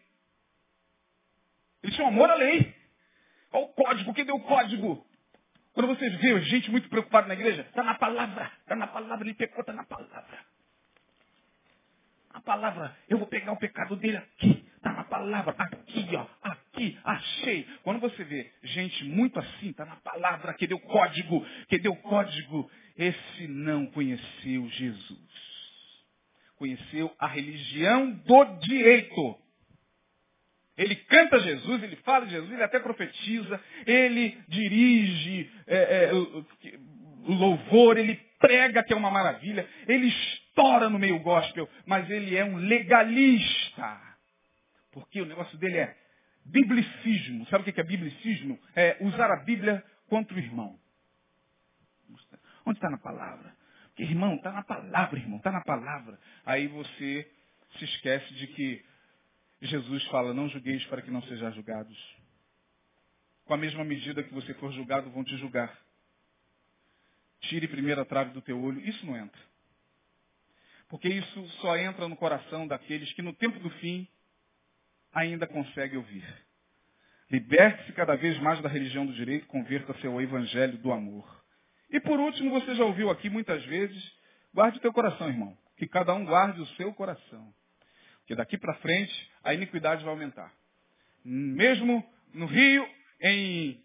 Eles 1.83 1.95
tinham 1.95 2.09
amor 2.09 2.31
à 2.31 2.35
lei. 2.35 2.75
Olha 3.53 3.65
o 3.65 3.69
código, 3.69 4.15
quem 4.15 4.25
deu 4.25 4.37
o 4.37 4.45
código? 4.45 5.07
Quando 5.73 5.89
vocês 5.89 6.15
veem 6.17 6.41
gente 6.43 6.71
muito 6.71 6.89
preocupada 6.89 7.29
na 7.29 7.35
igreja, 7.35 7.63
está 7.63 7.83
na 7.83 7.95
palavra, 7.95 8.53
está 8.61 8.75
na 8.75 8.87
palavra, 8.89 9.25
ele 9.25 9.35
pecou, 9.35 9.61
está 9.61 9.73
na 9.73 9.85
palavra. 9.85 10.45
A 12.31 12.41
palavra, 12.41 12.97
eu 13.09 13.19
vou 13.19 13.27
pegar 13.27 13.53
o 13.53 13.59
pecado 13.59 13.97
dele 13.97 14.19
aqui, 14.19 14.65
está 14.77 14.93
na 14.93 15.05
palavra, 15.05 15.55
aqui, 15.59 16.09
ó, 16.15 16.27
aqui, 16.43 16.99
achei. 17.03 17.67
Quando 17.83 18.01
você 18.01 18.23
vê 18.25 18.53
gente 18.63 19.05
muito 19.05 19.39
assim, 19.39 19.71
está 19.71 19.85
na 19.85 19.97
palavra, 19.97 20.55
que 20.55 20.67
deu 20.67 20.79
código, 20.79 21.45
que 21.69 21.79
deu 21.79 21.97
código, 21.97 22.71
esse 22.97 23.49
não 23.49 23.87
conheceu 23.87 24.69
Jesus. 24.69 25.19
Conheceu 26.57 27.15
a 27.19 27.27
religião 27.27 28.11
do 28.11 28.45
direito. 28.61 29.39
Ele 30.77 30.95
canta 30.95 31.41
Jesus, 31.41 31.83
ele 31.83 31.97
fala 31.97 32.27
de 32.27 32.33
Jesus, 32.33 32.53
ele 32.53 32.63
até 32.63 32.79
profetiza, 32.79 33.61
ele 33.85 34.39
dirige 34.49 35.51
é, 35.67 35.77
é, 35.77 36.11
louvor, 37.27 37.99
ele 37.99 38.15
prega 38.39 38.83
que 38.85 38.93
é 38.93 38.97
uma 38.97 39.11
maravilha, 39.11 39.69
ele 39.89 40.09
estoura 40.59 40.91
no 40.91 40.99
meio 40.99 41.21
gospel, 41.21 41.69
mas 41.87 42.11
ele 42.11 42.37
é 42.37 42.45
um 42.45 42.57
legalista. 42.57 44.01
Porque 44.91 45.23
o 45.23 45.27
negócio 45.27 45.57
dele 45.59 45.79
é 45.79 45.97
biblicismo. 46.45 47.47
Sabe 47.47 47.69
o 47.69 47.73
que 47.73 47.81
é 47.81 47.85
biblicismo? 47.85 48.59
É 48.75 48.97
usar 49.01 49.31
a 49.31 49.37
Bíblia 49.45 49.85
contra 50.09 50.35
o 50.35 50.39
irmão. 50.39 50.79
Onde 52.67 52.77
está 52.77 52.91
na 52.91 52.99
palavra? 52.99 53.57
Porque, 53.89 54.03
irmão, 54.03 54.35
está 54.35 54.53
na 54.53 54.63
palavra, 54.63 55.19
irmão, 55.19 55.39
está 55.39 55.53
na 55.53 55.63
palavra. 55.63 56.19
Aí 56.45 56.67
você 56.67 57.31
se 57.79 57.85
esquece 57.85 58.35
de 58.35 58.47
que 58.49 58.85
Jesus 59.63 60.05
fala, 60.07 60.35
não 60.35 60.49
julgueis 60.49 60.85
para 60.87 61.03
que 61.03 61.11
não 61.11 61.23
sejam 61.23 61.53
julgados. 61.53 62.17
Com 63.45 63.55
a 63.55 63.57
mesma 63.57 63.85
medida 63.85 64.23
que 64.23 64.33
você 64.33 64.53
for 64.55 64.73
julgado, 64.73 65.11
vão 65.11 65.25
te 65.25 65.37
julgar. 65.39 65.77
Tire 67.41 67.67
primeiro 67.69 68.01
a 68.01 68.05
trave 68.05 68.33
do 68.33 68.43
teu 68.43 68.61
olho. 68.61 68.81
Isso 68.81 69.05
não 69.07 69.17
entra. 69.17 69.41
Porque 70.89 71.09
isso 71.09 71.49
só 71.61 71.77
entra 71.77 72.09
no 72.09 72.17
coração 72.17 72.67
daqueles 72.67 73.13
que 73.13 73.23
no 73.23 73.33
tempo 73.35 73.59
do 73.61 73.71
fim 73.71 74.09
ainda 75.13 75.47
conseguem 75.47 75.99
ouvir. 75.99 76.25
Liberte-se 77.31 77.93
cada 77.93 78.17
vez 78.17 78.39
mais 78.39 78.61
da 78.63 78.69
religião 78.69 79.05
do 79.05 79.13
direito, 79.13 79.47
converta-se 79.47 80.07
ao 80.07 80.21
evangelho 80.21 80.79
do 80.79 80.91
amor. 80.91 81.45
E 81.91 82.01
por 82.01 82.19
último, 82.19 82.51
você 82.51 82.75
já 82.75 82.85
ouviu 82.85 83.11
aqui 83.11 83.29
muitas 83.29 83.63
vezes, 83.67 84.13
guarde 84.53 84.79
o 84.79 84.81
teu 84.81 84.93
coração, 84.93 85.29
irmão. 85.29 85.57
Que 85.77 85.87
cada 85.87 86.15
um 86.15 86.25
guarde 86.25 86.61
o 86.61 86.67
seu 86.69 86.93
coração. 86.95 87.55
Porque 88.21 88.35
daqui 88.35 88.57
para 88.57 88.75
frente 88.77 89.31
a 89.45 89.53
iniquidade 89.53 90.05
vai 90.05 90.13
aumentar. 90.13 90.53
Mesmo 91.25 92.05
no 92.33 92.47
Rio, 92.47 92.89
em 93.21 93.83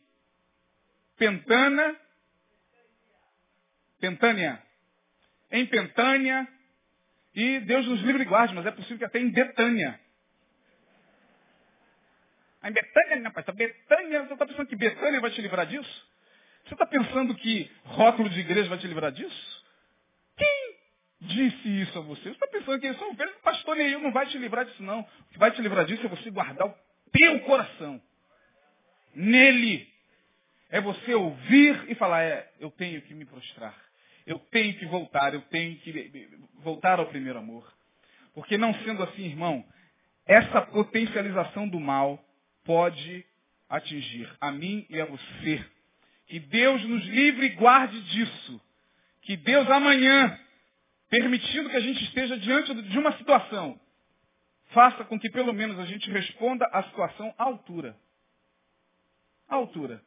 Pentana, 1.18 1.98
Pentânia, 4.00 4.62
em 5.52 5.66
Pentânia, 5.66 6.48
e 7.36 7.60
Deus 7.62 7.86
nos 7.88 8.02
livre 8.02 8.24
e 8.24 8.26
guarde, 8.26 8.54
mas 8.54 8.66
é 8.66 8.72
possível 8.72 8.98
que 9.00 9.06
até 9.06 9.20
em 9.20 9.30
Betânia. 9.30 10.00
Ah, 12.62 12.70
em 12.70 12.74
Betânia, 12.74 13.16
né, 13.18 13.28
rapaz? 13.28 13.46
Betânia, 13.56 14.24
você 14.24 14.34
está 14.34 14.46
pensando 14.46 14.68
que 14.68 14.76
Betânia 14.76 15.20
vai 15.20 15.32
te 15.32 15.42
livrar 15.42 15.66
disso? 15.66 16.08
Você 16.66 16.76
está 16.76 16.86
pensando 16.86 17.36
que 17.36 17.70
rótulo 17.84 18.30
de 18.30 18.40
igreja 18.40 18.70
vai 18.70 18.78
te 18.78 18.88
livrar 18.88 19.12
disso? 19.12 19.64
disse 21.24 21.82
isso 21.82 21.98
a 21.98 22.02
você. 22.02 22.22
Você 22.22 22.30
está 22.30 22.48
pensando 22.48 22.80
que 22.80 22.88
isso 22.88 23.04
é 23.04 23.08
um 23.08 23.16
pastor 23.42 23.76
nenhum 23.76 24.02
não 24.02 24.12
vai 24.12 24.26
te 24.28 24.38
livrar 24.38 24.66
disso, 24.66 24.84
não. 24.84 25.02
O 25.02 25.26
que 25.32 25.40
vai 25.40 25.52
te 25.52 25.62
livrar 25.62 25.86
disso 25.86 26.06
é 26.06 26.10
você 26.10 26.30
guardar 26.30 26.68
o 26.68 26.76
teu 27.12 27.40
coração. 27.42 28.02
Nele. 29.16 29.92
É 30.70 30.82
você 30.82 31.14
ouvir 31.14 31.86
e 31.90 31.96
falar, 31.96 32.24
é, 32.24 32.52
eu 32.60 32.72
tenho 32.72 33.02
que 33.04 33.14
me 33.14 33.26
prostrar. 33.26 33.76
Eu 34.26 34.40
tenho 34.40 34.74
que 34.78 34.86
voltar, 34.86 35.34
eu 35.34 35.42
tenho 35.44 35.78
que 35.80 36.30
voltar 36.60 37.00
ao 37.00 37.08
primeiro 37.08 37.40
amor. 37.40 37.72
Porque 38.34 38.58
não 38.58 38.74
sendo 38.84 39.04
assim, 39.04 39.26
irmão, 39.26 39.64
essa 40.26 40.62
potencialização 40.62 41.68
do 41.68 41.80
mal 41.80 42.24
pode 42.64 43.26
atingir 43.70 44.30
a 44.40 44.52
mim 44.52 44.86
e 44.90 45.00
a 45.00 45.06
você. 45.06 45.66
Que 46.28 46.40
Deus 46.40 46.84
nos 46.86 47.04
livre 47.06 47.48
e 47.48 47.56
guarde 47.56 48.02
disso. 48.02 48.62
Que 49.22 49.36
Deus 49.38 49.70
amanhã, 49.70 50.40
permitindo 51.10 51.70
que 51.70 51.76
a 51.76 51.82
gente 51.82 52.04
esteja 52.06 52.38
diante 52.38 52.74
de 52.74 52.98
uma 53.00 53.16
situação, 53.18 53.80
faça 54.68 55.04
com 55.04 55.20
que 55.20 55.30
pelo 55.30 55.54
menos 55.54 55.80
a 55.80 55.86
gente 55.86 56.10
responda 56.10 56.66
à 56.72 56.84
situação 56.84 57.34
à 57.38 57.44
altura. 57.44 57.96
À 59.48 59.56
altura. 59.56 60.02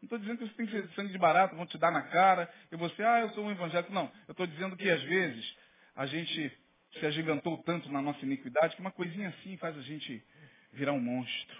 Não 0.00 0.06
estou 0.06 0.18
dizendo 0.18 0.38
que 0.38 0.46
você 0.46 0.54
tem 0.54 0.66
que 0.66 0.72
ser 0.72 0.88
sangue 0.94 1.12
de 1.12 1.18
barato, 1.18 1.56
vão 1.56 1.66
te 1.66 1.76
dar 1.76 1.90
na 1.90 2.02
cara, 2.02 2.52
e 2.70 2.76
você, 2.76 3.02
ah, 3.02 3.20
eu 3.20 3.30
sou 3.30 3.44
um 3.44 3.50
evangélico. 3.50 3.92
Não, 3.92 4.10
eu 4.28 4.32
estou 4.32 4.46
dizendo 4.46 4.76
que 4.76 4.88
às 4.88 5.02
vezes 5.02 5.56
a 5.96 6.06
gente 6.06 6.58
se 6.92 7.06
agigantou 7.06 7.58
tanto 7.64 7.90
na 7.90 8.00
nossa 8.00 8.24
iniquidade 8.24 8.74
que 8.74 8.80
uma 8.80 8.92
coisinha 8.92 9.28
assim 9.28 9.56
faz 9.56 9.76
a 9.76 9.82
gente 9.82 10.24
virar 10.72 10.92
um 10.92 11.00
monstro. 11.00 11.56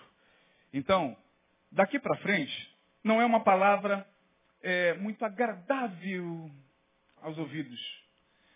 Então, 0.73 1.17
daqui 1.73 1.99
para 1.99 2.17
frente, 2.19 2.77
não 3.03 3.21
é 3.21 3.25
uma 3.25 3.43
palavra 3.43 4.07
é, 4.63 4.95
muito 4.95 5.25
agradável 5.25 6.51
aos 7.21 7.37
ouvidos, 7.39 7.81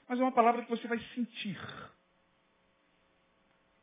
mas 0.09 0.20
é 0.20 0.22
uma 0.22 0.33
palavra 0.33 0.62
que 0.62 0.70
você 0.70 0.87
vai 0.87 0.99
sentir. 1.14 1.59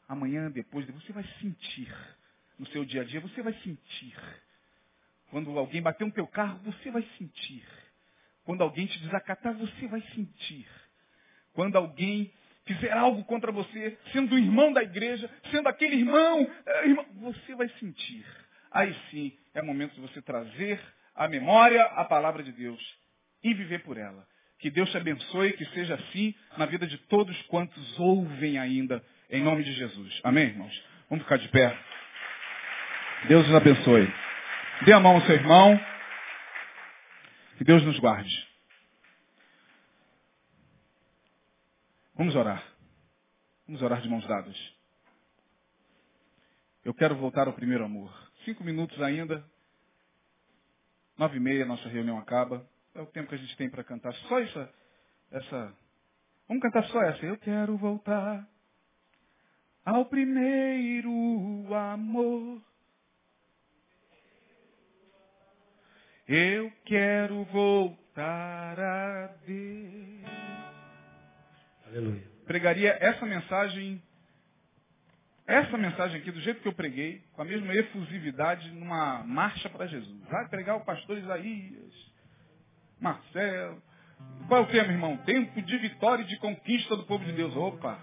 Amanhã, 0.08 0.50
depois, 0.50 0.88
você 0.88 1.12
vai 1.12 1.24
sentir. 1.40 1.94
No 2.58 2.66
seu 2.68 2.84
dia 2.84 3.02
a 3.02 3.06
dia, 3.06 3.22
você 3.22 3.42
vai 3.42 3.54
sentir. 3.62 4.16
Quando 5.30 5.58
alguém 5.58 5.82
bater 5.82 6.06
no 6.06 6.12
teu 6.12 6.28
carro, 6.28 6.60
você 6.60 6.90
vai 6.92 7.04
sentir. 7.18 7.64
Quando 8.44 8.62
alguém 8.62 8.88
te 8.88 9.00
desacatar, 9.00 9.54
você 9.54 9.88
vai 9.88 10.02
sentir. 10.16 10.68
Quando 11.54 11.76
alguém 11.76 12.32
fizer 12.66 12.92
algo 12.92 13.24
contra 13.24 13.52
você, 13.52 13.98
sendo 14.12 14.36
o 14.36 14.38
irmão 14.38 14.72
da 14.72 14.84
igreja, 14.84 15.30
sendo 15.52 15.68
aquele 15.68 15.96
irmão, 15.96 16.50
é, 16.66 16.94
você 17.16 17.56
vai 17.56 17.70
sentir. 17.80 18.26
Aí 18.72 18.96
sim 19.10 19.38
é 19.54 19.62
momento 19.62 19.96
de 19.96 20.02
você 20.02 20.22
trazer 20.22 20.80
à 21.16 21.28
memória 21.28 21.84
a 21.84 22.06
palavra 22.06 22.44
de 22.44 22.52
Deus 22.52 22.80
e 23.44 23.54
viver 23.54 23.80
por 23.80 23.98
ela. 23.98 24.28
Que 24.60 24.70
Deus 24.70 24.90
te 24.92 24.98
abençoe, 24.98 25.54
que 25.54 25.66
seja 25.68 25.96
assim 25.96 26.36
na 26.58 26.66
vida 26.66 26.86
de 26.86 26.98
todos 26.98 27.40
quantos 27.44 28.00
ouvem 28.00 28.60
ainda, 28.60 29.04
em 29.30 29.42
nome 29.42 29.64
de 29.64 29.72
Jesus. 29.74 30.20
Amém, 30.24 30.46
irmãos? 30.46 30.84
Vamos 31.10 31.24
ficar 31.24 31.38
de 31.38 31.48
pé. 31.48 31.76
Deus 33.28 33.48
nos 33.48 33.56
abençoe. 33.56 34.29
Dê 34.86 34.94
a 34.94 35.00
mão 35.00 35.16
ao 35.16 35.22
seu 35.24 35.36
irmão. 35.36 35.78
Que 37.58 37.66
Deus 37.66 37.84
nos 37.84 38.00
guarde. 38.00 38.48
Vamos 42.16 42.34
orar. 42.36 42.64
Vamos 43.68 43.82
orar 43.82 44.02
de 44.02 44.08
mãos 44.08 44.26
dadas. 44.26 44.58
Eu 46.86 46.94
quero 46.94 47.16
voltar 47.16 47.48
ao 47.48 47.54
primeiro 47.54 47.84
amor. 47.84 48.12
Cinco 48.46 48.64
minutos 48.64 49.02
ainda. 49.02 49.44
Nove 51.18 51.36
e 51.36 51.40
meia, 51.42 51.66
nossa 51.66 51.90
reunião 51.90 52.18
acaba. 52.18 52.66
É 52.96 53.02
o 53.02 53.06
tempo 53.06 53.28
que 53.28 53.36
a 53.36 53.38
gente 53.38 53.56
tem 53.58 53.70
para 53.70 53.84
cantar 53.84 54.14
só 54.14 54.40
essa, 54.40 54.74
essa. 55.30 55.74
Vamos 56.48 56.64
cantar 56.64 56.86
só 56.86 57.02
essa. 57.04 57.26
Eu 57.26 57.38
quero 57.38 57.76
voltar 57.78 58.48
ao 59.84 60.06
primeiro 60.06 61.12
amor. 61.76 62.69
Eu 66.32 66.72
quero 66.86 67.44
voltar 67.46 68.80
a 68.80 69.34
Deus. 69.48 70.30
Aleluia. 71.88 72.24
Pregaria 72.46 72.96
essa 73.02 73.26
mensagem, 73.26 74.00
essa 75.48 75.76
mensagem 75.76 76.22
aqui, 76.22 76.30
do 76.32 76.40
jeito 76.42 76.62
que 76.62 76.68
eu 76.68 76.74
preguei, 76.74 77.24
com 77.34 77.42
a 77.42 77.46
mesma 77.46 77.74
efusividade, 77.74 78.70
numa 78.74 79.24
marcha 79.24 79.72
para 79.72 79.88
Jesus. 79.88 80.22
Vai 80.30 80.48
pregar 80.50 80.76
o 80.76 80.86
pastor 80.86 81.18
Isaías, 81.18 82.14
Marcelo. 83.02 83.82
Qual 84.48 84.62
é 84.62 84.64
o 84.66 84.68
tema, 84.68 84.92
irmão? 84.92 85.18
Tempo 85.26 85.60
de 85.64 85.78
vitória 85.80 86.22
e 86.22 86.28
de 86.28 86.38
conquista 86.38 86.96
do 86.96 87.08
povo 87.08 87.26
de 87.26 87.32
Deus. 87.32 87.56
Opa! 87.56 88.00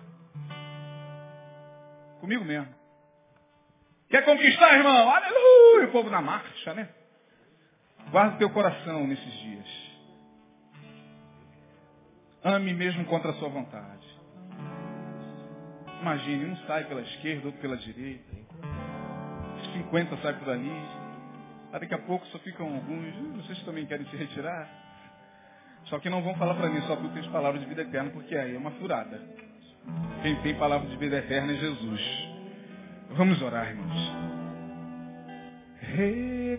Comigo 2.18 2.44
mesmo. 2.44 2.74
Quer 4.08 4.24
conquistar, 4.24 4.78
irmão? 4.78 5.10
Aleluia! 5.10 5.86
O 5.86 5.92
povo 5.92 6.10
na 6.10 6.20
marcha, 6.20 6.74
né? 6.74 6.88
Guarda 8.16 8.38
teu 8.38 8.48
coração 8.48 9.06
nesses 9.06 9.32
dias. 9.40 9.66
Ame 12.42 12.72
mesmo 12.72 13.04
contra 13.04 13.30
a 13.30 13.34
sua 13.34 13.50
vontade. 13.50 14.06
Imagine, 16.00 16.46
um 16.46 16.56
sai 16.66 16.84
pela 16.84 17.02
esquerda, 17.02 17.48
outro 17.48 17.60
pela 17.60 17.76
direita. 17.76 18.34
50 19.70 20.16
sai 20.22 20.32
por 20.32 20.48
ali. 20.48 20.72
Daqui 21.72 21.92
a 21.92 21.98
pouco 21.98 22.26
só 22.28 22.38
ficam 22.38 22.74
alguns. 22.74 23.44
Vocês 23.44 23.62
também 23.64 23.84
querem 23.84 24.06
se 24.06 24.16
retirar? 24.16 24.66
Só 25.84 25.98
que 25.98 26.08
não 26.08 26.22
vão 26.22 26.34
falar 26.36 26.54
para 26.54 26.70
mim 26.70 26.80
só 26.86 26.96
porque 26.96 27.20
tem 27.20 27.30
palavras 27.30 27.60
de 27.60 27.68
vida 27.68 27.82
eterna, 27.82 28.08
porque 28.12 28.34
aí 28.34 28.54
é 28.54 28.58
uma 28.58 28.70
furada. 28.70 29.20
Quem 30.22 30.36
tem 30.36 30.54
palavra 30.54 30.88
de 30.88 30.96
vida 30.96 31.18
eterna 31.18 31.52
é 31.52 31.56
Jesus. 31.56 32.00
Vamos 33.10 33.42
orar, 33.42 33.68
irmãos. 33.68 34.45
Reconstruir. 35.82 36.56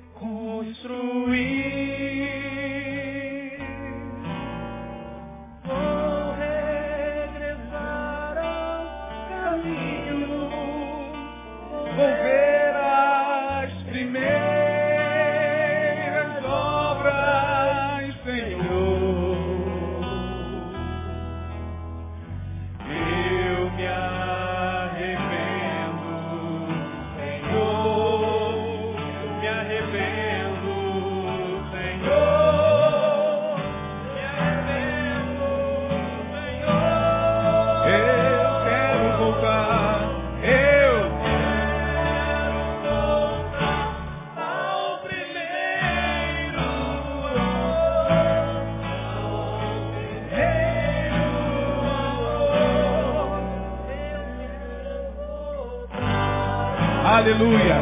Aleluia. 57.17 57.75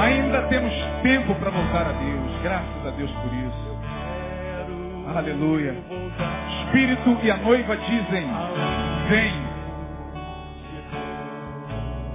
Ainda 0.00 0.42
temos 0.48 0.72
tempo 1.02 1.34
para 1.34 1.50
voltar 1.50 1.88
a 1.88 1.92
Deus. 1.92 2.42
Graças 2.42 2.86
a 2.86 2.90
Deus 2.96 3.10
por 3.10 3.34
isso. 3.34 3.78
Aleluia. 5.14 5.74
Espírito 6.64 7.18
e 7.22 7.30
a 7.30 7.36
noiva 7.36 7.76
dizem: 7.76 8.26
Vem. 9.10 9.32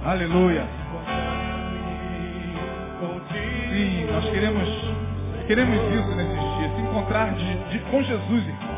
Aleluia. 0.04 0.66
Sim, 3.70 4.06
nós 4.12 4.24
queremos, 4.30 4.68
queremos 5.46 5.76
isso 5.94 6.16
nesses 6.16 6.58
dias. 6.58 6.74
Se 6.74 6.80
encontrar 6.82 7.34
de, 7.34 7.54
de, 7.70 7.78
com 7.88 8.02
Jesus, 8.02 8.48
irmão. 8.48 8.74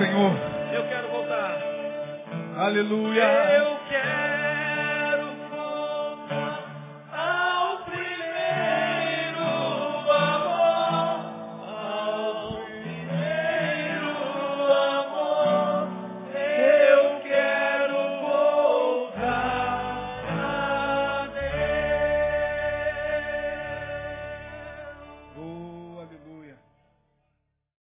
Senhor. 0.00 0.39